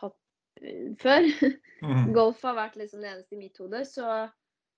hatt 0.03 0.19
uh, 0.19 0.89
før. 1.03 1.31
Mm. 1.83 2.13
Golf 2.15 2.39
har 2.47 2.55
vært 2.55 2.77
liksom 2.79 3.01
det 3.03 3.09
eneste 3.11 3.35
i 3.35 3.41
mitt 3.41 3.57
hode. 3.59 3.81
Så, 3.91 4.05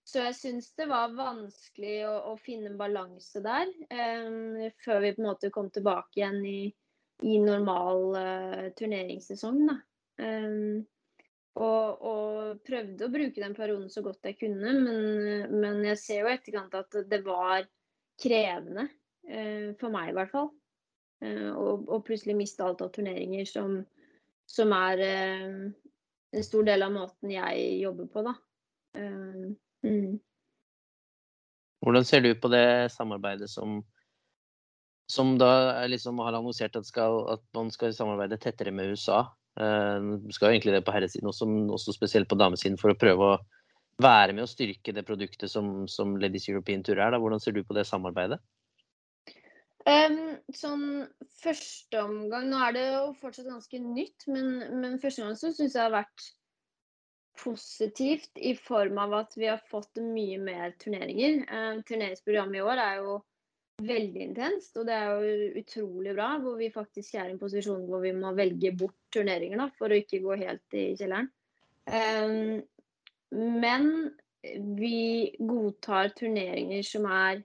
så 0.04 0.26
jeg 0.26 0.36
syns 0.36 0.70
det 0.76 0.86
var 0.90 1.14
vanskelig 1.16 1.96
å, 2.08 2.14
å 2.30 2.38
finne 2.40 2.70
en 2.70 2.80
balanse 2.80 3.40
der 3.44 3.70
eh, 3.88 4.72
før 4.84 5.00
vi 5.04 5.14
på 5.16 5.22
en 5.22 5.28
måte 5.30 5.52
kom 5.54 5.70
tilbake 5.72 6.20
igjen 6.20 6.42
i 6.44 6.58
i 7.22 7.38
normal 7.38 8.16
uh, 8.16 8.66
turneringssesong. 8.78 9.62
Da. 9.68 9.78
Um, 10.24 10.82
og, 11.54 12.02
og, 12.02 12.60
prøvde 12.66 13.06
å 13.06 13.12
bruke 13.12 13.42
den 13.42 13.54
perioden 13.54 13.90
så 13.92 14.02
godt 14.02 14.26
jeg 14.26 14.38
kunne, 14.40 14.74
men, 14.82 15.54
men 15.54 15.80
jeg 15.86 16.00
ser 16.02 16.24
jo 16.24 16.32
etterkant 16.32 16.74
at 16.78 16.98
det 17.10 17.22
var 17.26 17.66
krevende. 18.20 18.88
Uh, 19.24 19.72
for 19.80 19.94
meg 19.94 20.10
i 20.12 20.18
hvert 20.18 20.34
fall. 20.34 20.52
Og, 21.24 21.86
og, 21.88 22.02
plutselig 22.04 22.34
miste 22.36 22.60
alt 22.60 22.82
av 22.84 22.90
turneringer 22.92 23.46
som, 23.48 23.78
som 24.50 24.74
er 24.76 25.00
en 25.00 26.44
stor 26.44 26.66
del 26.66 26.84
av 26.84 26.92
måten 26.92 27.30
jeg 27.32 27.78
jobber 27.80 28.10
på, 28.12 28.24
da. 28.26 28.34
Mm. 29.84 30.16
Hvordan 31.84 32.06
ser 32.08 32.24
du 32.24 32.30
på 32.40 32.48
det 32.52 32.92
samarbeidet 32.94 33.50
som 33.52 33.82
som 35.06 35.38
da 35.38 35.84
liksom 35.86 36.18
har 36.24 36.32
annonsert 36.32 36.76
at, 36.76 36.86
skal, 36.88 37.18
at, 37.34 37.42
man 37.56 37.70
skal 37.72 37.94
samarbeide 37.94 38.38
tettere 38.40 38.72
med 38.72 38.94
USA. 38.94 39.24
Uh, 39.60 40.16
skal 40.34 40.48
jo 40.48 40.56
egentlig 40.56 40.74
det 40.74 40.84
på 40.86 40.94
herresiden, 40.94 41.28
også, 41.30 41.46
også 41.76 41.94
spesielt 41.94 42.28
på 42.30 42.38
damesiden, 42.40 42.78
for 42.80 42.90
å 42.90 42.98
prøve 42.98 43.34
å 43.34 43.38
være 44.02 44.34
med 44.34 44.46
å 44.46 44.50
styrke 44.50 44.94
det 44.94 45.04
produktet 45.06 45.52
som, 45.52 45.84
som 45.90 46.16
Ladies 46.18 46.48
European 46.50 46.82
Tour 46.82 46.98
er. 46.98 47.14
Da. 47.14 47.20
Hvordan 47.22 47.42
ser 47.42 47.54
du 47.54 47.62
på 47.62 47.76
det 47.76 47.86
samarbeidet? 47.86 48.40
Um, 49.84 50.38
sånn 50.56 51.04
første 51.42 52.00
omgang 52.00 52.46
Nå 52.48 52.56
er 52.64 52.72
det 52.72 52.84
jo 52.86 53.02
fortsatt 53.20 53.50
ganske 53.50 53.80
nytt, 53.84 54.24
men, 54.32 54.46
men 54.80 54.96
første 55.02 55.20
omgang 55.20 55.36
så 55.36 55.50
syns 55.52 55.74
jeg 55.74 55.76
det 55.76 55.84
har 55.84 55.92
vært 55.98 56.28
positivt 57.36 58.38
i 58.38 58.54
form 58.56 58.98
av 58.98 59.14
at 59.14 59.36
vi 59.36 59.46
har 59.50 59.62
fått 59.70 60.00
mye 60.02 60.38
mer 60.42 60.74
turneringer. 60.80 61.44
Eh, 61.44 61.80
turneringsprogrammet 61.88 62.60
i 62.60 62.64
år 62.64 62.82
er 62.82 63.00
jo 63.02 63.16
veldig 63.84 64.20
intenst, 64.22 64.76
og 64.78 64.86
det 64.86 64.96
er 64.96 65.14
jo 65.14 65.62
utrolig 65.62 66.14
bra. 66.14 66.28
Hvor 66.42 66.58
vi 66.60 66.70
faktisk 66.74 67.16
er 67.18 67.30
i 67.30 67.34
en 67.34 67.40
posisjon 67.40 67.86
hvor 67.88 68.04
vi 68.04 68.14
må 68.16 68.34
velge 68.38 68.74
bort 68.78 68.98
turneringer 69.14 69.64
da, 69.64 69.70
for 69.78 69.90
å 69.90 69.98
ikke 69.98 70.22
gå 70.24 70.38
helt 70.44 70.78
i 70.78 70.86
kjelleren. 70.98 71.32
Eh, 71.90 72.60
men 73.34 73.90
vi 74.78 75.34
godtar 75.40 76.14
turneringer 76.14 76.84
som 76.86 77.08
er 77.10 77.42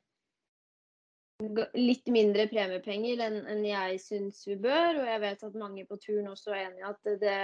litt 1.80 2.10
mindre 2.12 2.50
premiepenger 2.52 3.22
enn, 3.24 3.64
jeg 3.64 4.00
syns 4.04 4.44
vi 4.48 4.58
bør. 4.60 5.02
Og 5.02 5.08
jeg 5.08 5.22
vet 5.24 5.46
at 5.48 5.60
mange 5.60 5.86
på 5.88 5.98
turen 6.04 6.28
også 6.34 6.54
er 6.54 6.66
enig 6.68 6.84
i 6.84 6.90
at 6.90 7.14
det 7.22 7.38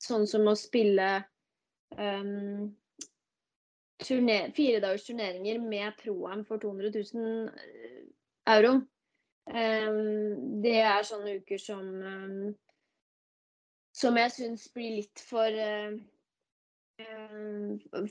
Sånn 0.00 0.26
som 0.30 0.48
å 0.48 0.56
spille 0.56 1.08
um, 1.96 2.70
turner, 4.00 4.48
fire 4.56 4.80
dagers 4.80 5.04
turneringer 5.06 5.60
med 5.60 5.96
pro-am 6.00 6.44
for 6.48 6.62
200 6.62 6.92
000 7.12 7.50
eh, 7.50 8.00
euro. 8.54 8.78
Um, 9.50 10.62
det 10.64 10.78
er 10.80 11.04
sånne 11.06 11.40
uker 11.40 11.60
som 11.60 11.84
um, 12.00 12.54
som 13.96 14.16
jeg 14.16 14.32
syns 14.32 14.68
blir 14.72 15.00
litt 15.00 15.20
for 15.26 15.50
uh, 15.50 15.96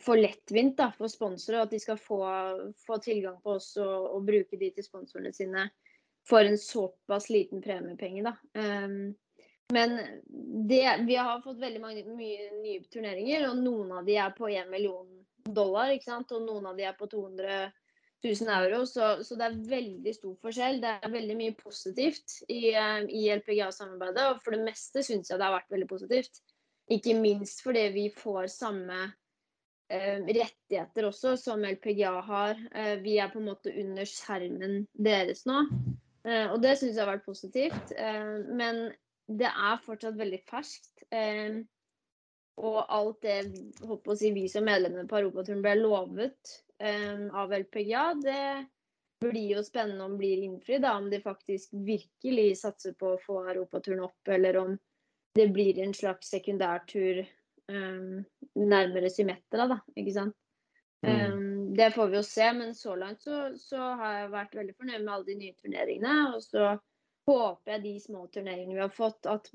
for 0.02 0.18
lettvint 0.18 0.78
da, 0.80 0.90
for 0.98 1.12
sponsorer. 1.12 1.64
At 1.64 1.74
de 1.74 1.80
skal 1.82 2.00
få, 2.02 2.20
få 2.86 2.98
tilgang 3.04 3.38
på 3.44 3.58
oss 3.60 3.76
og, 3.78 4.16
og, 4.16 4.24
bruke 4.26 4.58
de 4.58 4.72
til 4.74 4.86
sponsorene 4.86 5.34
sine 5.36 5.68
for 6.28 6.46
en 6.46 6.58
såpass 6.58 7.30
liten 7.30 7.62
premiepenge. 7.62 8.26
Da. 8.26 8.34
Um, 8.58 9.14
men 9.74 10.00
det, 10.70 10.84
vi 11.08 11.16
har 11.16 11.42
fått 11.42 11.60
veldig 11.62 11.82
mange 11.82 12.04
mye 12.10 12.50
nye 12.64 12.84
turneringer, 12.90 13.50
og 13.50 13.60
noen 13.62 13.92
av 14.00 14.08
de 14.08 14.18
er 14.18 14.34
på 14.38 14.50
1 14.50 14.72
million 14.72 15.08
dollar, 15.46 15.94
ikke 15.94 16.10
sant? 16.10 16.34
og 16.34 16.46
noen 16.46 16.72
av 16.72 16.78
de 16.78 16.88
er 16.90 16.98
på 16.98 17.08
200 17.10 17.60
000 18.26 18.50
euro. 18.56 18.84
Så, 18.90 19.12
så, 19.24 19.38
det 19.40 19.48
er 19.48 19.60
veldig 19.70 20.14
stor 20.16 20.36
forskjell. 20.44 20.82
Det 20.84 20.96
er 20.98 21.14
veldig 21.14 21.38
mye 21.40 21.56
positivt 21.60 22.40
i, 22.48 22.74
eh, 22.74 23.06
i 23.06 23.28
LPGA-samarbeidet, 23.38 24.26
og 24.34 24.44
for 24.44 24.58
det 24.58 24.66
meste 24.66 25.06
syns 25.06 25.32
jeg 25.32 25.40
det 25.40 25.48
har 25.48 25.58
vært 25.60 25.74
veldig 25.76 25.90
positivt. 25.90 26.42
Ikke 26.90 27.14
minst 27.20 27.62
fordi 27.62 27.86
vi 27.94 28.08
får 28.18 28.50
samme 28.50 29.04
eh, 29.94 30.18
rettigheter 30.26 31.08
også 31.12 31.36
som 31.38 31.66
LPGA 31.66 32.16
har. 32.26 32.58
Eh, 32.74 32.96
vi 33.06 33.20
er 33.22 33.30
på 33.30 33.42
en 33.42 33.52
måte 33.52 33.74
under 33.78 34.10
skjermen 34.10 34.82
deres 34.98 35.46
nå. 35.50 35.62
Eh, 36.26 36.48
og 36.50 36.58
det 36.66 36.76
syns 36.80 36.98
jeg 36.98 37.06
har 37.06 37.14
vært 37.14 37.30
positivt. 37.30 37.94
Eh, 37.94 38.34
men 38.50 38.90
det 39.30 39.50
er 39.50 39.84
fortsatt 39.86 40.18
veldig 40.18 40.40
ferskt. 40.50 41.04
Eh, 41.14 41.62
og 42.60 42.80
alt 42.92 43.22
det 43.24 43.38
håper 43.86 44.14
å 44.14 44.18
si, 44.20 44.34
vi 44.36 44.48
som 44.52 44.66
medlemmer 44.68 45.08
på 45.08 45.22
Europaturen 45.22 45.62
ble 45.64 45.78
lovet 45.80 46.58
eh, 46.82 47.30
av 47.30 47.54
LPGA, 47.56 48.04
det 48.20 48.44
blir 49.24 49.56
jo 49.58 49.64
spennende 49.64 50.08
om 50.08 50.18
blir 50.20 50.44
innfridd. 50.44 50.88
Om 50.88 51.10
de 51.12 51.22
faktisk 51.24 51.74
virkelig 51.86 52.50
satser 52.64 52.96
på 53.00 53.14
å 53.14 53.22
få 53.24 53.44
Europaturen 53.46 54.04
opp, 54.10 54.20
eller 54.28 54.60
om 54.60 54.76
det 55.38 55.48
blir 55.54 55.80
en 55.80 55.94
slags 55.94 56.32
sekundærtur 56.34 57.24
eh, 57.24 58.12
nærmere 58.60 59.14
Symmetra, 59.14 59.70
da. 59.70 59.82
Ikke 59.96 60.16
sant. 60.18 60.38
Mm. 61.06 61.32
Um, 61.32 61.76
det 61.80 61.94
får 61.96 62.10
vi 62.12 62.18
jo 62.18 62.24
se, 62.28 62.48
men 62.58 62.74
så 62.76 62.96
langt 63.00 63.22
så, 63.24 63.54
så, 63.56 63.78
har 64.02 64.18
jeg 64.18 64.32
vært 64.34 64.56
veldig 64.58 64.74
fornøyd 64.76 65.04
med 65.06 65.14
alle 65.14 65.28
de 65.30 65.38
nye 65.40 65.56
turneringene. 65.62 66.16
Og 66.36 66.44
så 66.44 66.74
håper 67.30 67.76
jeg 67.76 67.84
de 67.86 67.96
små 68.04 68.26
turneringene 68.34 68.78
vi 68.78 68.84
har 68.84 68.94
fått, 68.94 69.30
at 69.30 69.50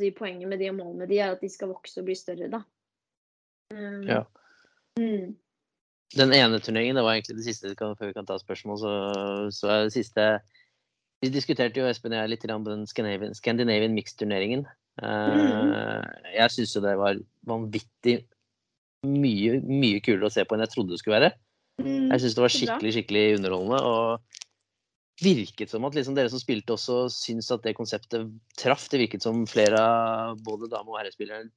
si, 0.00 0.10
poenget 0.16 0.48
med 0.48 0.60
de 0.62 0.70
og 0.72 0.78
målet 0.78 1.02
med 1.02 1.12
de 1.12 1.20
er 1.20 1.34
at 1.34 1.44
de 1.44 1.50
skal 1.52 1.72
vokse 1.72 2.00
og 2.00 2.08
bli 2.08 2.16
større, 2.18 2.48
da. 2.52 2.62
Um, 3.74 4.02
ja. 4.08 4.22
Mm. 4.98 5.36
Den 6.16 6.32
ene 6.32 6.60
turneringen, 6.64 6.96
det 6.96 7.04
var 7.04 7.18
egentlig 7.18 7.36
det 7.36 7.48
siste 7.50 7.74
før 7.76 8.08
vi 8.08 8.16
kan 8.16 8.28
ta 8.28 8.38
spørsmål, 8.40 8.78
så, 8.80 8.92
så 9.52 9.68
er 9.74 9.82
det 9.84 9.96
siste 9.96 10.28
Vi 11.20 11.28
diskuterte 11.34 11.80
jo 11.80 11.88
Espen 11.88 12.14
og 12.14 12.22
jeg 12.22 12.30
litt 12.30 12.46
på 12.46 12.70
den 12.70 12.86
Scandinavian, 12.86 13.34
Scandinavian 13.34 13.94
Mix-turneringen. 13.96 14.64
Uh, 15.02 16.06
jeg 16.32 16.54
syns 16.54 16.76
jo 16.76 16.82
det 16.84 16.94
var 16.98 17.18
vanvittig 17.46 18.20
mye, 19.06 19.58
mye 19.66 20.00
kulere 20.02 20.28
å 20.28 20.32
se 20.32 20.44
på 20.46 20.54
enn 20.54 20.64
jeg 20.64 20.72
trodde 20.74 20.94
det 20.94 21.00
skulle 21.02 21.18
være. 21.18 21.32
Mm, 21.82 22.10
Jeg 22.10 22.22
syns 22.22 22.34
det 22.34 22.42
var 22.42 22.54
skikkelig 22.54 22.92
skikkelig 22.96 23.24
underholdende. 23.38 23.80
og 23.82 24.37
virket 25.22 25.70
som 25.72 25.84
at 25.88 25.96
liksom 25.96 26.16
dere 26.16 26.30
som 26.32 26.40
spilte 26.40 26.74
også 26.74 27.06
syns 27.12 27.50
at 27.54 27.64
det 27.64 27.76
konseptet 27.78 28.28
traff. 28.58 28.88
Det 28.90 29.00
virket 29.02 29.24
som 29.24 29.46
flere 29.50 29.80
av 29.80 30.42
både 30.46 30.70
dame- 30.70 30.94
og 30.94 31.00
herrespillere 31.00 31.48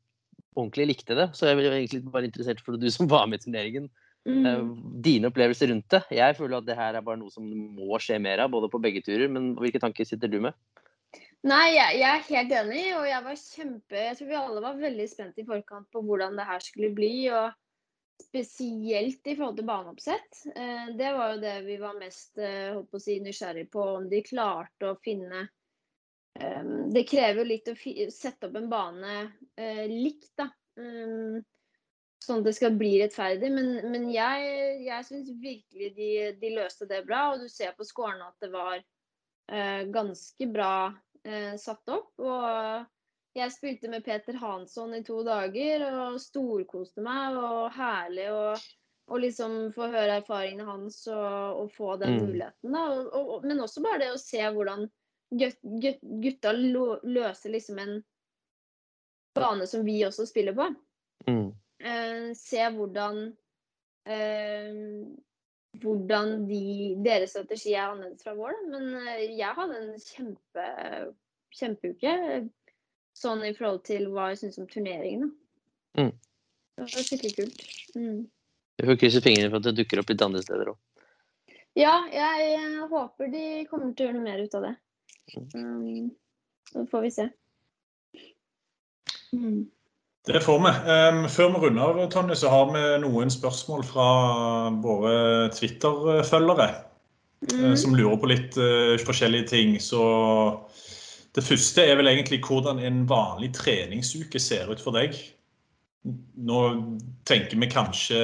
ordentlig 0.58 0.88
likte 0.90 1.18
det. 1.18 1.30
Så 1.38 1.48
jeg 1.48 1.60
er 1.60 1.78
egentlig 1.78 2.04
bare 2.12 2.28
interessert 2.28 2.62
for 2.64 2.80
du 2.80 2.90
som 2.92 3.10
var 3.12 3.28
med 3.30 3.42
i 3.42 3.46
turneringen. 3.46 3.90
Mm. 4.28 4.46
Eh, 4.46 4.66
Dine 5.06 5.32
opplevelser 5.32 5.72
rundt 5.72 5.90
det. 5.94 6.04
Jeg 6.18 6.38
føler 6.38 6.60
at 6.60 6.68
det 6.68 6.78
her 6.78 6.98
er 6.98 7.06
bare 7.06 7.22
noe 7.22 7.34
som 7.34 7.48
må 7.48 8.00
skje 8.02 8.20
mer 8.22 8.44
av, 8.44 8.52
både 8.54 8.70
på 8.72 8.82
begge 8.84 9.04
turer. 9.06 9.30
Men 9.32 9.54
hvilke 9.60 9.82
tanker 9.82 10.08
sitter 10.08 10.32
du 10.32 10.40
med? 10.44 10.58
Nei, 11.48 11.74
jeg, 11.74 11.98
jeg 11.98 12.10
er 12.12 12.28
helt 12.28 12.52
enig, 12.54 12.84
og 13.00 13.06
jeg 13.10 13.24
var 13.26 13.38
kjempe 13.40 13.98
Jeg 13.98 14.18
tror 14.20 14.28
vi 14.30 14.36
alle 14.38 14.62
var 14.62 14.76
veldig 14.78 15.08
spent 15.10 15.40
i 15.42 15.46
forkant 15.48 15.88
på 15.90 16.04
hvordan 16.06 16.38
det 16.38 16.46
her 16.46 16.62
skulle 16.62 16.92
bli. 16.94 17.16
og 17.34 17.50
Spesielt 18.22 19.28
i 19.28 19.36
forhold 19.36 19.58
til 19.58 19.68
baneoppsett. 19.68 20.44
Eh, 20.56 20.92
det 20.98 21.14
var 21.16 21.34
jo 21.34 21.42
det 21.42 21.56
vi 21.66 21.78
var 21.82 21.98
mest 22.00 22.38
eh, 22.42 22.74
holdt 22.76 22.92
på 22.92 23.00
å 23.00 23.04
si, 23.04 23.18
nysgjerrig 23.24 23.68
på, 23.74 23.84
om 23.98 24.08
de 24.12 24.22
klarte 24.26 24.92
å 24.92 25.00
finne 25.04 25.46
eh, 26.40 26.70
Det 26.94 27.06
krever 27.10 27.42
jo 27.42 27.48
litt 27.50 27.72
å 27.72 27.76
sette 28.14 28.50
opp 28.50 28.60
en 28.60 28.70
bane 28.72 29.16
likt, 29.92 30.32
da. 30.38 30.48
Sånn 32.22 32.42
at 32.42 32.46
det 32.46 32.54
skal 32.54 32.76
bli 32.78 32.94
rettferdig. 33.02 33.50
Men, 33.54 33.72
men 33.92 34.08
jeg, 34.14 34.82
jeg 34.86 35.08
syns 35.08 35.32
virkelig 35.42 35.92
de, 35.98 36.10
de 36.42 36.52
løste 36.54 36.88
det 36.90 37.02
bra. 37.08 37.32
Og 37.34 37.42
du 37.42 37.50
ser 37.50 37.74
på 37.78 37.86
skårene 37.88 38.30
at 38.30 38.46
det 38.46 38.52
var 38.54 38.84
ganske 39.92 40.48
bra 40.54 40.76
satt 41.60 41.94
opp. 41.94 42.14
Og 42.22 42.86
jeg 43.38 43.54
spilte 43.54 43.90
med 43.92 44.04
Peter 44.04 44.36
Hansson 44.42 44.94
i 44.98 45.04
to 45.08 45.22
dager 45.24 45.86
og 45.88 46.20
storkoste 46.22 47.04
meg. 47.06 47.38
Og 47.40 47.72
herlig 47.76 48.28
å 48.32 49.20
liksom 49.20 49.72
få 49.76 49.90
høre 49.92 50.20
erfaringene 50.22 50.68
hans 50.68 51.02
og, 51.12 51.64
og 51.64 51.72
få 51.76 51.96
den 52.02 52.18
Mm. 52.18 52.26
muligheten. 52.26 52.76
Da. 52.76 52.86
Og, 52.92 53.16
og, 53.38 53.48
men 53.48 53.64
også 53.64 53.84
bare 53.84 54.04
det 54.06 54.12
å 54.14 54.22
se 54.22 54.42
hvordan 54.42 54.88
gut, 55.32 55.58
gut, 55.64 56.00
gutta 56.24 56.54
løser 56.54 57.56
liksom 57.56 57.80
en 57.80 57.98
bane 59.36 59.68
som 59.68 59.84
vi 59.88 60.02
også 60.06 60.28
spiller 60.28 60.56
på. 60.56 60.70
Mm. 61.28 61.52
Uh, 61.82 62.32
se 62.38 62.62
hvordan 62.76 63.32
uh, 64.12 64.72
hvordan 65.80 66.48
de, 66.50 66.64
deres 67.04 67.32
strategi 67.32 67.74
er 67.74 67.88
annerledes 67.88 68.24
fra 68.26 68.34
vår. 68.36 68.56
Da. 68.56 68.64
Men 68.74 69.08
eh, 69.08 69.38
jeg 69.40 69.56
hadde 69.58 69.78
en 69.80 69.94
kjempe, 70.04 70.66
kjempeuke. 71.56 72.16
Sånn 73.22 73.44
i 73.46 73.54
forhold 73.54 73.84
til 73.86 74.08
hva 74.10 74.32
jeg 74.32 74.40
syns 74.42 74.62
om 74.62 74.70
turneringen. 74.70 75.28
Da. 75.30 76.06
Mm. 76.06 76.14
Det 76.78 76.86
var 76.86 76.94
skikkelig 77.06 77.34
kult. 77.36 77.66
Mm. 77.94 78.22
Vi 78.82 78.88
får 78.88 78.98
krysse 79.04 79.22
fingrene 79.22 79.52
for 79.52 79.62
at 79.62 79.68
det 79.68 79.78
dukker 79.78 80.02
opp 80.02 80.10
litt 80.10 80.24
andre 80.26 80.42
steder 80.42 80.72
òg. 80.72 80.80
Ja, 81.78 82.00
jeg, 82.12 82.48
eh, 82.58 82.80
håper 82.92 83.30
de 83.32 83.44
kommer 83.70 83.94
til 83.94 84.08
å 84.08 84.10
gjøre 84.10 84.18
noe 84.18 84.26
mer 84.26 84.42
ut 84.42 84.56
av 84.58 84.66
det. 84.66 84.74
Um, 85.56 86.10
så 86.72 86.84
får 86.92 87.06
vi 87.06 87.12
se. 87.16 87.28
Mm. 89.32 89.70
Det 90.28 90.42
får 90.44 90.60
vi. 90.66 90.72
Um, 90.92 91.22
før 91.32 91.54
vi 91.54 91.62
runder 91.64 91.82
av, 91.86 92.02
Tonje, 92.12 92.36
så 92.36 92.52
har 92.52 92.74
vi 92.74 92.82
noen 93.06 93.32
spørsmål 93.34 93.86
fra 93.88 94.08
våre 94.84 95.50
Twitter-følgere. 95.58 96.70
eh, 96.72 96.88
Mm. 97.42 97.76
Som 97.76 97.96
lurer 97.96 98.18
på 98.22 98.28
litt 98.30 98.58
uh, 98.58 98.98
forskjellige 99.02 99.48
ting. 99.50 99.80
Så 99.82 100.02
det 101.36 101.44
første 101.48 101.84
er 101.88 101.96
vel 102.00 102.12
egentlig 102.12 102.42
hvordan 102.44 102.82
en 102.84 103.06
vanlig 103.10 103.54
treningsuke 103.56 104.40
ser 104.40 104.72
ut 104.72 104.82
for 104.84 104.96
deg. 104.98 105.16
Nå 106.42 106.60
tenker 107.30 107.60
vi 107.62 107.70
kanskje 107.72 108.20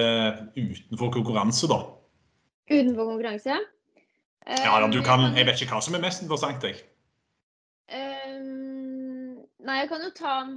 utenfor 0.57 1.13
konkurranse, 1.13 1.69
da. 1.71 1.81
Utenfor 2.71 3.13
konkurranse? 3.13 3.59
Ja, 4.47 4.77
Um, 4.79 4.91
du 4.91 5.01
kan, 5.03 5.35
jeg 5.35 5.45
vet 5.45 5.61
ikke 5.61 5.75
hva 5.75 5.83
som 5.83 5.95
er 5.97 6.03
mest 6.03 6.23
interessant, 6.23 6.63
jeg. 6.63 6.79
Um, 7.91 9.39
nei, 9.63 9.79
jeg 9.81 9.89
kan 9.91 10.03
jo 10.03 10.11
ta 10.15 10.35
en, 10.43 10.55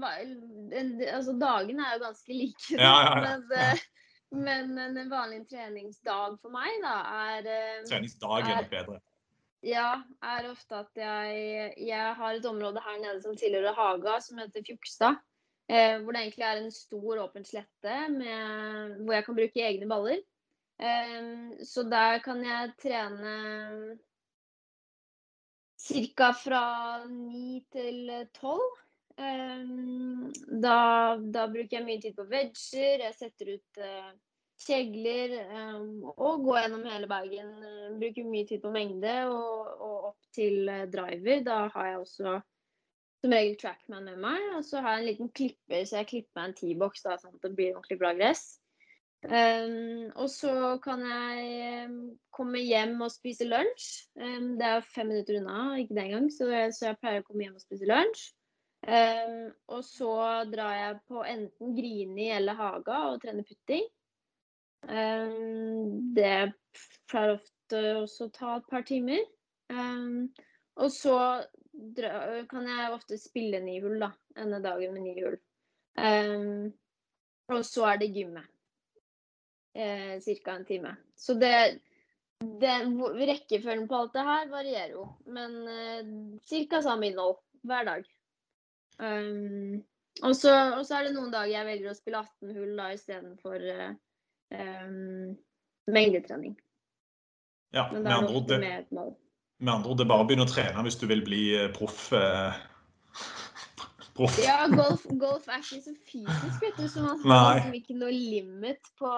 en 0.75 0.93
Altså, 1.11 1.35
dagene 1.39 1.87
er 1.87 1.97
jo 1.97 2.05
ganske 2.05 2.35
like. 2.35 2.77
da, 2.77 2.83
Ja, 2.83 2.95
ja, 3.03 3.13
ja. 3.19 3.35
Men, 4.31 4.51
eh, 4.51 4.67
men 4.71 4.99
en 4.99 5.11
vanlig 5.11 5.41
treningsdag 5.51 6.39
for 6.39 6.55
meg, 6.55 6.71
da, 6.85 6.97
er 7.35 7.51
eh, 7.51 7.81
Treningsdag 7.91 8.45
er 8.45 8.61
nok 8.63 8.71
bedre. 8.71 9.01
Ja, 9.67 10.01
er 10.25 10.47
ofte 10.49 10.79
at 10.79 10.97
jeg 10.97 11.75
Jeg 11.85 12.15
har 12.17 12.35
et 12.35 12.47
område 12.49 12.81
her 12.81 13.01
nede 13.03 13.21
som 13.23 13.37
tilhører 13.37 13.77
Haga, 13.77 14.21
som 14.21 14.39
heter 14.41 14.65
Fjukstad. 14.67 15.21
Eh, 15.71 16.01
hvor 16.03 16.13
det 16.13 16.21
egentlig 16.21 16.45
er 16.45 16.61
en 16.61 16.73
stor, 16.73 17.19
åpen 17.23 17.45
slette 17.45 17.97
med, 18.11 18.97
hvor 19.05 19.15
jeg 19.15 19.25
kan 19.25 19.37
bruke 19.37 19.63
egne 19.63 19.89
baller. 19.89 20.23
Eh, 20.81 21.61
så 21.65 21.85
der 21.87 22.19
kan 22.25 22.41
jeg 22.45 22.73
trene 22.83 23.99
ca. 25.79 26.33
fra 26.33 26.65
ni 27.07 27.61
til 27.73 28.11
tolv. 28.41 28.81
Eh, 29.21 29.69
da, 30.65 30.81
da 31.21 31.47
bruker 31.53 31.77
jeg 31.79 31.87
mye 31.87 32.01
tid 32.01 32.17
på 32.17 32.27
vegger, 32.33 33.05
jeg 33.05 33.15
setter 33.15 33.55
ut 33.55 33.85
eh, 33.85 34.11
kjegler 34.61 35.35
um, 35.49 36.05
og 36.11 36.45
gå 36.45 36.57
gjennom 36.59 36.87
hele 36.89 37.09
bagen. 37.11 37.51
Eh, 37.65 37.91
Bruker 38.01 38.29
mye 38.29 38.47
tid 38.49 38.63
på 38.63 38.73
mengde 38.75 39.13
og, 39.33 39.75
og 39.81 40.09
opp 40.13 40.33
til 40.37 40.69
eh, 40.69 40.87
driver. 40.93 41.45
Da 41.47 41.61
har 41.75 41.91
jeg 41.91 42.01
også 42.01 42.39
som 43.21 43.35
regel 43.37 43.59
trackman 43.61 44.09
med 44.09 44.19
meg. 44.23 44.41
Og 44.57 44.65
så 44.65 44.81
har 44.81 44.97
jeg 44.97 45.03
en 45.03 45.11
liten 45.11 45.31
klipper, 45.37 45.85
så 45.85 46.01
jeg 46.01 46.11
klipper 46.13 46.41
meg 46.41 46.51
en 46.51 46.59
T-boks 46.61 47.05
sånn 47.05 47.17
at 47.17 47.47
det 47.47 47.55
blir 47.57 47.75
ordentlig 47.75 48.01
bra 48.01 48.13
gress. 48.17 48.45
Um, 49.21 50.07
og 50.17 50.31
så 50.33 50.53
kan 50.81 51.03
jeg 51.05 51.89
um, 51.91 51.97
komme 52.33 52.63
hjem 52.65 52.95
og 53.05 53.13
spise 53.13 53.45
lunsj. 53.45 53.89
Det 54.17 54.65
er 54.65 54.87
fem 54.95 55.11
minutter 55.13 55.37
unna, 55.43 55.75
ikke 55.83 55.99
den 55.99 56.15
gang, 56.15 56.29
så, 56.33 56.49
så 56.73 56.89
jeg 56.89 57.01
pleier 57.03 57.21
å 57.21 57.27
komme 57.27 57.45
hjem 57.45 57.59
og 57.59 57.65
spise 57.65 57.89
lunsj. 57.91 58.23
Og 59.69 59.83
så 59.85 60.13
drar 60.49 60.73
jeg 60.79 61.01
på 61.11 61.21
enten 61.29 61.75
Grini 61.77 62.31
eller 62.33 62.57
Haga 62.57 63.03
og 63.11 63.21
trener 63.21 63.45
putting. 63.45 63.85
Um, 64.89 66.15
det 66.17 66.53
pleier 67.11 67.37
ofte 67.37 67.83
også 68.01 68.29
å 68.29 68.35
ta 68.35 68.57
et 68.59 68.71
par 68.71 68.87
timer. 68.89 69.23
Um, 69.71 70.31
og 70.81 70.93
så 70.95 71.17
kan 72.51 72.67
jeg 72.67 72.93
ofte 72.95 73.19
spille 73.21 73.61
ni 73.63 73.79
hull, 73.83 73.99
da. 74.03 74.11
Denne 74.37 74.61
dagen 74.65 74.97
med 74.97 75.07
ni 75.07 75.15
hull. 75.21 75.37
Um, 76.01 76.71
og 77.51 77.63
så 77.67 77.87
er 77.91 78.01
det 78.03 78.13
gymmet. 78.15 78.49
Eh, 79.75 80.19
Ca. 80.21 80.53
en 80.53 80.65
time. 80.65 80.97
Så 81.17 81.35
det, 81.35 81.79
det 82.41 82.75
Rekkefølgen 83.15 83.89
på 83.89 83.97
alt 83.97 84.15
det 84.15 84.27
her 84.27 84.49
varierer 84.51 84.97
jo. 84.97 85.07
Men 85.27 85.57
eh, 85.69 86.67
ca. 86.69 86.83
samme 86.83 87.11
innhold 87.11 87.39
hver 87.63 87.87
dag. 87.87 88.09
Um, 88.99 89.81
og, 90.23 90.35
så, 90.37 90.53
er 90.53 91.07
det 91.07 91.15
noen 91.15 91.31
dager 91.33 91.55
jeg 91.55 91.69
velger 91.69 91.91
å 91.93 91.97
spille 91.97 92.21
18 92.21 92.57
hull 92.59 92.73
da 92.77 92.91
istedenfor 92.93 93.63
uh, 93.65 93.93
um, 94.55 95.37
mengdetrening. 95.91 96.57
Ja, 97.75 97.89
Men 97.93 98.03
med 98.03 98.11
er 98.11 98.15
det 98.15 98.19
andre 98.19 98.35
ord, 98.35 98.49
det, 98.49 98.59
med 98.61 98.79
et 98.81 98.93
mål. 98.93 99.13
med 99.61 99.73
andre 99.73 99.91
ord, 99.91 99.99
det 99.99 100.05
er 100.05 100.11
bare 100.11 100.25
å 100.25 100.29
begynne 100.29 100.47
å 100.49 100.51
trene 100.51 100.83
hvis 100.87 100.99
du 100.99 101.07
vil 101.11 101.23
bli 101.27 101.43
eh, 101.55 101.69
proff. 101.75 102.13
eh, 102.17 102.55
proff. 104.17 104.39
Ja, 104.43 104.65
golf, 104.73 105.05
golf 105.21 105.47
er 105.49 105.61
ikke 105.63 105.83
så 105.85 105.95
fysisk, 106.11 106.57
vet 106.65 106.79
du. 106.81 106.87
Så 106.91 107.05
man 107.05 107.21
Nei. 107.25 107.37
har 107.39 107.59
liksom 107.61 107.77
ikke 107.79 107.99
noe 108.01 108.15
limit 108.15 108.91
på, 108.99 109.13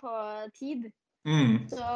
på 0.00 0.14
tid. 0.58 0.88
Mm. 1.28 1.58
Så, 1.72 1.90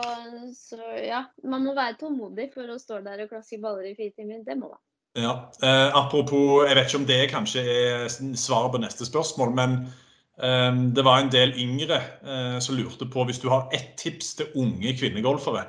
så 0.57 0.79
ja, 1.05 1.23
man 1.45 1.65
må 1.67 1.75
være 1.77 1.99
tålmodig 2.01 2.51
for 2.55 2.69
å 2.73 2.79
stå 2.81 3.01
der 3.05 3.25
og 3.27 3.33
klaske 3.33 3.59
baller 3.61 3.91
i 3.91 3.97
fire 3.97 4.15
timer. 4.17 4.45
Det 4.47 4.57
må 4.61 4.71
man. 4.73 4.81
Ja. 5.19 5.33
Eh, 5.65 5.89
apropos, 5.97 6.67
jeg 6.69 6.77
vet 6.79 6.89
ikke 6.93 7.01
om 7.01 7.09
det 7.09 7.23
kanskje 7.33 7.65
er 7.65 8.07
svaret 8.39 8.73
på 8.77 8.81
neste 8.85 9.09
spørsmål, 9.09 9.53
men 9.57 9.75
eh, 9.81 10.05
det 10.39 11.03
var 11.03 11.19
en 11.19 11.33
del 11.35 11.51
yngre 11.59 11.97
eh, 12.23 12.59
som 12.63 12.77
lurte 12.79 13.09
på 13.11 13.25
hvis 13.27 13.41
du 13.43 13.49
har 13.51 13.73
ett 13.75 13.97
tips 13.99 14.37
til 14.39 14.53
unge 14.61 14.93
kvinnegolfere. 14.95 15.65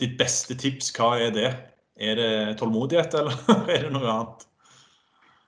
Ditt 0.00 0.16
beste 0.18 0.56
tips, 0.56 0.88
hva 0.96 1.14
er 1.20 1.34
det? 1.34 1.50
Er 1.94 2.16
det 2.18 2.32
tålmodighet, 2.58 3.14
eller 3.14 3.36
er 3.74 3.84
det 3.84 3.92
noe 3.94 4.08
annet? 4.10 4.46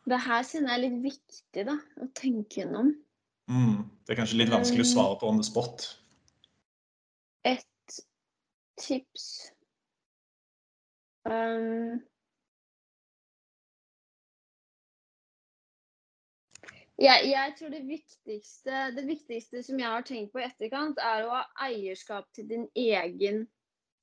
Det 0.07 0.19
her 0.23 0.45
synes 0.47 0.69
jeg 0.69 0.77
er 0.77 0.83
litt 0.85 0.99
viktig 1.03 1.65
da, 1.67 1.79
å 1.99 2.07
tenke 2.15 2.61
gjennom. 2.61 2.93
Mm. 3.51 3.87
Det 4.05 4.15
er 4.15 4.21
kanskje 4.21 4.39
litt 4.39 4.53
vanskelig 4.53 4.85
å 4.85 4.91
svare 4.93 5.17
på 5.19 5.31
on 5.31 5.41
the 5.41 5.47
spot. 5.47 5.87
Et 7.47 7.99
tips 8.79 9.27
um, 11.27 11.99
jeg, 16.99 17.29
jeg 17.29 17.55
tror 17.59 17.73
det 17.75 17.83
viktigste, 17.85 18.81
det 18.97 19.05
viktigste 19.07 19.63
som 19.63 19.81
jeg 19.81 19.93
har 19.93 20.05
tenkt 20.09 20.33
på 20.33 20.41
i 20.41 20.47
etterkant, 20.47 21.01
er 21.03 21.27
å 21.27 21.35
ha 21.35 21.45
eierskap 21.69 22.29
til 22.37 22.49
din 22.49 22.67
egen 22.73 23.45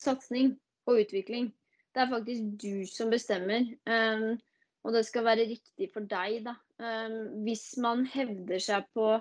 satsing 0.02 0.54
og 0.86 1.02
utvikling. 1.06 1.52
Det 1.94 2.04
er 2.04 2.12
faktisk 2.12 2.50
du 2.62 2.86
som 2.90 3.14
bestemmer. 3.14 3.66
Um, 3.90 4.36
og 4.84 4.94
det 4.98 5.06
skal 5.08 5.26
være 5.26 5.48
riktig 5.50 5.90
for 5.94 6.06
deg, 6.10 6.44
da. 6.46 6.58
Um, 6.82 7.46
hvis 7.46 7.72
man 7.82 8.04
hevder 8.10 8.62
seg 8.62 8.86
på 8.94 9.16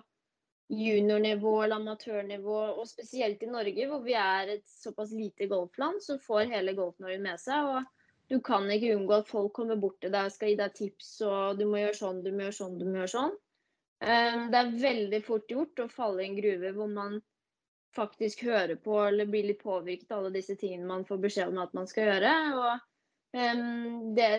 juniornivå 0.72 1.52
eller 1.62 1.80
amatørnivå, 1.80 2.58
og 2.80 2.88
spesielt 2.88 3.42
i 3.44 3.50
Norge, 3.50 3.88
hvor 3.88 4.02
vi 4.04 4.16
er 4.16 4.56
et 4.56 4.64
såpass 4.68 5.12
lite 5.16 5.48
golfland, 5.48 6.00
så 6.04 6.16
får 6.20 6.52
hele 6.52 6.76
Golf-Norge 6.76 7.20
med 7.24 7.40
seg. 7.40 7.72
og 7.76 7.90
du 8.30 8.38
kan 8.40 8.68
ikke 8.70 8.94
unngå 8.96 9.18
at 9.20 9.28
folk 9.28 9.52
kommer 9.52 9.76
bort 9.76 9.98
til 10.00 10.12
deg 10.12 10.28
og 10.28 10.32
skal 10.32 10.52
gi 10.52 10.56
deg 10.56 10.76
tips 10.76 11.08
og 11.26 11.58
du 11.58 11.66
må 11.68 11.82
gjøre 11.82 11.98
sånn, 11.98 12.22
du 12.24 12.30
må 12.32 12.46
gjøre 12.46 12.56
sånn, 12.56 12.78
du 12.80 12.86
må 12.86 13.02
gjøre 13.02 13.12
sånn. 13.12 13.34
Eh, 14.02 14.38
det 14.50 14.58
er 14.58 14.72
veldig 14.82 15.20
fort 15.22 15.50
gjort 15.50 15.84
å 15.84 15.90
falle 15.92 16.24
i 16.24 16.30
en 16.30 16.38
gruve 16.38 16.72
hvor 16.74 16.90
man 16.90 17.20
faktisk 17.94 18.42
hører 18.48 18.78
på 18.80 18.96
eller 19.04 19.28
blir 19.28 19.46
litt 19.46 19.62
påvirket 19.62 20.10
av 20.10 20.22
alle 20.22 20.32
disse 20.38 20.56
tingene 20.58 20.88
man 20.88 21.04
får 21.06 21.20
beskjed 21.22 21.52
om 21.52 21.60
at 21.62 21.74
man 21.76 21.88
skal 21.90 22.08
gjøre. 22.08 22.32
Og 22.56 22.72
um, 23.36 24.14
det, 24.16 24.30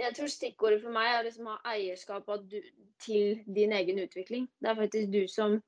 jeg 0.00 0.16
tror 0.16 0.32
stikkordet 0.32 0.80
for 0.82 0.96
meg 0.96 1.10
er 1.10 1.26
liksom 1.28 1.50
å 1.50 1.58
ha 1.58 1.74
eierskap 1.76 2.30
til 3.04 3.42
din 3.46 3.76
egen 3.76 4.00
utvikling. 4.02 4.48
Det 4.58 4.72
er 4.72 4.80
faktisk 4.80 5.12
du 5.12 5.22
som 5.30 5.58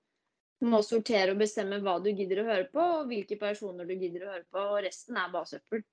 må 0.65 0.81
sortere 0.83 1.35
og 1.35 1.43
bestemme 1.43 1.83
hva 1.85 1.99
du 2.01 2.09
gidder 2.11 2.41
å 2.41 2.49
høre 2.49 2.69
på, 2.73 2.85
og 3.01 3.11
hvilke 3.11 3.37
personer 3.37 3.85
du 3.85 3.93
gidder 3.93 4.25
å 4.25 4.33
høre 4.33 4.47
på. 4.49 4.69
Og 4.73 4.85
resten 4.87 5.21
er 5.21 5.33
bare 5.35 5.53
søppel. 5.53 5.85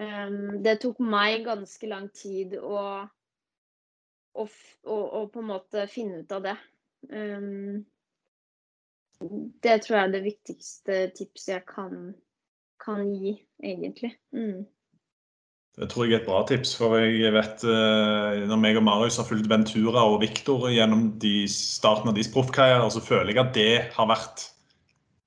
Um, 0.00 0.62
det 0.64 0.80
tok 0.82 0.98
meg 1.04 1.44
ganske 1.46 1.86
lang 1.90 2.08
tid 2.16 2.56
å, 2.58 2.78
å, 4.34 4.46
å, 4.48 4.96
å, 4.96 5.26
på 5.30 5.44
en 5.44 5.52
måte 5.52 5.84
finne 5.92 6.24
ut 6.24 6.32
av 6.34 6.48
det. 6.48 6.56
Um, 7.10 7.84
det 9.64 9.80
tror 9.84 9.96
jeg 9.96 10.04
er 10.04 10.14
det 10.14 10.22
viktigste 10.24 11.00
tipset 11.16 11.52
jeg 11.54 11.66
kan, 11.68 12.14
kan 12.82 13.04
gi, 13.14 13.36
egentlig. 13.62 14.14
Mm. 14.36 14.64
Det 15.74 15.88
tror 15.90 16.06
jeg 16.06 16.14
er 16.14 16.22
et 16.22 16.28
bra 16.28 16.42
tips. 16.46 16.76
For 16.78 16.98
jeg 17.00 17.34
vet 17.34 17.64
uh, 17.66 18.44
når 18.46 18.60
meg 18.62 18.78
og 18.78 18.86
Marius 18.86 19.18
har 19.18 19.28
fulgt 19.28 19.50
Ventura 19.50 20.04
og 20.06 20.20
Viktor 20.22 20.68
gjennom 20.70 21.14
de 21.22 21.36
starten 21.50 22.10
av 22.10 22.18
deres 22.18 22.30
proffkarrierer, 22.34 22.90
så 22.94 23.02
føler 23.02 23.32
jeg 23.32 23.42
at 23.42 23.56
det 23.56 23.70
har 23.96 24.10
vært 24.10 24.50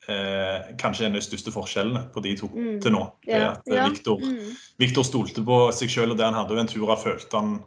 eh, 0.08 0.76
kanskje 0.80 1.08
en 1.08 1.16
av 1.16 1.22
de 1.22 1.26
største 1.26 1.54
forskjellene 1.54 2.06
på 2.14 2.24
de 2.26 2.36
to 2.40 2.50
mm. 2.54 2.78
til 2.84 2.96
nå. 2.96 3.04
Det 3.28 3.42
at 3.42 3.68
eh, 3.68 3.78
ja. 3.78 3.88
Viktor, 3.90 4.24
mm. 4.24 5.04
Stolte 5.08 5.44
på 5.46 5.60
seg 5.76 5.92
selv 5.92 6.16
og 6.16 6.20
det 6.20 6.28
han 6.28 6.38
hadde. 6.38 6.58
Ventura 6.58 6.98
følte 7.00 7.42
han 7.42 7.58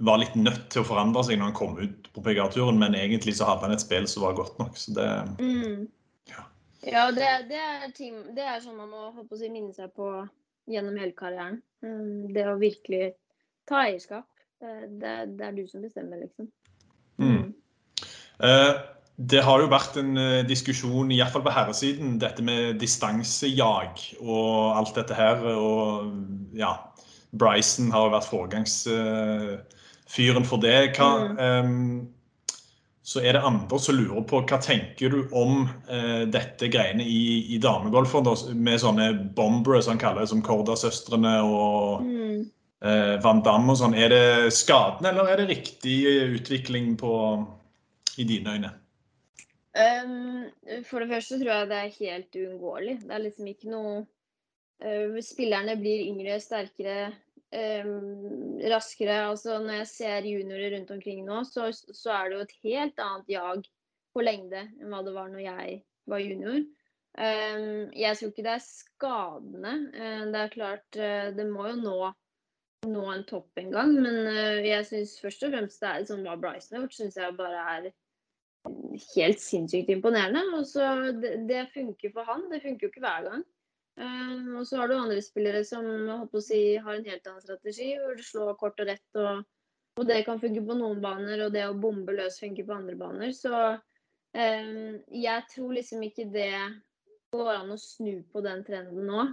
var 0.00 0.20
litt 0.20 0.36
nødt 0.38 0.68
til 0.72 0.82
å 0.82 0.88
forandre 0.88 1.22
seg 1.26 1.38
når 1.38 1.50
han 1.50 1.56
kom 1.56 1.78
ut 1.80 2.10
på 2.14 2.22
PGA-turen, 2.24 2.78
men 2.80 2.96
egentlig 2.96 3.36
så 3.36 3.48
hadde 3.48 3.66
han 3.66 3.74
et 3.76 3.82
spill 3.82 4.06
som 4.08 4.24
var 4.24 4.36
godt 4.38 4.60
nok. 4.60 4.76
Så 4.80 4.94
det 4.96 5.08
mm. 5.40 5.88
Ja, 6.30 6.44
ja 6.88 7.06
det, 7.14 7.30
det, 7.50 7.60
er 7.60 7.90
ting, 7.96 8.20
det, 8.36 8.46
er 8.46 8.62
sånn 8.64 8.78
man 8.80 8.92
må 8.92 9.10
håpe 9.16 9.36
å 9.36 9.40
si, 9.40 9.50
minne 9.52 9.74
seg 9.76 9.92
på 9.96 10.08
gjennom 10.70 10.96
hele 11.00 11.16
karrieren. 11.16 11.60
Mm, 11.84 12.30
det 12.34 12.46
å 12.48 12.58
virkelig 12.60 13.10
ta 13.68 13.84
eierskap. 13.86 14.26
Det, 14.60 15.12
det, 15.38 15.44
er 15.44 15.52
du 15.56 15.62
som 15.68 15.84
bestemmer, 15.84 16.20
liksom. 16.20 16.48
Mm. 17.20 17.52
Uh, 18.40 18.74
det 19.16 19.40
har 19.44 19.60
jo 19.60 19.70
vært 19.72 19.96
en 20.00 20.16
uh, 20.16 20.40
diskusjon, 20.48 21.12
iallfall 21.12 21.44
på 21.44 21.52
herresiden, 21.52 22.18
dette 22.20 22.44
med 22.44 22.80
distansejag 22.80 24.00
og 24.20 24.76
alt 24.76 24.96
dette 24.96 25.16
her. 25.16 25.44
Og 25.56 26.56
ja, 26.56 26.74
Bryson 27.36 27.92
har 27.92 28.08
jo 28.08 28.16
vært 28.16 28.30
foregangs... 28.32 28.78
uh, 28.88 29.60
for 30.10 30.62
det. 30.62 30.96
Hva, 30.96 31.10
um, 31.62 32.08
så 33.02 33.22
er 33.24 33.34
det 33.34 33.42
andre 33.46 33.78
som 33.80 33.96
lurer 33.96 34.22
på 34.28 34.42
hva 34.46 34.58
tenker 34.62 35.10
du 35.10 35.20
om 35.34 35.64
uh, 35.90 36.24
dette 36.30 36.68
greiene 36.70 37.02
i, 37.02 37.54
i 37.54 37.58
damegolfen 37.62 38.26
med 38.54 38.82
sånne 38.82 39.12
bombere 39.36 39.80
som 39.82 39.98
kaller 39.98 40.22
det, 40.22 40.30
som 40.30 40.42
Korda-søstrene 40.44 41.38
og 41.46 42.04
mm. 42.04 42.36
uh, 42.84 43.16
Van 43.24 43.42
Damme 43.46 43.72
og 43.72 43.80
sånn. 43.80 43.96
Er 43.96 44.12
det 44.12 44.52
skaden, 44.54 45.08
eller 45.10 45.32
er 45.32 45.42
det 45.42 45.50
riktig 45.54 45.96
utvikling 46.36 46.94
på, 47.00 47.14
i 48.20 48.28
dine 48.28 48.58
øyne? 48.58 48.76
Um, 49.70 50.48
for 50.86 50.98
det 50.98 51.12
første 51.12 51.38
tror 51.38 51.52
jeg 51.54 51.68
det 51.70 51.76
er 51.78 51.98
helt 52.00 52.38
uunngåelig. 52.40 52.96
Det 53.04 53.14
er 53.14 53.22
liksom 53.22 53.50
ikke 53.52 53.70
noe 53.70 53.92
uh, 54.82 55.18
Spillerne 55.22 55.76
blir 55.78 56.08
yngre, 56.10 56.40
sterkere, 56.42 57.12
um, 57.56 58.58
raskere. 58.72 59.18
Altså 59.30 59.58
Når 59.58 59.82
jeg 59.82 59.90
ser 59.92 60.28
juniorer 60.28 60.76
rundt 60.76 60.90
omkring 60.94 61.24
nå, 61.26 61.42
så, 61.48 61.70
så, 61.72 62.12
er 62.16 62.28
det 62.28 62.36
jo 62.36 62.46
et 62.46 62.58
helt 62.64 63.04
annet 63.06 63.32
jag 63.36 63.70
på 64.14 64.24
lengde 64.26 64.64
enn 64.80 64.90
hva 64.90 65.04
det 65.06 65.14
var 65.14 65.30
når 65.30 65.44
jeg 65.46 65.80
var 66.10 66.24
junior. 66.24 66.62
Um, 67.18 67.90
jeg 67.96 68.16
tror 68.16 68.30
ikke 68.30 68.46
det 68.46 68.56
er 68.56 68.66
skadene. 68.66 69.76
Uh, 69.94 70.24
det 70.32 70.42
er 70.44 70.56
klart, 70.56 70.88
uh, 70.98 71.30
det 71.36 71.46
må 71.50 71.70
jo 71.70 71.78
nå 71.82 72.00
nå 72.88 73.02
en 73.12 73.26
topp 73.28 73.58
en 73.60 73.74
gang, 73.74 73.90
men 73.92 74.22
uh, 74.24 74.60
jeg 74.64 74.86
syns 74.88 75.18
først 75.20 75.42
og 75.44 75.50
fremst 75.52 75.82
det 75.82 75.88
er 75.90 76.06
sånn 76.08 76.22
hva 76.24 76.38
Bryson 76.40 76.78
har 76.78 76.86
gjort, 76.86 76.96
syns 76.96 77.18
jeg 77.20 77.36
bare 77.36 77.64
er 77.74 77.90
helt 79.14 79.42
sinnssykt 79.42 79.90
imponerende. 79.92 80.42
Og 80.56 80.66
så 80.68 80.86
det, 81.20 81.34
det, 81.48 81.66
funker 81.74 82.14
for 82.14 82.28
han, 82.28 82.46
det 82.52 82.62
funker 82.64 82.86
jo 82.86 82.92
ikke 82.92 83.04
hver 83.04 83.26
gang. 83.28 83.44
Um, 84.00 84.56
og 84.56 84.66
så 84.68 84.80
har 84.80 84.88
du 84.88 84.96
andre 84.96 85.20
spillere 85.20 85.60
som 85.68 85.84
si, 86.40 86.76
har 86.80 86.94
en 86.96 87.04
helt 87.04 87.26
annen 87.26 87.42
strategi, 87.44 87.92
hvor 88.00 88.16
du 88.16 88.22
slår 88.24 88.54
kort 88.60 88.80
og 88.80 88.88
rett. 88.88 89.06
Og, 89.20 89.42
og, 89.98 90.04
det 90.08 90.22
kan 90.24 90.40
funke 90.40 90.64
på 90.64 90.76
noen 90.78 91.02
baner, 91.04 91.44
og 91.44 91.52
det 91.52 91.66
å 91.68 91.76
bombe 91.76 92.16
løs 92.16 92.40
funker 92.40 92.68
på 92.68 92.78
andre 92.78 92.96
baner. 93.00 93.34
Så 93.36 93.52
um, 93.52 94.98
jeg 95.12 95.46
tror 95.52 95.76
liksom 95.76 96.04
ikke 96.08 96.30
det 96.32 96.54
går 97.34 97.52
an 97.58 97.74
å 97.74 97.80
snu 97.80 98.22
på 98.32 98.42
den 98.46 98.64
trenden 98.66 99.04
nå. 99.10 99.26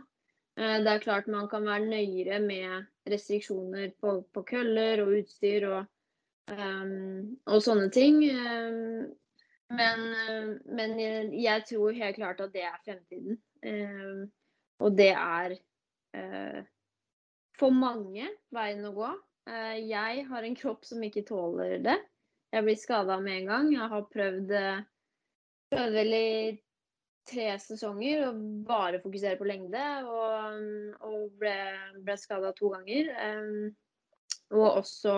Uh, 0.59 0.77
det 0.83 0.97
er 0.97 1.05
klart 1.05 1.31
man 1.31 1.47
kan 1.51 1.63
være 1.67 1.87
nøyere 1.87 2.41
med 2.43 2.89
restriksjoner 3.07 3.93
på, 4.01 4.19
på 4.35 4.43
køller 4.51 5.05
og 5.05 5.15
utstyr 5.21 5.71
og 5.71 5.85
Um, 6.47 7.35
og 7.51 7.59
sånne 7.59 7.89
ting. 7.91 8.21
Um, 8.31 9.07
men, 9.75 10.03
men, 10.71 10.93
jeg 11.35 11.65
tror 11.67 11.97
helt 11.97 12.15
klart 12.15 12.39
at 12.39 12.53
det 12.53 12.63
er 12.63 12.77
fremtiden. 12.85 13.41
Og 14.83 14.93
det 14.97 15.11
er 15.13 15.55
eh, 16.17 16.59
for 17.57 17.73
mange 17.73 18.27
veien 18.53 18.85
å 18.85 18.93
gå. 18.95 19.09
Eh, 19.49 19.79
jeg 19.89 20.27
har 20.29 20.45
en 20.45 20.59
kropp 20.59 20.85
som 20.85 21.03
ikke 21.03 21.25
tåler 21.27 21.79
det. 21.83 21.97
Jeg 22.53 22.63
blir 22.63 22.79
skada 22.79 23.17
med 23.23 23.41
en 23.41 23.51
gang. 23.51 23.73
Jeg 23.73 23.91
har 23.91 24.07
prøvd, 24.11 24.53
prøvd 25.73 25.97
vel 25.99 26.15
i 26.15 26.29
tre 27.27 27.49
sesonger 27.59 28.27
å 28.29 28.35
bare 28.67 29.01
fokusere 29.03 29.35
på 29.39 29.47
lengde, 29.49 29.83
og, 30.07 30.61
og 31.03 31.25
ble, 31.41 31.57
ble 32.05 32.15
skada 32.19 32.53
to 32.55 32.71
ganger. 32.71 33.11
og 34.55 34.67
også 34.69 35.17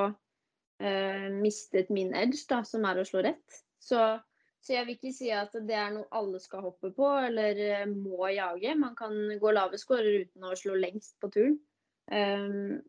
eh, 0.81 1.29
mistet 1.35 1.91
min 1.93 2.15
edge, 2.17 2.41
da, 2.49 2.63
som 2.65 2.87
er 2.89 2.99
å 2.99 3.05
slå 3.07 3.23
rett. 3.27 3.61
Så, 3.79 3.99
så, 4.59 4.73
jeg 4.75 4.85
vil 4.85 4.97
ikke 4.97 5.15
si 5.15 5.29
at 5.31 5.53
det 5.65 5.75
er 5.75 5.93
noe 5.95 6.09
alle 6.15 6.39
skal 6.43 6.65
hoppe 6.65 6.91
på 6.95 7.07
eller 7.23 7.59
eh, 7.63 7.85
må 7.89 8.27
jage. 8.33 8.75
Man 8.77 8.95
kan 8.97 9.15
gå 9.39 9.53
lave 9.55 9.79
skårer 9.79 10.25
uten 10.25 10.47
å 10.47 10.55
slå 10.59 10.75
lengst 10.79 11.15
på 11.21 11.31
turen. 11.33 11.59
Um, 12.11 12.79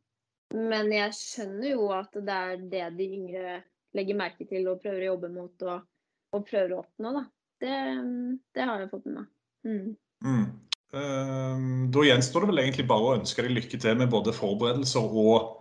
men 0.57 0.91
jeg 0.91 1.15
skjønner 1.15 1.75
jo 1.75 1.91
at 1.95 2.17
det 2.17 2.37
er 2.37 2.65
det 2.73 2.87
de 2.97 3.07
yngre 3.21 3.61
legger 3.95 4.19
merke 4.19 4.47
til 4.49 4.67
og 4.71 4.81
prøver 4.83 5.05
å 5.05 5.13
jobbe 5.13 5.31
mot 5.35 5.67
og, 5.69 5.87
og 6.35 6.49
prøver 6.49 6.75
å 6.75 6.81
oppnå. 6.83 7.13
Da. 7.19 7.25
Det, 7.61 7.77
det 8.57 8.67
har 8.67 8.83
jeg 8.83 8.91
fått 8.91 9.07
med 9.07 9.21
meg. 9.21 9.31
Mm. 9.69 9.95
Mm. 10.27 10.45
Um, 10.91 11.67
da 11.95 12.03
gjenstår 12.03 12.43
det 12.43 12.51
vel 12.51 12.63
egentlig 12.65 12.89
bare 12.91 13.07
å 13.07 13.17
ønske 13.21 13.45
deg 13.47 13.55
lykke 13.55 13.79
til 13.79 13.99
med 14.01 14.11
både 14.11 14.35
forberedelser 14.35 15.19
og 15.23 15.60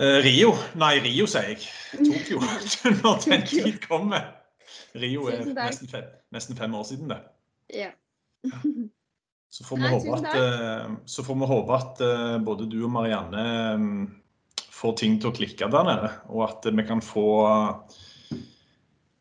Rio. 0.00 0.54
Nei, 0.80 0.94
Rio, 1.04 1.26
sier 1.28 1.52
jeg. 1.52 1.66
Tokyo. 1.92 2.40
Når 3.02 3.24
den 3.26 3.42
tid 3.48 3.80
kommer. 3.84 4.40
Rio 4.98 5.28
er 5.30 5.44
nesten 5.54 5.88
fem, 5.90 6.04
nesten 6.34 6.56
fem, 6.58 6.74
år 6.74 6.82
siden, 6.88 7.08
det. 7.12 7.20
Ja. 7.74 7.90
Så 9.50 9.64
får 9.66 9.76
Nei, 9.82 9.92
at, 10.14 10.34
uh, 10.34 10.96
så 11.10 11.24
får 11.26 11.36
vi 11.38 11.44
håpe 11.50 11.72
at 11.76 12.02
uh, 12.06 12.38
både 12.42 12.68
du 12.70 12.84
og 12.84 12.92
Marianne 12.94 13.44
får 14.74 14.92
ting 15.02 15.12
til 15.20 15.28
å 15.30 15.36
klikke 15.36 15.68
der 15.70 15.84
nede, 15.86 16.10
og 16.32 16.40
at 16.46 16.60
vi 16.72 16.82
kan 16.88 17.00
få 17.04 17.28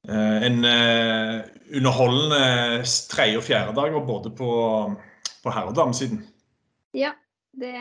en 0.09 0.57
underholdende 0.63 2.43
tredje- 3.11 3.37
og 3.41 3.43
fjerdedager 3.43 4.05
både 4.07 4.31
på, 4.33 4.49
på 5.43 5.51
herre- 5.51 5.69
og 5.73 5.75
damesiden. 5.75 6.19
Ja, 6.95 7.11
det, 7.51 7.73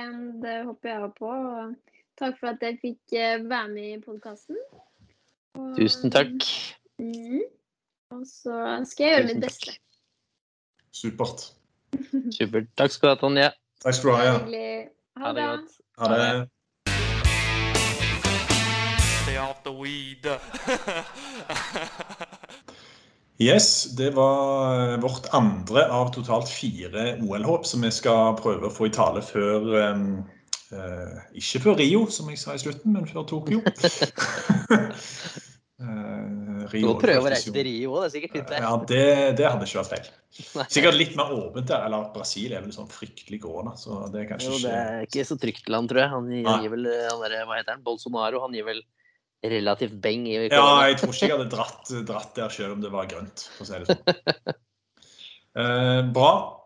det 0.43 0.57
håper 0.67 0.91
jeg 0.91 1.13
på. 1.21 1.31
Takk 2.19 2.35
for 2.41 2.51
at 2.51 2.63
jeg 2.67 2.79
fikk 2.83 3.15
eh, 3.15 3.39
være 3.47 3.69
med 3.71 3.91
i 3.93 3.99
podkasten. 4.03 4.57
Tusen 5.77 6.11
takk. 6.11 6.43
Mm, 6.99 7.45
og 8.11 8.25
så 8.27 8.57
skal 8.91 9.05
jeg 9.05 9.13
gjøre 9.15 9.27
mitt 9.29 9.45
beste. 9.45 9.75
Supert. 10.91 11.45
Supert. 12.37 12.67
Takk 12.79 12.91
skal 12.95 13.09
du 13.09 13.13
ha, 13.13 13.19
Tonje. 13.21 13.51
Takk 13.85 13.95
skal 13.95 14.11
du 14.11 14.17
ha. 14.17 14.23
Ja. 14.25 14.33
Ha 15.23 15.33
det 15.37 15.45
godt. 15.47 15.77
Ha 15.99 16.09
det. 16.15 16.49
Stay 19.23 19.39
off 19.39 19.63
the 19.63 19.75
weed. 19.79 20.27
yes, 23.39 23.85
det 23.99 24.11
var 24.17 24.75
eh, 24.75 24.97
vårt 25.03 25.31
andre 25.39 25.87
av 25.87 26.11
totalt 26.19 26.51
fire 26.51 27.15
OL-håp 27.23 27.67
som 27.67 27.87
vi 27.87 27.95
skal 27.95 28.35
prøve 28.43 28.67
å 28.67 28.75
få 28.75 28.91
i 28.91 28.95
tale 28.99 29.23
før 29.23 29.71
um, 29.93 30.11
ikke 30.69 31.63
før 31.65 31.79
Rio, 31.81 32.07
som 32.13 32.29
jeg 32.29 32.41
sa 32.41 32.55
i 32.57 32.61
slutten, 32.61 32.93
men 32.93 33.07
før 33.09 33.25
Tokyo. 33.29 33.63
eh, 34.75 34.89
Rio. 36.69 36.83
Du 36.83 36.89
må 36.91 36.95
prøve 37.01 37.23
å 37.25 37.31
reise 37.33 37.53
til 37.55 37.65
Rio 37.65 37.95
òg, 37.95 38.03
det 38.03 38.09
er 38.09 38.15
sikkert 38.17 38.37
fint 38.37 38.53
det. 38.53 38.61
Ja, 38.65 38.73
det, 38.91 39.07
det 39.41 39.47
hadde 39.49 39.69
ikke 39.69 39.81
vært 39.81 39.95
feil. 39.95 40.07
Sikkert 40.69 40.99
litt 40.99 41.17
mer 41.19 41.33
åpent 41.33 41.71
der. 41.71 41.87
Eller 41.89 42.11
Brasil 42.13 42.53
er 42.53 42.63
vel 42.67 42.75
sånn 42.77 42.91
fryktelig 42.93 43.41
gående, 43.47 43.75
så 43.81 44.05
det 44.13 44.23
er 44.23 44.31
kanskje 44.35 44.53
Jo, 44.53 44.61
det 44.67 44.77
er 44.77 45.09
ikke 45.09 45.27
så 45.31 45.39
trygt 45.41 45.73
land, 45.73 45.91
tror 45.93 46.05
jeg. 46.05 46.13
Han 46.15 46.31
gir, 46.35 46.53
gir 46.67 46.77
vel 46.77 46.85
han 46.93 47.25
der, 47.25 47.41
Hva 47.49 47.59
heter 47.61 47.75
han? 47.77 47.85
Bolsonaro? 47.87 48.45
Han 48.45 48.57
gir 48.57 48.69
vel 48.69 48.85
relativt 49.49 49.97
beng 50.03 50.27
i 50.27 50.37
Ja, 50.51 50.69
jeg 50.89 50.99
tror 51.01 51.15
ikke 51.15 51.29
jeg 51.29 51.37
hadde 51.37 51.51
dratt, 51.53 51.93
dratt 52.09 52.33
der 52.37 52.53
selv 52.53 52.77
om 52.77 52.83
det 52.83 52.91
var 52.93 53.09
grønt, 53.11 53.49
for 53.57 53.65
å 53.65 53.71
si 53.71 53.85
det 53.85 53.95
sånn. 53.95 54.57
Eh, 55.59 56.01
bra. 56.15 56.58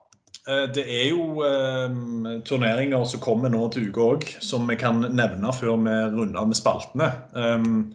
Eh, 0.49 0.65
det 0.75 0.83
er 0.91 1.11
jo 1.13 1.43
eh, 1.47 1.93
turneringer 2.47 3.05
som 3.07 3.23
kommer 3.23 3.53
nå 3.53 3.63
til 3.71 3.91
uka 3.91 4.07
òg, 4.15 4.25
som 4.43 4.67
vi 4.71 4.79
kan 4.79 5.05
nevne 5.15 5.53
før 5.55 5.77
vi 5.85 5.99
runder 6.17 6.49
med 6.51 6.59
spaltene. 6.59 7.13
Um, 7.37 7.93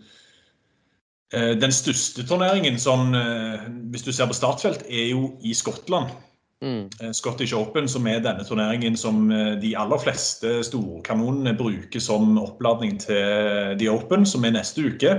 eh, 1.36 1.58
den 1.60 1.76
største 1.76 2.24
turneringen, 2.28 2.80
sånn, 2.80 3.12
eh, 3.20 3.68
hvis 3.91 4.08
du 4.08 4.14
ser 4.14 4.32
på 4.32 4.38
startfelt, 4.38 4.88
er 4.88 5.12
jo 5.12 5.34
i 5.43 5.52
Skottland. 5.58 6.16
Mm. 6.64 6.88
Scottish 7.14 7.54
Open, 7.54 7.86
som 7.86 8.08
er 8.10 8.24
denne 8.26 8.41
turneringen 8.41 8.95
som 8.98 9.28
de 9.62 9.76
aller 9.78 10.00
fleste 10.02 10.56
storkanonene 10.66 11.52
bruker 11.54 12.02
som 12.02 12.32
oppladning 12.41 12.95
til 13.04 13.76
The 13.78 13.91
Open, 13.93 14.26
som 14.26 14.48
er 14.48 14.56
neste 14.56 14.88
uke. 14.88 15.12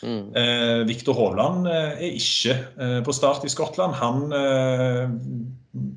Mm. 0.00 0.30
Eh, 0.32 0.78
Viktor 0.88 1.18
Hovland 1.18 1.68
er 1.68 2.00
ikke 2.06 2.56
på 3.04 3.12
start 3.12 3.44
i 3.44 3.52
Skottland. 3.52 3.98
Han 4.00 4.32
eh, 4.32 5.12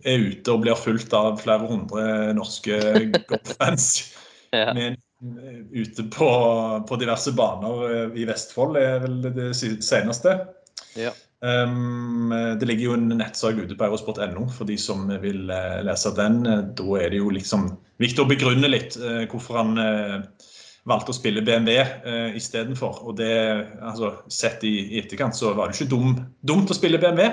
er 0.06 0.26
ute 0.32 0.54
og 0.54 0.66
blir 0.66 0.80
fulgt 0.80 1.14
av 1.16 1.40
flere 1.42 1.70
hundre 1.70 2.34
norske 2.38 2.80
golffans. 3.30 3.94
Ja. 4.52 4.72
Men 4.76 5.00
ute 5.72 6.04
på, 6.12 6.30
på 6.90 6.98
diverse 7.00 7.34
baner 7.38 7.84
eh, 7.88 8.22
i 8.22 8.26
Vestfold 8.30 8.80
er 8.80 9.04
vel 9.04 9.20
det 9.28 9.52
seneste. 9.56 10.40
Ja. 10.98 11.14
Um, 11.42 12.30
det 12.60 12.68
ligger 12.70 12.92
jo 12.92 12.96
en 13.00 13.08
nettsak 13.18 13.58
ute 13.58 13.74
på 13.78 13.86
eurosport.no 13.88 14.46
for 14.54 14.70
de 14.70 14.78
som 14.78 15.08
vil 15.24 15.50
uh, 15.50 15.80
lese 15.86 16.12
den. 16.18 16.44
Da 16.78 16.98
er 17.00 17.14
det 17.14 17.22
jo 17.22 17.32
liksom 17.34 17.72
å 17.72 18.30
begrunne 18.30 18.70
litt 18.70 18.98
uh, 19.02 19.24
hvorfor 19.32 19.62
han 19.62 19.74
uh, 19.82 20.50
valgte 20.90 21.14
å 21.14 21.18
spille 21.18 21.44
BMW 21.46 21.82
uh, 21.82 22.38
istedenfor. 22.38 23.02
Og 23.06 23.18
det, 23.18 23.34
altså, 23.82 24.16
sett 24.30 24.66
i, 24.68 24.76
i 24.94 25.02
etterkant 25.02 25.38
så 25.38 25.56
var 25.58 25.70
det 25.70 25.80
ikke 25.80 25.94
dum, 25.94 26.16
dumt 26.46 26.74
å 26.74 26.78
spille 26.78 27.02
BMW. 27.02 27.30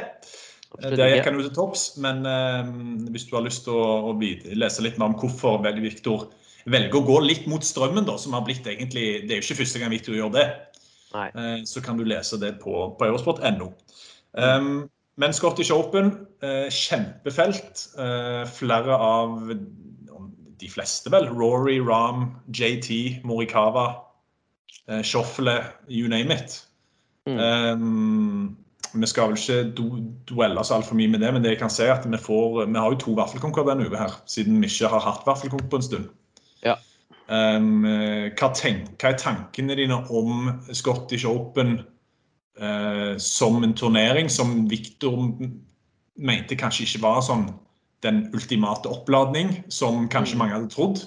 Ikke. 0.77 1.07
gikk 1.09 1.25
han 1.25 1.39
jo 1.39 1.47
til 1.47 1.55
topps, 1.57 1.85
men 2.03 2.27
eh, 2.29 2.69
hvis 3.15 3.25
du 3.31 3.37
har 3.39 3.47
lyst 3.47 3.65
til 3.67 3.79
å, 3.79 4.11
å 4.11 4.13
lese 4.19 4.85
litt 4.85 4.99
mer 5.01 5.11
om 5.11 5.17
hvorfor 5.19 5.63
Viktor 5.65 6.29
velger 6.69 6.99
å 6.99 7.07
gå 7.07 7.17
litt 7.25 7.49
mot 7.49 7.65
strømmen, 7.65 8.05
da, 8.05 8.19
som 8.21 8.37
har 8.37 8.45
blitt 8.45 8.67
egentlig 8.69 9.25
Det 9.25 9.33
er 9.33 9.41
jo 9.41 9.47
ikke 9.47 9.63
første 9.63 9.81
gang 9.81 9.95
Viktor 9.95 10.19
gjør 10.19 10.35
det. 10.37 10.47
Eh, 11.17 11.65
så 11.65 11.83
kan 11.85 11.97
du 11.97 12.05
lese 12.05 12.39
det 12.41 12.59
på, 12.63 12.91
på 12.99 13.09
eurosport.no. 13.09 13.73
Um, 14.39 14.89
men 15.19 15.33
Scottish 15.35 15.73
Open, 15.75 16.13
eh, 16.43 16.69
kjempefelt. 16.71 17.89
Eh, 17.99 18.45
flere 18.47 18.95
av 18.95 19.51
de 20.59 20.69
fleste, 20.71 21.11
vel. 21.11 21.27
Rory, 21.33 21.81
Ram, 21.81 22.37
JT, 22.55 23.23
Morikawa, 23.25 24.05
eh, 24.87 25.03
Shuffle, 25.03 25.65
you 25.89 26.09
name 26.09 26.31
it. 26.31 26.63
Mm. 27.27 27.39
Um, 27.39 28.57
vi 29.01 29.09
skal 29.11 29.31
vel 29.31 29.39
ikke 29.39 29.73
do, 29.77 29.87
duelle 30.29 30.63
så 30.65 30.79
altfor 30.79 30.99
mye 30.99 31.11
med 31.13 31.23
det, 31.25 31.33
men 31.35 31.45
det 31.45 31.55
jeg 31.55 31.61
kan 31.63 31.73
si 31.73 31.85
er 31.87 31.95
at 31.95 32.07
vi, 32.09 32.21
får, 32.21 32.65
vi 32.67 32.79
har 32.79 32.95
jo 32.95 33.01
to 33.03 33.15
vaffelkonker 33.19 33.67
denne 33.69 33.87
uka 33.89 34.01
her, 34.01 34.17
siden 34.31 34.61
vi 34.63 34.71
ikke 34.71 34.91
har 34.93 35.05
hatt 35.05 35.27
vaffelkonk 35.29 35.69
på 35.71 35.81
en 35.81 35.87
stund. 35.87 36.09
Ja. 36.67 36.75
Um, 37.29 37.85
hva, 37.85 38.51
tenk, 38.57 38.95
hva 38.97 39.13
er 39.13 39.21
tankene 39.21 39.77
dine 39.79 40.01
om 40.09 40.49
Scottish 40.73 41.29
Open 41.29 41.79
uh, 42.61 43.15
som 43.21 43.61
en 43.63 43.77
turnering 43.77 44.33
som 44.33 44.63
Victor 44.71 45.29
mente 46.19 46.59
kanskje 46.59 46.87
ikke 46.87 47.05
var 47.05 47.21
sånn 47.27 47.49
den 48.07 48.25
ultimate 48.33 48.91
oppladning, 48.91 49.59
som 49.69 50.07
kanskje 50.11 50.41
mange 50.41 50.57
hadde 50.57 50.73
trodd? 50.73 51.05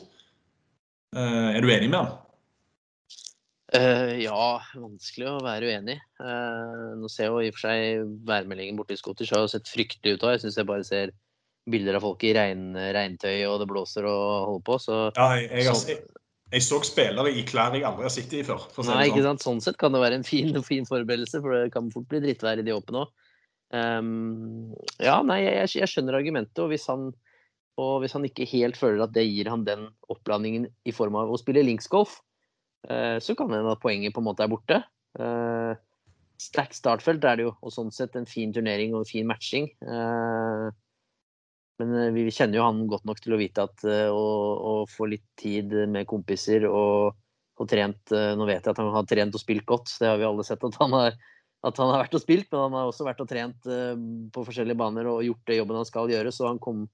Uh, 1.18 1.52
er 1.56 1.64
du 1.64 1.72
enig 1.74 1.89
med 1.89 2.04
han? 2.04 2.21
Eh, 3.72 4.18
ja, 4.26 4.60
vanskelig 4.76 5.28
å 5.32 5.42
være 5.46 5.70
uenig. 5.72 5.98
Uh, 6.20 6.92
nå 7.00 7.08
ser 7.12 7.30
jo 7.30 7.40
i 7.40 7.48
og 7.48 7.56
for 7.56 7.70
seg 7.70 8.10
værmeldingen 8.28 8.76
borte 8.76 8.98
i 8.98 9.00
Scottish 9.00 9.32
har 9.32 9.46
jo 9.46 9.52
sett 9.54 9.70
fryktelig 9.72 10.18
ut 10.18 10.26
òg. 10.28 10.34
Jeg 10.36 10.44
syns 10.44 10.58
jeg 10.60 10.68
bare 10.68 10.88
ser 10.88 11.14
bilder 11.72 11.96
av 11.96 12.04
folk 12.04 12.26
i 12.28 12.34
regn, 12.36 12.74
regntøy 12.76 13.46
og 13.48 13.62
det 13.62 13.70
blåser 13.70 14.08
og 14.10 14.26
holder 14.50 14.66
på. 14.68 14.78
Så 14.84 14.98
Ja, 15.16 15.30
jeg, 15.40 15.48
jeg, 15.54 15.70
sånn, 15.70 15.80
Så- 15.80 15.94
jeg, 15.94 16.04
jeg 16.52 16.68
så 16.68 16.82
spillere 16.84 17.32
i 17.32 17.46
klær 17.48 17.78
jeg 17.78 17.88
aldri 17.88 18.10
har 18.10 18.16
sittet 18.18 18.40
i 18.42 18.44
før. 18.44 18.60
Nei, 18.60 18.84
sånn. 18.84 19.04
ikke 19.08 19.26
sant. 19.30 19.46
Sånn 19.48 19.64
sett 19.64 19.80
kan 19.80 19.96
det 19.96 20.04
være 20.04 20.20
en 20.20 20.28
fin, 20.28 20.52
fin 20.68 20.86
forberedelse, 20.90 21.40
for 21.40 21.56
det 21.56 21.72
kan 21.72 21.92
fort 21.96 22.10
bli 22.12 22.20
drittvær 22.26 22.60
i 22.60 22.68
de 22.68 22.76
åpne 22.76 23.06
òg. 23.06 23.18
ja, 23.72 25.22
nei, 25.24 25.38
jeg, 25.46 25.70
jeg 25.80 25.88
skjønner 25.88 26.18
argumentet, 26.20 26.60
og 26.60 26.74
hvis 26.74 26.90
han 26.92 27.14
og 27.80 28.02
hvis 28.04 28.12
han 28.12 28.26
ikke 28.28 28.46
helt 28.52 28.76
føler 28.76 29.06
at 29.06 29.14
det 29.16 29.24
gir 29.24 29.48
han 29.48 29.64
den 29.64 29.88
opplandingen 30.12 30.68
i 30.84 30.92
form 30.92 31.16
av 31.16 31.32
å 31.32 31.40
spille 31.40 31.64
linksgolf, 31.64 32.18
så 32.82 33.36
kan 33.38 33.52
det 33.52 33.60
hende 33.60 33.74
at 33.76 33.82
poenget 33.84 34.14
på 34.16 34.24
en 34.24 34.26
måte 34.26 34.46
er 34.46 34.52
borte. 34.52 34.78
Eh, 35.20 35.74
Sterkt 36.42 36.74
startfelt 36.74 37.22
er 37.30 37.38
det 37.38 37.44
jo, 37.46 37.52
og 37.62 37.74
sånn 37.74 37.92
sett 37.94 38.16
en 38.18 38.26
fin 38.26 38.50
turnering 38.50 38.96
og 38.96 39.04
en 39.04 39.10
fin 39.12 39.28
matching. 39.30 39.68
Eh, 39.86 40.64
men 41.82 41.94
eh, 42.00 42.14
vi 42.16 42.24
kjenner 42.34 42.58
jo 42.58 42.66
han 42.66 42.88
godt 42.90 43.06
nok 43.06 43.22
til 43.22 43.36
å 43.36 43.40
vite 43.42 43.68
at 43.68 43.86
eh, 43.86 44.08
å, 44.10 44.24
å 44.58 44.74
få 44.90 45.12
litt 45.12 45.28
tid 45.38 45.76
med 45.94 46.10
kompiser 46.10 46.66
og 46.66 47.14
og 47.62 47.70
trent 47.70 48.14
eh, 48.16 48.32
Nå 48.38 48.48
vet 48.50 48.64
jeg 48.64 48.74
at 48.74 48.82
han 48.82 48.92
har 48.96 49.08
trent 49.10 49.38
og 49.38 49.44
spilt 49.44 49.68
godt, 49.70 49.94
det 50.02 50.10
har 50.10 50.20
vi 50.20 50.28
alle 50.28 50.46
sett 50.48 50.64
at 50.66 50.78
han 50.82 50.96
har, 50.96 51.18
at 51.68 51.82
han 51.82 51.92
har 51.94 52.04
vært 52.04 52.18
og 52.18 52.24
spilt, 52.24 52.50
men 52.52 52.66
han 52.66 52.78
har 52.80 52.90
også 52.90 53.08
vært 53.08 53.22
og 53.24 53.30
trent 53.30 53.70
eh, 53.70 53.94
på 54.34 54.46
forskjellige 54.48 54.80
baner 54.80 55.10
og 55.12 55.24
gjort 55.28 55.44
det 55.50 55.60
jobben 55.60 55.82
han 55.82 55.90
skal 55.90 56.12
gjøre, 56.12 56.34
så 56.34 56.50
han 56.50 56.62
kom, 56.64 56.86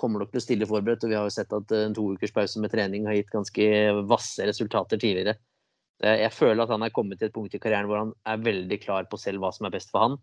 kommer 0.00 0.22
nok 0.24 0.32
til 0.32 0.40
å 0.40 0.44
stille 0.46 0.68
forberedt. 0.68 1.04
Og 1.06 1.12
vi 1.12 1.18
har 1.18 1.28
jo 1.28 1.34
sett 1.34 1.52
at 1.56 1.76
eh, 1.76 1.84
en 1.86 1.94
to 1.96 2.08
ukers 2.16 2.32
pause 2.36 2.62
med 2.62 2.72
trening 2.72 3.06
har 3.08 3.18
gitt 3.18 3.30
ganske 3.34 3.68
vasse 4.10 4.48
resultater 4.48 5.00
tidligere. 5.00 5.36
Eh, 6.02 6.22
Jeg 6.24 6.32
føler 6.36 6.64
at 6.64 6.72
han 6.72 6.82
er 6.86 6.94
kommet 6.96 7.20
til 7.20 7.28
et 7.28 7.36
punkt 7.36 7.54
i 7.54 7.60
karrieren 7.62 7.88
hvor 7.90 8.00
han 8.02 8.14
er 8.28 8.42
veldig 8.44 8.80
klar 8.82 9.08
på 9.10 9.20
selv 9.20 9.44
hva 9.44 9.52
som 9.54 9.68
er 9.68 9.76
best 9.76 9.92
for 9.92 10.06
han. 10.06 10.18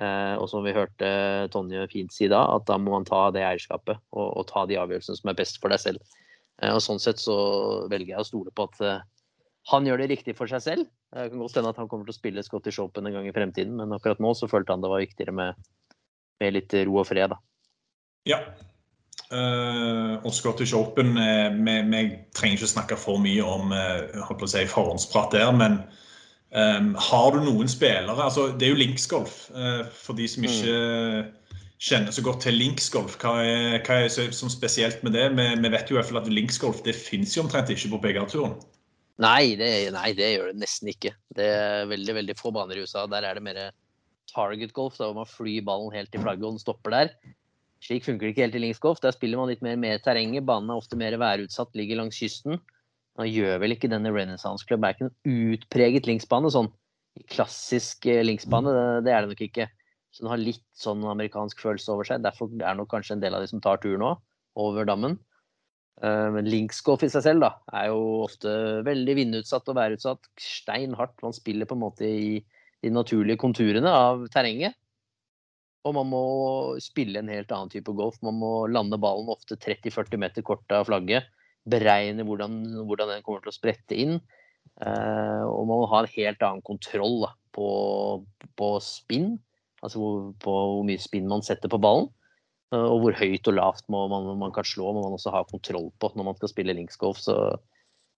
Eh, 0.00 0.34
Og 0.40 0.48
som 0.48 0.64
vi 0.64 0.72
hørte 0.72 1.12
Tonje 1.52 1.84
fint 1.92 2.12
si 2.16 2.28
da, 2.32 2.46
at 2.56 2.64
da 2.70 2.78
må 2.80 2.96
han 2.96 3.04
ta 3.08 3.26
det 3.34 3.44
eierskapet 3.44 4.00
og, 4.16 4.26
og 4.40 4.46
ta 4.48 4.64
de 4.66 4.80
avgjørelsene 4.80 5.20
som 5.20 5.28
er 5.32 5.36
best 5.42 5.60
for 5.60 5.68
deg 5.74 5.82
selv. 5.84 6.18
Eh, 6.62 6.72
Og 6.72 6.80
sånn 6.80 7.02
sett 7.02 7.20
så 7.20 7.36
velger 7.92 8.16
jeg 8.16 8.24
å 8.24 8.30
stole 8.30 8.54
på 8.56 8.70
at 8.70 8.80
eh, 8.80 9.02
han 9.70 9.86
gjør 9.86 10.00
det 10.02 10.08
riktig 10.10 10.34
for 10.34 10.50
seg 10.50 10.64
selv. 10.64 10.88
Det 11.12 11.28
kan 11.30 11.38
godt 11.38 11.54
hende 11.60 11.70
at 11.70 11.76
han 11.78 11.86
kommer 11.90 12.08
til 12.08 12.14
å 12.16 12.16
spille 12.16 12.42
Scottish 12.42 12.80
Open 12.82 13.06
en 13.06 13.12
gang 13.14 13.28
i 13.28 13.34
fremtiden, 13.36 13.76
men 13.78 13.92
akkurat 13.94 14.18
nå 14.18 14.32
så 14.34 14.48
følte 14.50 14.72
han 14.74 14.82
det 14.82 14.90
var 14.90 15.02
viktigere 15.04 15.34
med, 15.36 15.60
med 16.42 16.56
litt 16.56 16.72
ro 16.88 16.96
og 16.98 17.06
fred. 17.06 17.30
da. 17.30 17.36
Ja. 18.26 18.38
Og 19.32 20.34
Scottish 20.34 20.76
Open 20.76 21.16
eh, 21.16 21.48
vi, 21.56 21.76
vi 21.88 22.00
trenger 22.36 22.60
ikke 22.60 22.72
snakke 22.74 22.98
for 23.00 23.20
mye 23.22 23.44
om 23.44 23.72
å 23.72 24.48
si, 24.50 24.64
forhåndsprat 24.68 25.32
der, 25.36 25.52
men 25.56 25.78
um, 26.52 26.92
har 27.00 27.30
du 27.32 27.40
noen 27.46 27.70
spillere 27.70 28.26
altså 28.26 28.50
Det 28.58 28.68
er 28.68 28.74
jo 28.74 28.82
linksgolf. 28.82 29.38
eh, 29.56 29.86
for 29.96 30.18
de 30.18 30.28
som 30.28 30.44
ikke 30.48 30.76
kjenner 31.82 32.14
så 32.14 32.22
godt 32.22 32.44
til 32.44 32.60
linksgolf, 32.60 33.16
hva 33.22 33.38
er, 33.42 33.80
hva 33.82 34.02
er 34.04 34.34
som 34.36 34.52
spesielt 34.52 35.02
med 35.02 35.16
det? 35.16 35.30
Vi, 35.34 35.48
vi 35.64 35.72
vet 35.72 35.90
jo 35.90 35.96
i 35.96 36.00
hvert 36.00 36.12
fall 36.12 36.22
at 36.22 36.30
linksgolf 36.30 36.84
det 36.86 36.94
fins 36.94 37.34
jo 37.36 37.46
omtrent 37.46 37.72
ikke 37.72 37.94
på 37.96 38.02
PGA-turen. 38.04 38.54
Nei 39.22 39.54
nei, 39.58 40.08
det 40.16 40.28
gjør 40.34 40.52
det 40.52 40.60
nesten 40.62 40.90
ikke. 40.92 41.12
Det 41.36 41.46
er 41.46 41.88
veldig 41.90 42.14
veldig 42.20 42.36
få 42.38 42.52
baner 42.54 42.78
i 42.78 42.84
USA. 42.84 43.04
Der 43.10 43.26
er 43.26 43.38
det 43.38 43.44
mer 43.44 43.60
target 44.32 44.72
golf, 44.76 44.96
da, 44.98 45.08
hvor 45.08 45.22
man 45.22 45.28
flyr 45.28 45.64
ballen 45.66 45.92
helt 45.94 46.12
til 46.12 46.22
flagget 46.22 46.46
og 46.46 46.56
den 46.56 46.62
stopper 46.62 46.94
der. 46.94 47.12
Slik 47.82 48.04
funker 48.06 48.28
det 48.28 48.34
ikke 48.34 48.44
helt 48.46 48.58
i 48.58 48.62
linksgolf. 48.62 49.00
Der 49.02 49.14
spiller 49.14 49.40
man 49.40 49.50
litt 49.50 49.64
mer 49.64 49.78
med 49.80 50.04
terrenget. 50.04 50.46
Banen 50.46 50.70
er 50.70 50.78
ofte 50.78 50.98
mer 50.98 51.16
værutsatt, 51.18 51.72
ligger 51.78 51.98
langs 51.98 52.20
kysten. 52.20 52.60
Nå 53.18 53.26
gjør 53.28 53.58
vel 53.60 53.74
ikke 53.74 53.90
denne 53.92 54.12
Renaissance 54.14 54.64
Club 54.68 54.86
er 54.88 55.00
utpreget 55.28 56.06
linksbane 56.08 56.52
sånn. 56.54 56.70
Klassisk 57.28 58.06
eh, 58.08 58.22
linksbane, 58.24 58.72
det, 58.72 58.84
det 59.08 59.12
er 59.12 59.24
det 59.24 59.34
nok 59.34 59.42
ikke. 59.48 59.66
Så 60.12 60.24
den 60.24 60.30
har 60.32 60.40
litt 60.40 60.64
sånn 60.76 61.02
amerikansk 61.08 61.60
følelse 61.60 61.92
over 61.92 62.08
seg. 62.08 62.22
Derfor 62.24 62.52
er 62.60 62.78
nok 62.78 62.90
kanskje 62.92 63.16
en 63.16 63.24
del 63.24 63.36
av 63.36 63.44
de 63.44 63.50
som 63.50 63.60
tar 63.64 63.82
tur 63.82 63.98
nå, 64.00 64.14
over 64.60 64.88
dammen. 64.88 65.18
Eh, 66.00 66.28
Men 66.36 66.48
linksgolf 66.48 67.04
i 67.04 67.10
seg 67.12 67.26
selv 67.26 67.44
da, 67.44 67.52
er 67.74 67.90
jo 67.90 68.22
ofte 68.28 68.54
veldig 68.86 69.18
vindutsatt 69.18 69.68
og 69.72 69.78
værutsatt. 69.80 70.30
Stein 70.40 70.94
hardt. 70.98 71.18
Man 71.24 71.36
spiller 71.36 71.68
på 71.68 71.76
en 71.76 71.84
måte 71.84 72.08
i 72.08 72.38
de 72.82 72.90
naturlige 72.94 73.40
konturene 73.42 73.90
av 73.90 74.24
terrenget. 74.32 74.78
Og 75.82 75.96
man 75.96 76.10
må 76.12 76.24
spille 76.82 77.18
en 77.18 77.30
helt 77.32 77.50
annen 77.54 77.72
type 77.72 77.92
golf. 77.98 78.20
Man 78.22 78.38
må 78.38 78.52
lande 78.70 78.98
ballen 79.02 79.30
ofte 79.32 79.58
30-40 79.58 80.20
meter 80.22 80.46
kort 80.46 80.74
av 80.74 80.86
flagget. 80.86 81.26
Beregne 81.68 82.26
hvordan, 82.26 82.60
hvordan 82.86 83.10
den 83.10 83.24
kommer 83.26 83.42
til 83.42 83.50
å 83.50 83.56
sprette 83.56 83.98
inn. 83.98 84.20
Eh, 84.80 85.42
og 85.46 85.66
man 85.66 85.82
må 85.82 85.88
ha 85.90 86.02
en 86.02 86.12
helt 86.14 86.42
annen 86.46 86.62
kontroll 86.66 87.20
da, 87.24 87.32
på, 87.54 87.68
på 88.58 88.68
spinn. 88.84 89.34
Altså 89.82 89.98
hvor, 89.98 90.20
på 90.42 90.54
hvor 90.54 90.86
mye 90.86 91.02
spinn 91.02 91.26
man 91.30 91.42
setter 91.46 91.72
på 91.72 91.82
ballen. 91.82 92.08
Eh, 92.72 92.86
og 92.86 93.02
hvor 93.02 93.18
høyt 93.18 93.50
og 93.50 93.58
lavt 93.58 93.90
man, 93.92 94.30
man 94.38 94.54
kan 94.54 94.66
slå, 94.66 94.94
må 94.94 95.04
man 95.04 95.18
også 95.18 95.34
ha 95.34 95.42
kontroll 95.50 95.90
på 95.98 96.12
når 96.14 96.30
man 96.30 96.38
skal 96.38 96.52
spille 96.54 96.78
linksgolf. 96.78 97.20
Så 97.26 97.36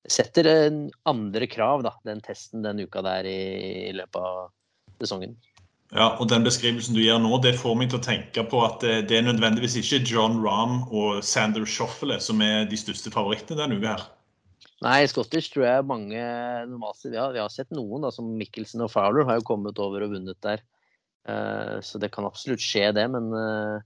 setter 0.04 0.50
en 0.52 0.84
andre 1.08 1.48
krav, 1.48 1.84
da, 1.86 1.96
den 2.04 2.20
testen 2.24 2.64
den 2.64 2.84
uka 2.84 3.00
der 3.04 3.24
i, 3.28 3.40
i 3.88 3.96
løpet 3.96 4.20
av 4.20 4.52
sesongen. 5.00 5.38
Ja, 5.92 6.14
og 6.18 6.26
Den 6.30 6.46
beskrivelsen 6.46 6.96
du 6.96 7.02
gir 7.02 7.20
nå, 7.22 7.36
det 7.44 7.54
får 7.60 7.76
meg 7.78 7.90
til 7.92 8.00
å 8.00 8.04
tenke 8.04 8.42
på 8.50 8.64
at 8.66 8.80
det, 8.82 9.12
er 9.14 9.26
nødvendigvis 9.26 9.76
ikke 9.78 10.02
John 10.08 10.40
Rahm 10.42 10.80
og 10.88 11.20
Sander 11.26 11.66
Shoffele 11.68 12.16
som 12.24 12.40
er 12.42 12.64
de 12.70 12.78
største 12.80 13.12
favorittene 13.14 13.60
denne 13.60 13.78
uka 13.78 13.92
her. 13.92 14.06
Nei, 14.84 15.04
Scottish 15.08 15.52
tror 15.52 15.64
jeg 15.64 15.86
mange 15.88 16.20
normalt 16.68 17.04
vi 17.04 17.12
vi 17.14 17.40
har 17.40 17.52
sett 17.52 17.70
noen, 17.72 18.02
da, 18.04 18.10
som 18.12 18.32
Mikkelsen 18.36 18.82
og 18.84 18.90
Fowler, 18.92 19.24
har 19.28 19.38
jo 19.38 19.46
kommet 19.46 19.78
over 19.80 20.04
og 20.04 20.16
vunnet 20.16 20.40
der. 20.44 20.64
Uh, 21.24 21.80
så 21.80 22.00
det 22.00 22.10
kan 22.12 22.26
absolutt 22.28 22.60
skje, 22.60 22.90
det. 22.96 23.06
Men 23.12 23.30
uh, 23.32 23.78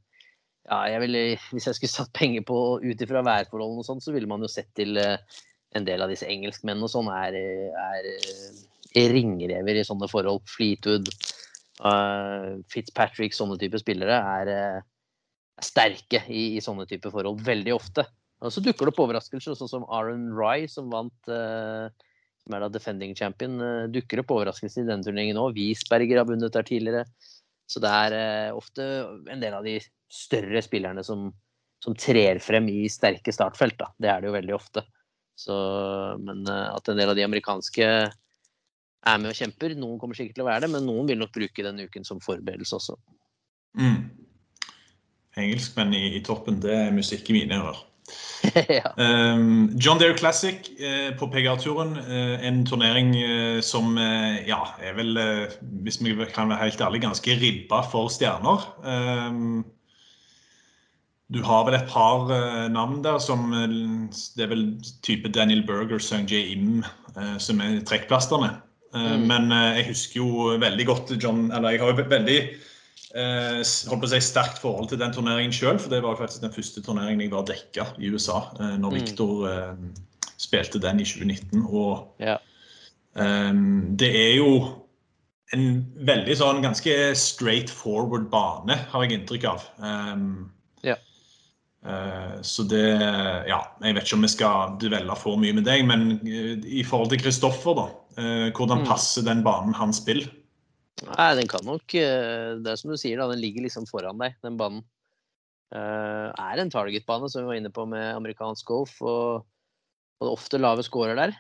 ja, 0.66 0.80
jeg 0.94 1.03
ville, 1.05 1.22
hvis 1.53 1.68
jeg 1.68 1.78
skulle 1.78 1.92
satt 1.92 2.14
penger 2.16 2.42
på 2.49 2.59
ut 2.82 3.05
ifra 3.05 3.22
værforholdene 3.26 3.84
og 3.84 3.86
sånn, 3.86 4.03
så 4.03 4.14
ville 4.14 4.30
man 4.30 4.42
jo 4.42 4.51
sett 4.51 4.72
til 4.78 4.99
uh, 4.99 5.20
en 5.78 5.86
del 5.86 6.03
av 6.03 6.11
disse 6.11 6.26
engelskmennene 6.26 6.88
og 6.88 6.92
sånn 6.92 7.11
er, 7.12 7.36
er, 7.36 8.11
er 8.99 9.14
ringrever 9.14 9.78
i 9.78 9.86
sånne 9.86 10.09
forhold. 10.11 10.42
Fleetwood, 10.51 11.12
Fitzpatrick, 11.78 13.34
sånne 13.36 13.58
type 13.60 13.78
spillere 13.78 14.18
er, 14.18 14.50
er 14.50 15.64
sterke 15.64 16.24
i, 16.26 16.56
i 16.56 16.62
sånne 16.62 16.86
type 16.90 17.10
forhold 17.14 17.42
veldig 17.46 17.74
ofte. 17.76 18.04
Og 18.44 18.54
så 18.54 18.62
dukker 18.62 18.86
det 18.86 18.92
opp 18.92 19.02
overraskelser, 19.02 19.56
sånn 19.58 19.70
som 19.70 19.86
Aaron 19.90 20.28
Rye, 20.36 20.68
som 20.70 20.90
vant 20.92 21.30
uh, 21.30 21.90
som 22.44 22.54
er 22.54 22.62
da 22.62 22.70
defending 22.70 23.16
champion, 23.18 23.58
uh, 23.58 23.88
dukker 23.90 24.22
opp 24.22 24.30
overraskelser 24.36 24.84
i 24.84 24.90
denne 24.90 25.06
turneringen 25.06 25.40
òg. 25.40 25.56
Wiesberger 25.58 26.20
har 26.20 26.28
vunnet 26.28 26.54
der 26.54 26.66
tidligere. 26.66 27.04
Så 27.68 27.82
det 27.84 27.90
er 27.92 28.54
ofte 28.56 28.84
en 29.28 29.42
del 29.42 29.56
av 29.58 29.66
de 29.66 29.76
større 30.08 30.62
spillerne 30.64 31.02
som, 31.04 31.26
som 31.84 31.96
trer 31.98 32.38
frem 32.40 32.70
i 32.72 32.86
sterke 32.90 33.34
startfelt. 33.34 33.76
Da. 33.80 33.90
Det 34.00 34.08
er 34.08 34.22
det 34.22 34.30
jo 34.30 34.38
veldig 34.38 34.54
ofte. 34.56 34.86
Så, 35.38 35.58
men 36.22 36.46
at 36.48 36.88
en 36.88 36.98
del 36.98 37.12
av 37.12 37.18
de 37.18 37.26
amerikanske 37.26 37.90
er 39.07 39.20
med 39.22 39.32
og 39.32 39.38
kjemper. 39.38 39.74
Noen 39.78 39.99
kommer 40.01 40.18
sikkert 40.18 40.38
til 40.38 40.46
å 40.46 40.49
være 40.51 40.66
det, 40.66 40.72
men 40.74 40.88
noen 40.88 41.11
vil 41.11 41.20
nok 41.20 41.34
bruke 41.34 41.66
denne 41.66 41.86
uken 41.88 42.07
som 42.07 42.22
forberedelse 42.24 42.78
også. 42.78 42.96
Mm. 43.78 44.09
Engelskmenn 45.38 45.94
i, 45.94 46.09
i 46.18 46.24
toppen, 46.24 46.59
det 46.62 46.74
er 46.74 46.96
musikk 46.96 47.30
i 47.30 47.38
mine 47.38 47.61
ører. 47.61 47.84
ja. 48.78 48.92
um, 48.96 49.70
John 49.76 49.99
Deere 50.01 50.16
Classic 50.16 50.70
uh, 50.80 51.16
på 51.18 51.28
PGA-turen. 51.30 51.96
Uh, 52.09 52.36
en 52.46 52.64
turnering 52.66 53.12
uh, 53.16 53.61
som 53.61 53.99
ja, 53.99 54.62
er 54.82 54.94
vel, 54.96 55.18
hvis 55.84 56.01
vi 56.03 56.14
kan 56.34 56.49
være 56.51 56.62
helt 56.64 56.80
ærlig, 56.80 57.03
ganske 57.05 57.40
ribba 57.40 57.82
for 57.90 58.12
stjerner. 58.12 58.64
Um, 58.84 59.66
du 61.28 61.42
har 61.44 61.66
vel 61.66 61.76
et 61.76 61.90
par 61.90 62.24
navn 62.72 63.03
der 63.05 63.18
som 63.20 63.51
Det 63.53 64.44
er 64.44 64.49
vel 64.49 64.62
type 65.05 65.28
Daniel 65.28 65.61
Berger, 65.66 65.99
Sung 65.99 66.24
J. 66.24 66.55
Im 66.55 66.84
som 67.38 67.61
er 67.61 67.82
trekkplasterne. 67.84 68.49
Mm. 68.95 69.26
Men 69.28 69.53
jeg 69.53 69.91
husker 69.91 70.20
jo 70.22 70.45
veldig 70.62 70.84
godt 70.89 71.11
John 71.20 71.51
Eller 71.53 71.74
jeg 71.74 71.82
har 71.82 71.91
jo 71.93 72.05
veldig 72.09 72.36
eh, 73.14 73.61
holdt 73.61 74.03
på 74.03 74.09
å 74.09 74.11
si 74.14 74.20
sterkt 74.24 74.61
forhold 74.62 74.91
til 74.91 75.01
den 75.01 75.14
turneringen 75.14 75.55
sjøl. 75.55 75.78
For 75.80 75.93
det 75.93 76.03
var 76.05 76.18
faktisk 76.20 76.45
den 76.45 76.55
første 76.55 76.82
turneringen 76.84 77.24
jeg 77.24 77.34
var 77.34 77.47
dekka 77.49 77.89
i 77.99 78.12
USA 78.12 78.43
eh, 78.59 78.76
når 78.80 78.91
mm. 78.91 78.99
Victor 78.99 79.49
eh, 79.51 79.72
spilte 80.39 80.82
den 80.82 81.03
i 81.03 81.09
2019. 81.09 81.64
Og 81.68 82.24
ja. 82.24 82.39
eh, 83.18 83.64
det 84.01 84.12
er 84.12 84.36
jo 84.39 84.53
en 85.57 85.68
veldig 86.05 86.36
sånn 86.36 86.62
ganske 86.64 86.95
straight 87.16 87.70
forward 87.72 88.28
bane, 88.32 88.76
har 88.91 89.05
jeg 89.05 89.16
inntrykk 89.16 89.47
av. 89.49 89.62
Um, 89.80 90.51
så 92.42 92.64
det 92.66 92.82
Ja, 93.48 93.60
jeg 93.84 93.94
vet 93.94 94.04
ikke 94.04 94.18
om 94.18 94.26
vi 94.26 94.32
skal 94.32 94.74
dvelle 94.82 95.14
for 95.18 95.38
mye 95.40 95.54
med 95.56 95.66
deg, 95.68 95.84
men 95.86 96.18
uh, 96.24 96.54
i 96.58 96.82
forhold 96.86 97.12
til 97.12 97.22
Kristoffer, 97.22 97.78
da. 97.78 97.86
Uh, 98.18 98.46
hvordan 98.56 98.82
mm. 98.82 98.86
passer 98.88 99.26
den 99.26 99.44
banen 99.46 99.76
han 99.78 99.94
spiller? 99.94 100.30
Nei, 101.06 101.28
den 101.38 101.46
kan 101.46 101.62
nok 101.62 101.94
eh, 101.94 102.56
Det 102.58 102.72
er 102.72 102.78
som 102.80 102.90
du 102.90 102.96
sier, 102.98 103.20
da. 103.20 103.28
Den 103.30 103.38
ligger 103.38 103.62
liksom 103.62 103.86
foran 103.86 104.18
deg, 104.18 104.34
den 104.42 104.56
banen. 104.58 104.82
Er 105.70 106.58
en 106.58 106.72
target-bane, 106.72 107.28
som 107.30 107.44
vi 107.44 107.52
var 107.52 107.58
inne 107.60 107.70
på 107.70 107.84
med 107.86 108.16
amerikansk 108.16 108.66
golf. 108.66 108.96
Og, 109.04 109.44
og 109.44 110.24
det 110.24 110.26
er 110.26 110.34
ofte 110.34 110.58
lave 110.58 110.82
scorer 110.82 111.14
der. 111.14 111.36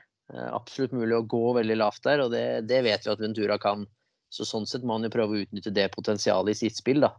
Absolutt 0.52 0.94
mulig 0.94 1.16
å 1.16 1.24
gå 1.26 1.42
veldig 1.56 1.78
lavt 1.80 2.04
der, 2.06 2.22
og 2.22 2.30
det, 2.36 2.44
det, 2.68 2.82
vet 2.86 3.06
vi 3.06 3.10
at 3.10 3.24
Ventura 3.24 3.56
kan. 3.58 3.82
Så 4.30 4.46
sånn 4.46 4.68
sett 4.68 4.84
må 4.86 4.98
han 4.98 5.08
jo 5.08 5.14
prøve 5.16 5.34
å 5.34 5.42
utnytte 5.42 5.72
det 5.74 5.88
potensialet 5.94 6.54
i 6.54 6.60
sitt 6.60 6.78
spill 6.78 7.00
da, 7.02 7.14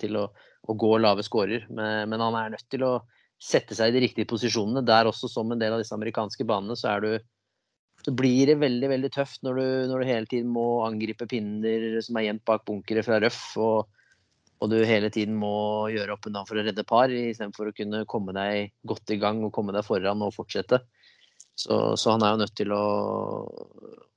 til 0.00 0.18
å, 0.20 0.28
å, 0.68 0.74
gå 0.76 0.90
lave 1.00 1.24
skårer. 1.24 1.68
Men, 1.70 2.10
men, 2.12 2.20
han 2.20 2.36
er 2.36 2.54
nødt 2.56 2.66
til 2.72 2.84
å 2.84 2.94
sette 3.40 3.76
seg 3.76 3.90
i 3.90 3.96
de 3.96 4.02
riktige 4.04 4.28
posisjonene. 4.28 4.84
Der 4.86 5.08
også, 5.08 5.30
som 5.30 5.52
en 5.52 5.60
del 5.60 5.76
av 5.76 5.82
disse 5.82 5.96
amerikanske 5.96 6.46
banene, 6.48 6.76
så 6.78 6.94
er 6.94 7.04
du 7.04 7.10
så 8.04 8.12
blir 8.12 8.50
det 8.50 8.58
veldig 8.60 8.88
veldig 8.90 9.10
tøft 9.14 9.44
når 9.46 9.58
du, 9.58 9.66
når 9.88 10.02
du 10.02 10.08
hele 10.08 10.28
tiden 10.28 10.50
må 10.52 10.84
angripe 10.84 11.24
pinner 11.30 11.86
som 12.04 12.18
er 12.18 12.26
gjemt 12.26 12.44
bak 12.44 12.64
bunkere 12.68 13.04
fra 13.06 13.16
røff, 13.22 13.40
og, 13.56 13.86
og, 14.58 14.66
du 14.68 14.82
hele 14.84 15.08
tiden 15.14 15.38
må 15.40 15.88
gjøre 15.92 16.16
opp 16.16 16.28
unna 16.28 16.42
for 16.44 16.60
å 16.60 16.66
redde 16.66 16.84
par, 16.88 17.12
istedenfor 17.12 17.70
å 17.70 17.76
kunne 17.76 18.02
komme 18.10 18.36
deg 18.36 18.74
godt 18.84 19.14
i 19.14 19.18
gang 19.22 19.40
og 19.46 19.54
komme 19.56 19.72
deg 19.76 19.86
foran 19.86 20.24
og 20.26 20.34
fortsette. 20.36 20.82
Så, 21.54 21.94
så 21.96 22.12
han 22.12 22.24
er 22.26 22.34
jo 22.34 22.42
nødt 22.42 22.56
til 22.58 22.74
å, 22.74 22.84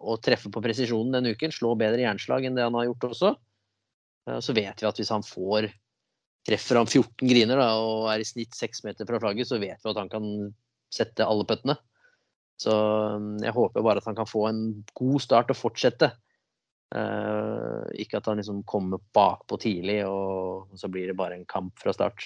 å, 0.02 0.18
treffe 0.26 0.50
på 0.52 0.64
presisjonen 0.64 1.14
denne 1.20 1.36
uken, 1.38 1.54
slå 1.54 1.76
bedre 1.80 2.02
jernslag 2.02 2.48
enn 2.48 2.58
det 2.58 2.66
han 2.66 2.76
har 2.76 2.90
gjort 2.90 3.12
også. 3.12 3.34
Så 4.44 4.54
vet 4.56 4.82
vi 4.82 4.88
at 4.90 4.98
hvis 5.00 5.12
han 5.14 5.24
får 5.24 5.70
treffer 6.48 6.80
han 6.80 6.88
14 6.88 7.28
griner 7.28 7.60
da, 7.60 7.68
og 7.76 8.08
er 8.12 8.24
i 8.24 8.28
snitt 8.28 8.56
6 8.56 8.86
meter 8.88 9.08
fra 9.08 9.20
flagget, 9.22 9.50
så 9.50 9.60
vet 9.60 9.84
vi 9.84 9.92
at 9.92 10.00
han 10.00 10.12
kan 10.12 10.28
sette 10.94 11.26
alle 11.26 11.46
puttene. 11.48 11.76
Så 12.58 12.74
um, 12.74 13.36
jeg 13.44 13.54
håper 13.54 13.86
bare 13.86 14.02
at 14.02 14.08
han 14.08 14.18
kan 14.18 14.30
få 14.30 14.48
en 14.50 14.62
god 14.98 15.20
start 15.22 15.52
og 15.54 15.60
fortsette. 15.60 16.12
Uh, 16.96 17.84
ikke 18.00 18.22
at 18.22 18.30
han 18.32 18.40
liksom 18.40 18.64
kommer 18.70 19.04
bakpå 19.14 19.60
tidlig, 19.62 20.00
og 20.08 20.72
så 20.80 20.90
blir 20.92 21.12
det 21.12 21.18
bare 21.20 21.36
en 21.38 21.46
kamp 21.50 21.76
fra 21.82 21.94
start. 21.94 22.24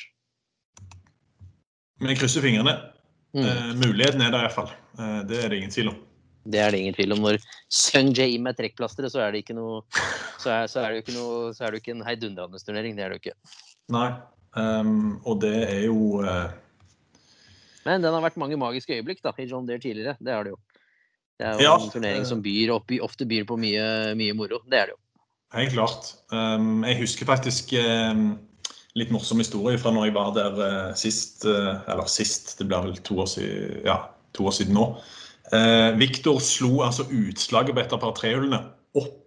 Men 2.01 2.13
jeg 2.13 2.21
krysser 2.21 2.45
fingrene. 2.45 2.77
Mm. 3.33 3.41
Uh, 3.41 3.73
muligheten 3.81 4.21
er 4.21 4.31
der 4.33 4.45
iallfall. 4.45 4.69
Uh, 4.99 5.21
det 5.27 5.41
er 5.41 5.49
det 5.49 5.61
ingen 5.63 5.73
tvil 5.73 5.93
om. 5.95 5.99
Det 6.43 6.57
er 6.61 6.73
det 6.73 6.81
ingen 6.81 6.95
tvil 6.97 7.13
om. 7.13 7.21
Når 7.27 7.37
Sung 7.69 8.09
Jae 8.17 8.39
med 8.41 8.57
trekkplasteret, 8.57 9.13
så 9.13 9.21
er 9.21 9.33
det 9.33 9.43
ikke 9.43 9.57
noe 9.57 9.83
Så 10.41 10.49
er, 10.49 10.65
så 10.71 10.81
er 10.81 10.93
det 10.95 11.03
ikke 11.03 11.13
noe 11.13 11.51
Så 11.53 11.67
er 11.67 11.73
det 11.73 11.83
ikke 11.83 11.93
en 11.93 12.05
heidundrende 12.07 12.61
turnering. 12.65 12.95
Det 12.97 13.05
er 13.05 13.13
det 13.13 13.19
jo 13.19 13.25
ikke. 13.27 13.37
Nei. 13.93 14.09
Um, 14.57 15.21
og 15.23 15.37
det 15.45 15.53
er 15.63 15.85
jo 15.85 16.23
uh, 16.25 16.49
men 17.87 18.03
den 18.03 18.13
har 18.13 18.23
vært 18.23 18.39
mange 18.41 18.59
magiske 18.61 18.93
øyeblikk 18.93 19.23
da, 19.25 19.33
i 19.41 19.47
John 19.49 19.65
Deere 19.65 19.81
tidligere. 19.81 20.17
Det 20.21 20.33
har 20.33 20.45
det 20.45 20.53
jo. 20.53 20.59
Det 21.39 21.47
er 21.47 21.57
jo 21.57 21.65
ja, 21.65 21.73
en 21.79 21.93
turnering 21.93 22.27
som 22.29 22.43
byr 22.43 22.73
opp, 22.75 22.93
ofte 23.01 23.25
byr 23.25 23.47
på 23.49 23.57
mye, 23.57 23.85
mye 24.17 24.35
moro. 24.37 24.61
Det 24.69 24.77
er 24.77 24.91
det 24.91 24.95
jo. 24.95 25.01
Helt 25.57 25.73
klart. 25.73 26.11
Um, 26.31 26.85
jeg 26.87 26.99
husker 27.01 27.27
faktisk 27.27 27.73
um, 27.81 28.35
litt 28.99 29.11
morsom 29.11 29.41
historie 29.41 29.79
fra 29.81 29.91
når 29.95 30.07
jeg 30.07 30.15
var 30.19 30.29
der 30.37 30.61
uh, 30.61 30.91
sist. 30.99 31.47
Uh, 31.47 31.81
eller 31.89 32.05
sist, 32.11 32.53
det 32.59 32.69
blir 32.69 32.85
vel 32.85 33.01
to 33.01 33.17
år 33.23 33.31
siden, 33.33 33.81
ja, 33.87 33.97
to 34.37 34.45
år 34.47 34.55
siden 34.59 34.77
nå. 34.77 34.85
Uh, 35.51 35.91
Viktor 35.99 36.39
slo 36.43 36.79
altså 36.85 37.07
utslaget 37.11 37.75
på 37.75 37.83
et 37.83 37.95
av 37.95 37.99
par 37.99 38.15
trehullene 38.15 38.61
opp 38.95 39.17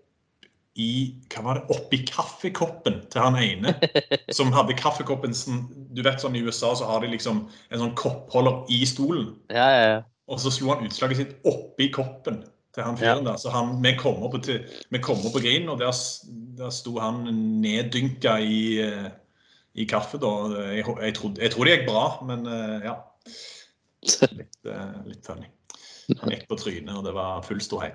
i 0.80 1.14
hva 1.30 1.42
var 1.44 1.58
det, 1.60 1.76
oppi 1.76 2.00
kaffekoppen 2.08 2.96
til 3.12 3.22
han 3.22 3.36
ene 3.38 3.74
som 4.36 4.50
hadde 4.54 4.74
kaffekoppen 4.78 5.36
sånn, 5.36 5.60
Du 5.94 6.02
vet 6.02 6.18
sånn 6.22 6.34
I 6.34 6.42
USA 6.42 6.72
så 6.74 6.88
har 6.88 7.04
de 7.04 7.12
liksom 7.12 7.44
en 7.46 7.82
sånn 7.82 7.94
koppholder 7.98 8.64
i 8.74 8.80
stolen. 8.88 9.34
Ja, 9.54 9.68
ja, 9.70 9.84
ja. 9.92 10.02
Og 10.32 10.40
så 10.40 10.50
slo 10.54 10.72
han 10.72 10.86
utslaget 10.88 11.20
sitt 11.20 11.34
oppi 11.46 11.90
koppen 11.94 12.42
til 12.74 12.86
han 12.86 12.98
fyren 12.98 13.26
der. 13.26 13.36
Så 13.38 13.52
han, 13.54 13.76
vi 13.84 13.92
kom 13.98 14.22
opp 14.24 14.34
på, 14.34 14.58
vi 14.90 15.00
kom 15.04 15.20
på 15.22 15.42
grinen, 15.42 15.70
og 15.70 15.82
der, 15.82 15.92
der 16.58 16.72
sto 16.74 16.96
han 16.98 17.22
neddynka 17.62 18.38
i, 18.42 18.62
eh, 18.82 19.10
i 19.78 19.86
kaffe. 19.90 20.18
da. 20.22 20.32
Jeg, 20.72 20.86
jeg, 20.88 21.16
trodde, 21.18 21.42
jeg, 21.44 21.54
tror 21.54 21.68
det 21.68 21.76
gikk 21.76 21.86
bra, 21.90 22.06
men 22.26 22.48
eh, 22.50 22.88
ja. 22.88 22.96
Litt, 24.32 24.58
eh, 24.66 24.96
litt 25.06 25.28
funny. 25.28 25.46
Han 26.08 26.34
gikk 26.34 26.48
på 26.50 26.58
trynet, 26.60 26.96
og 26.96 27.06
det 27.06 27.14
var 27.16 27.44
full 27.46 27.62
ståhei. 27.64 27.92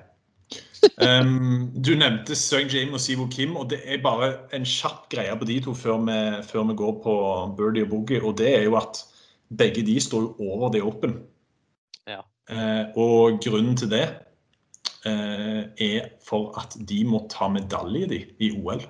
Um, 0.98 1.70
du 1.86 1.92
nevnte 2.00 2.36
Søng 2.36 2.70
Jim 2.72 2.94
og 2.96 3.02
Sivo 3.04 3.28
Kim, 3.32 3.56
og 3.60 3.70
det 3.70 3.82
er 3.86 4.02
bare 4.04 4.32
en 4.56 4.66
kjapp 4.66 5.10
greie 5.12 5.36
på 5.38 5.46
de 5.46 5.60
to 5.66 5.76
før 5.78 6.00
vi, 6.08 6.18
før 6.48 6.70
vi 6.72 6.78
går 6.80 6.96
på 7.04 7.16
Birdie 7.58 7.86
og 7.86 7.92
Boogie. 7.92 8.24
Og 8.24 8.38
det 8.38 8.50
er 8.56 8.64
jo 8.66 8.78
at 8.80 9.04
begge 9.58 9.86
de 9.86 10.00
står 10.02 10.22
jo 10.22 10.50
over 10.52 10.72
det 10.74 10.82
Open. 10.84 11.20
Ja. 12.08 12.24
Uh, 12.50 12.98
og 12.98 13.40
grunnen 13.44 13.78
til 13.78 13.92
det 13.92 14.06
uh, 15.06 15.64
er 15.78 16.10
for 16.26 16.56
at 16.60 16.78
de 16.90 17.04
må 17.06 17.26
ta 17.30 17.52
medalje 17.52 18.10
de, 18.10 18.24
i 18.40 18.52
OL. 18.58 18.82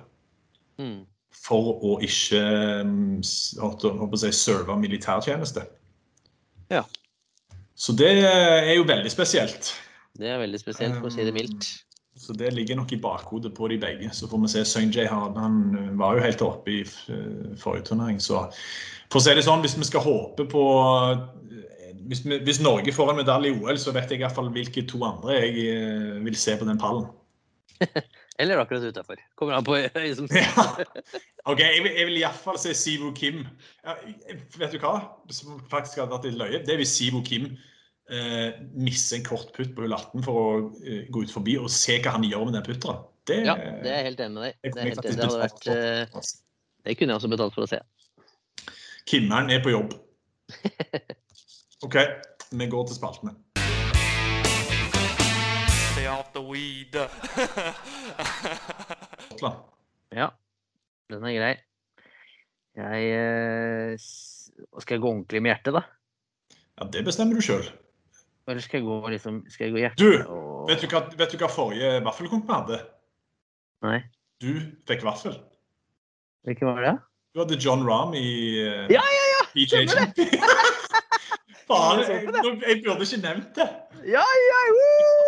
Mm. 0.78 1.02
For 1.40 1.74
å 1.84 1.98
ikke 2.04 2.40
um, 2.86 3.20
serve 3.22 4.78
militærtjeneste. 4.80 5.66
Ja. 6.70 6.84
Så 7.80 7.94
det 7.96 8.10
er 8.20 8.74
jo 8.76 8.84
veldig 8.88 9.10
spesielt. 9.12 9.72
Det 10.20 10.28
er 10.28 10.42
veldig 10.42 10.60
spesielt, 10.60 10.98
for 10.98 11.08
å 11.08 11.14
si 11.14 11.24
det 11.24 11.32
mildt. 11.32 11.64
Um, 11.64 11.86
så 12.20 12.34
det 12.36 12.50
ligger 12.52 12.76
nok 12.76 12.92
i 12.92 13.00
bakhodet 13.00 13.54
på 13.56 13.70
de 13.72 13.78
begge. 13.80 14.10
Så 14.12 14.28
får 14.28 14.42
vi 14.42 14.50
se. 14.52 14.64
Sunjay 14.68 15.08
han 15.08 15.60
uh, 15.72 15.86
var 15.96 16.18
jo 16.18 16.24
helt 16.26 16.42
oppe 16.44 16.74
i 16.74 16.80
uh, 16.84 17.54
forrige 17.60 17.88
turnering. 17.88 18.20
Så 18.20 18.42
for 19.08 19.20
å 19.20 19.24
si 19.24 19.36
det 19.36 19.46
sånn, 19.46 19.64
hvis 19.64 19.78
vi 19.78 19.88
skal 19.88 20.04
håpe 20.04 20.44
på 20.50 20.64
uh, 20.76 21.22
hvis, 22.10 22.20
vi, 22.26 22.40
hvis 22.44 22.60
Norge 22.60 22.92
får 22.92 23.14
en 23.14 23.22
medalje 23.22 23.54
i 23.54 23.56
OL, 23.56 23.80
så 23.80 23.94
vet 23.96 24.12
jeg 24.12 24.20
iallfall 24.20 24.52
hvilke 24.52 24.84
to 24.90 25.00
andre 25.06 25.38
jeg 25.38 26.20
vil 26.26 26.36
se 26.36 26.58
på 26.60 26.68
den 26.68 26.80
pallen. 26.80 27.08
Eller 28.40 28.60
akkurat 28.60 28.84
utafor. 28.88 29.20
Kommer 29.36 29.56
an 29.56 29.64
på 29.64 29.76
øyet 29.76 30.16
som 30.16 30.28
Ja. 30.32 30.64
OK, 31.48 31.60
jeg 31.60 31.82
vil, 31.84 31.92
jeg 31.96 32.06
vil 32.08 32.20
iallfall 32.20 32.60
se 32.60 32.72
Sivo 32.76 33.12
Kim. 33.16 33.44
Ja, 33.84 33.96
vet 34.56 34.72
du 34.72 34.80
hva 34.80 34.94
som 35.32 35.60
faktisk 35.72 36.00
hadde 36.00 36.12
vært 36.12 36.28
litt 36.28 36.40
løye? 36.40 36.62
Det 36.64 36.74
er 36.74 36.80
hvis 36.80 36.96
Sivo 36.96 37.20
Kim 37.24 37.50
eh, 38.10 38.58
misse 38.74 39.16
en 39.18 39.24
kort 39.26 39.52
putt 39.56 39.72
på 39.76 39.84
hull 39.86 39.94
18 39.96 40.24
for 40.26 40.40
å 40.40 40.50
eh, 40.84 41.04
gå 41.12 41.22
ut 41.24 41.32
forbi 41.34 41.56
og 41.60 41.70
se 41.72 41.98
hva 42.02 42.16
han 42.16 42.26
gjør 42.26 42.48
med 42.48 42.58
den 42.58 42.66
putteren. 42.66 43.04
Det, 43.28 43.36
Ja, 43.46 43.54
det 43.54 43.90
er 43.90 43.96
jeg 44.00 44.06
helt 44.10 44.20
enig 44.24 44.34
med 44.34 44.42
deg. 44.46 44.54
det 44.62 44.70
er 44.80 44.88
helt 44.88 45.02
det 45.04 45.28
vært 45.30 45.64
for. 45.64 45.76
eh, 45.76 46.30
Det 46.88 46.96
kunne 46.98 47.12
jeg 47.14 47.20
også 47.20 47.30
betalt 47.30 47.54
for 47.54 47.66
å 47.66 47.70
se. 47.70 47.80
Kimmeren 49.10 49.50
er 49.54 49.62
på 49.64 49.70
jobb. 49.74 49.94
OK, 51.86 51.96
vi 52.50 52.66
går 52.72 52.86
til 52.90 52.96
spaltene. 52.98 53.34
Stay 55.92 56.06
off 56.10 56.32
the 56.34 56.42
weed. 56.42 56.96
Skottland. 59.30 59.60
Ja, 60.16 60.30
den 61.12 61.24
er 61.28 61.36
grei. 61.36 61.52
Jeg 62.80 63.10
eh, 63.14 63.94
Skal 64.80 64.96
jeg 64.96 65.02
gå 65.02 65.10
ordentlig 65.10 65.42
med 65.42 65.52
hjertet, 65.54 65.74
da? 65.76 65.82
Ja, 66.80 66.86
det 66.94 67.02
bestemmer 67.06 67.36
du 67.36 67.44
sjøl. 67.44 67.66
Eller 68.50 68.64
skal 68.64 68.80
jeg 68.80 68.86
gå 68.88 69.12
liksom 69.14 69.42
Skal 69.50 69.68
jeg 69.68 69.74
gå 69.74 69.82
hjertet 69.84 70.02
Du, 70.02 70.32
og 70.32 70.70
vet 70.70 70.82
du, 70.82 70.88
hva, 70.90 71.04
vet 71.20 71.34
du 71.34 71.38
hva 71.40 71.50
forrige 71.52 71.92
vaffelkomp 72.06 72.50
hadde? 72.50 72.80
Nei. 73.86 74.00
Du 74.40 74.50
fikk 74.88 75.04
vaffel. 75.06 75.38
Hvilken 76.48 76.68
var 76.68 76.84
det? 76.84 76.94
Du 77.34 77.42
hadde 77.42 77.58
John 77.62 77.84
Rahm 77.86 78.14
i 78.18 78.26
uh, 78.64 78.86
Ja, 78.92 79.04
ja, 79.04 79.24
ja! 79.34 79.66
Champion. 79.70 80.28
Faen, 81.70 82.00
Jeg 82.02 82.24
jeg, 82.26 82.82
burde 82.82 83.06
ikke 83.06 83.20
nevnt 83.22 83.50
det. 83.54 83.66
Ja, 84.10 84.24
ja! 84.26 84.60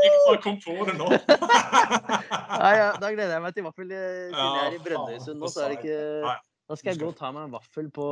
Jeg 0.03 0.15
bare 0.27 0.41
kom 0.43 0.57
på 0.63 0.75
det 0.89 0.97
nå. 0.99 1.07
Ja, 2.63 2.71
ja, 2.79 2.89
da 2.99 3.11
gleder 3.11 3.37
jeg 3.37 3.43
meg 3.43 3.55
til 3.55 3.67
vaffel. 3.67 3.93
Siden 3.93 4.35
jeg 4.35 4.67
er 4.67 4.75
i 4.75 4.81
Brønnøysund 4.83 5.39
nå, 5.39 5.51
så 5.51 5.65
er 5.65 5.73
det 5.73 5.79
ikke 5.81 6.01
Nei. 6.27 6.35
Da 6.73 6.77
skal 6.81 6.95
jeg 6.95 7.03
gå 7.03 7.09
og 7.13 7.17
ta 7.19 7.29
meg 7.37 7.45
en 7.51 7.53
vaffel 7.53 7.89
på 7.93 8.05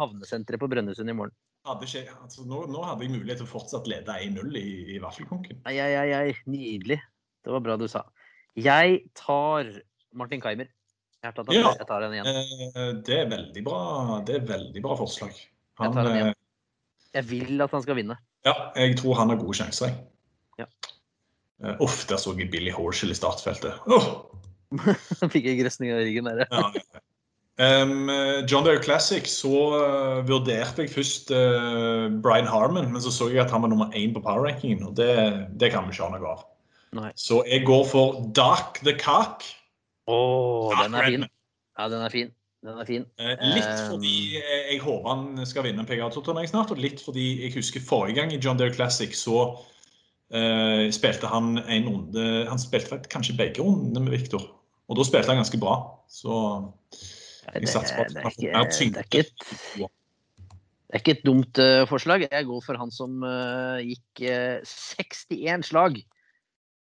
havnesenteret 0.00 0.60
på 0.60 0.68
Brønnøysund 0.68 1.08
i 1.08 1.14
morgen. 1.16 1.32
Hadde 1.64 1.86
ikke, 1.88 2.12
altså, 2.24 2.44
nå, 2.48 2.58
nå 2.72 2.82
hadde 2.84 3.06
jeg 3.06 3.12
mulighet 3.14 3.40
til 3.40 3.46
å 3.46 3.50
fortsatt 3.50 3.88
lede 3.88 4.16
1-0 4.26 4.58
i, 4.60 4.64
i 4.94 4.98
vaffelkonken. 5.00 5.62
Ai, 5.68 5.78
ai, 5.80 6.12
ai. 6.16 6.34
Nydelig. 6.48 6.98
Det 7.44 7.52
var 7.54 7.62
bra 7.64 7.76
du 7.80 7.86
sa. 7.88 8.02
Jeg 8.60 9.00
tar 9.16 9.68
Martin 10.16 10.42
Keimer. 10.44 10.68
Jeg 11.24 11.36
tatt 11.36 11.52
Ja. 11.52 11.72
Jeg 11.76 11.88
tar 11.88 12.04
den 12.04 12.16
igjen. 12.16 12.28
Eh, 12.28 12.92
det 13.04 13.16
er 13.16 13.26
veldig 13.28 13.62
bra 13.64 13.80
Det 14.24 14.38
er 14.40 14.46
veldig 14.48 14.82
bra 14.84 14.96
forslag. 14.96 15.32
Jeg 15.36 15.92
tar 15.96 16.04
den 16.08 16.16
igjen. 16.16 16.32
eh, 16.32 17.20
Jeg 17.20 17.28
vil 17.28 17.60
at 17.64 17.70
han 17.76 17.82
skal 17.84 17.96
vinne. 17.96 18.16
ja, 18.44 18.54
jeg 18.76 18.96
tror 19.00 19.14
han 19.20 19.28
har 19.32 19.36
gode 19.40 19.56
sjanser. 19.56 19.92
Ja. 20.60 20.66
Eh, 21.64 21.76
Uff, 21.80 22.06
der 22.08 22.16
så 22.16 22.32
jeg 22.38 22.50
Billy 22.50 22.72
Horshall 22.72 23.12
i 23.12 23.18
startfeltet. 23.20 23.76
Oh! 23.86 24.26
Fikk 25.32 25.44
jeg 25.44 25.60
grøsning 25.60 25.92
av 25.92 26.00
ryggen 26.06 26.24
der. 26.28 26.46
Ja. 26.48 26.72
Um, 27.60 28.08
John 28.48 28.64
Deere 28.64 28.80
Classic 28.80 29.26
så 29.28 29.52
uh, 29.76 30.20
vurderte 30.24 30.86
jeg 30.86 30.92
først 30.94 31.28
uh, 31.34 32.08
Brian 32.24 32.48
Harmon, 32.48 32.88
men 32.92 33.02
så 33.04 33.12
så 33.12 33.28
jeg 33.28 33.42
at 33.42 33.52
han 33.52 33.66
var 33.66 33.72
nummer 33.72 33.92
én 33.92 34.14
på 34.16 34.22
power-rankingen, 34.24 34.86
og 34.88 34.96
det, 34.96 35.12
det 35.60 35.68
kan 35.74 35.84
vi 35.84 35.92
ikke 35.92 36.08
ha 36.08 36.14
noe 36.14 36.30
av. 36.30 36.46
Nei. 36.96 37.10
Så 37.20 37.42
jeg 37.44 37.66
går 37.68 37.84
for 37.90 38.22
Dark 38.34 38.80
the 38.80 38.96
Cock. 38.96 39.44
Oh, 40.08 40.72
Dark 40.72 40.88
den 40.88 40.96
er 40.96 41.10
fin. 41.10 41.28
Ja, 41.76 41.90
den 41.92 42.06
er 42.06 42.14
fin. 42.14 42.32
Den 42.64 42.80
er 42.80 42.88
fin. 42.88 43.04
Uh, 43.20 43.36
Litt 43.52 43.68
Um, 43.68 43.92
fordi 43.92 44.16
jeg 44.40 44.80
håper 44.80 45.12
han 45.12 45.46
skal 45.48 45.68
vinne 45.68 45.84
en 45.84 45.88
PGA-turnering 45.88 46.48
snart, 46.48 46.72
og 46.72 46.80
litt 46.80 47.04
fordi 47.04 47.28
jeg 47.44 47.54
husker 47.58 47.84
forrige 47.84 48.22
gang 48.22 48.32
i 48.32 48.40
John 48.40 48.58
Deere 48.60 48.72
Classic 48.74 49.12
så 49.16 49.50
eh, 50.32 50.88
spilte 50.94 51.30
han 51.30 51.58
en 51.60 51.88
runde 51.88 52.26
Han 52.48 52.60
spilte 52.60 52.94
faktisk 52.94 53.12
kanskje 53.12 53.36
begge 53.38 53.64
rundene 53.64 54.04
med 54.04 54.16
Victor, 54.16 54.44
og 54.88 54.98
da 54.98 55.06
spilte 55.06 55.32
han 55.32 55.40
ganske 55.40 55.60
bra. 55.60 55.76
Så 56.10 56.36
Det, 57.52 57.62
det, 57.62 57.74
er 57.74 58.28
ikke, 58.30 58.46
det, 58.46 59.00
er 59.00 59.06
ikke 59.06 59.22
et, 59.24 59.32
det 60.90 60.94
er 60.94 61.02
ikke 61.02 61.16
et 61.18 61.26
dumt 61.26 61.58
eh, 61.62 61.86
forslag. 61.90 62.26
Jeg 62.30 62.46
går 62.46 62.62
for 62.66 62.78
han 62.78 62.92
som 62.94 63.24
eh, 63.26 63.82
gikk 63.92 64.22
eh, 64.26 64.62
61 64.62 65.66
slag 65.70 65.98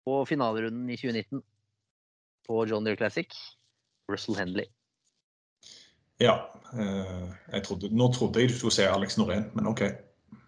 på 0.08 0.20
finalerunden 0.28 0.90
i 0.90 0.98
2019 1.00 1.42
på 2.50 2.66
John 2.68 2.88
Deere 2.88 3.00
Classic. 3.00 3.32
Russell 4.10 4.38
Henley. 4.40 4.66
Ja. 6.20 6.36
eh, 6.74 7.62
trodde, 7.64 7.90
nå 7.96 8.10
trodde 8.14 8.42
jeg 8.42 8.50
du 8.50 8.56
skulle 8.58 8.76
si 8.76 8.88
Alex 8.88 9.18
Norén, 9.20 9.48
men 9.56 9.70
OK. 9.70 9.86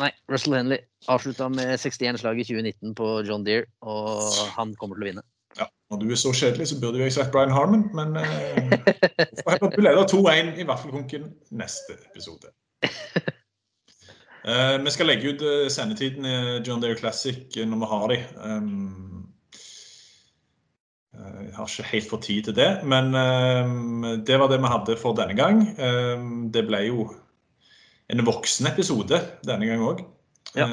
Nei, 0.01 0.09
Russell 0.29 0.57
Henley 0.57 0.81
avslutta 1.09 1.47
med 1.53 1.77
61 1.77 2.19
slag 2.21 2.41
i 2.41 2.45
2019 2.47 2.95
på 2.97 3.11
John 3.27 3.45
Deere, 3.45 3.69
og 3.81 4.25
han 4.57 4.73
kommer 4.79 4.97
til 4.97 5.05
å 5.05 5.09
vinne. 5.11 5.25
Når 5.91 5.99
du 5.99 6.11
er 6.11 6.19
så 6.19 6.31
kjedelig, 6.31 6.69
så 6.71 6.79
burde 6.79 7.01
jo 7.01 7.03
jeg 7.03 7.13
sagt 7.17 7.33
Brian 7.33 7.51
Harmon, 7.51 7.89
men 7.91 8.15
eh, 8.15 8.71
du 9.75 9.81
leder 9.83 10.07
2-1 10.07 10.53
i 10.63 10.67
vaffelkonken 10.67 11.25
neste 11.51 11.97
episode. 12.07 12.53
Eh, 14.41 14.75
vi 14.81 14.89
skal 14.89 15.05
legge 15.05 15.35
ut 15.35 15.43
eh, 15.45 15.67
sendetiden 15.69 16.25
i 16.25 16.37
John 16.65 16.81
Deere 16.81 16.97
Classic 16.97 17.43
eh, 17.53 17.67
når 17.69 17.77
vi 17.77 17.89
har 17.91 18.05
de. 18.09 18.15
Um, 18.41 19.27
eh, 21.13 21.35
jeg 21.43 21.53
har 21.59 21.69
ikke 21.69 21.89
helt 21.91 22.09
fått 22.09 22.25
tid 22.25 22.47
til 22.47 22.55
det, 22.57 22.69
men 22.89 23.13
um, 23.13 24.07
det 24.25 24.39
var 24.41 24.49
det 24.49 24.57
vi 24.63 24.71
hadde 24.73 24.97
for 24.97 25.13
denne 25.19 25.37
gang. 25.37 25.61
Um, 25.77 26.47
det 26.55 26.65
ble 26.71 26.81
jo 26.87 27.05
en 28.09 28.25
voksen 28.25 28.71
episode 28.71 29.21
denne 29.45 29.69
gang 29.69 29.85
òg. 29.91 30.01
Ja. 30.57 30.65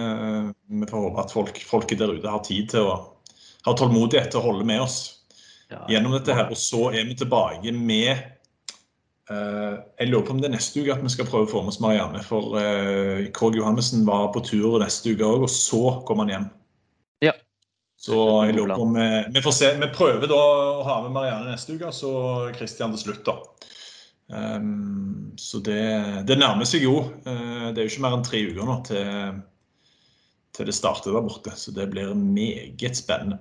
vi 0.66 0.86
får 0.90 1.02
håpe 1.04 1.22
at 1.22 1.30
folk, 1.30 1.58
folket 1.62 2.00
der 2.00 2.16
ute 2.16 2.32
har 2.32 2.40
tid 2.42 2.72
til 2.72 2.88
å 2.88 2.96
ha 3.66 3.74
tålmodighet 3.76 4.32
til 4.32 4.40
å 4.40 4.48
holde 4.50 4.66
med 4.68 4.82
oss 4.84 4.98
Ja, 5.70 5.82
gjennom 5.90 6.14
dette 6.16 6.36
her. 6.36 6.50
Og 6.52 6.58
så 6.60 6.90
er 6.92 7.08
vi 7.08 7.16
tilbake 7.18 7.72
med 7.74 8.12
uh, 9.30 9.80
Jeg 9.98 10.08
lurer 10.10 10.24
på 10.26 10.36
om 10.36 10.42
det 10.42 10.48
er 10.50 10.54
neste 10.56 10.80
uke 10.80 10.94
at 10.94 11.02
vi 11.04 11.12
skal 11.12 11.28
prøve 11.28 11.48
å 11.48 11.50
få 11.50 11.64
med 11.64 11.74
oss 11.74 11.82
Marianne. 11.84 12.22
For 12.26 12.54
uh, 12.56 13.26
Krog 13.36 13.58
Johannessen 13.58 14.06
var 14.08 14.30
på 14.34 14.44
tur 14.46 14.78
neste 14.82 15.12
uke 15.12 15.26
òg, 15.26 15.48
og 15.48 15.52
så 15.52 15.82
kom 16.08 16.22
han 16.24 16.32
hjem. 16.32 16.48
Ja. 17.26 17.34
Så 17.98 18.16
jeg 18.46 18.54
lurer 18.54 18.78
på 18.78 18.86
om 18.86 18.94
vi, 18.96 19.08
vi 19.34 19.42
får 19.44 19.56
se. 19.58 19.72
Vi 19.82 19.90
prøver 19.94 20.30
da 20.30 20.38
å 20.38 20.86
ha 20.86 21.00
med 21.04 21.16
Marianne 21.16 21.50
neste 21.50 21.74
uke, 21.74 21.90
så 21.92 22.12
Kristian 22.56 22.94
til 22.94 23.08
slutt, 23.08 23.26
da. 23.26 23.36
Um, 24.28 25.32
så 25.40 25.58
det, 25.64 25.82
det 26.28 26.36
nærmer 26.36 26.68
seg 26.68 26.84
jo. 26.84 27.00
Uh, 27.24 27.68
det 27.72 27.80
er 27.80 27.86
jo 27.86 27.92
ikke 27.92 28.04
mer 28.04 28.16
enn 28.18 28.26
tre 28.26 28.42
uker 28.44 28.68
nå 28.68 28.80
til, 28.88 29.38
til 30.56 30.68
det 30.68 30.76
starter 30.76 31.16
der 31.16 31.24
borte. 31.24 31.54
Så 31.56 31.72
det 31.76 31.88
blir 31.92 32.12
meget 32.16 33.00
spennende. 33.00 33.40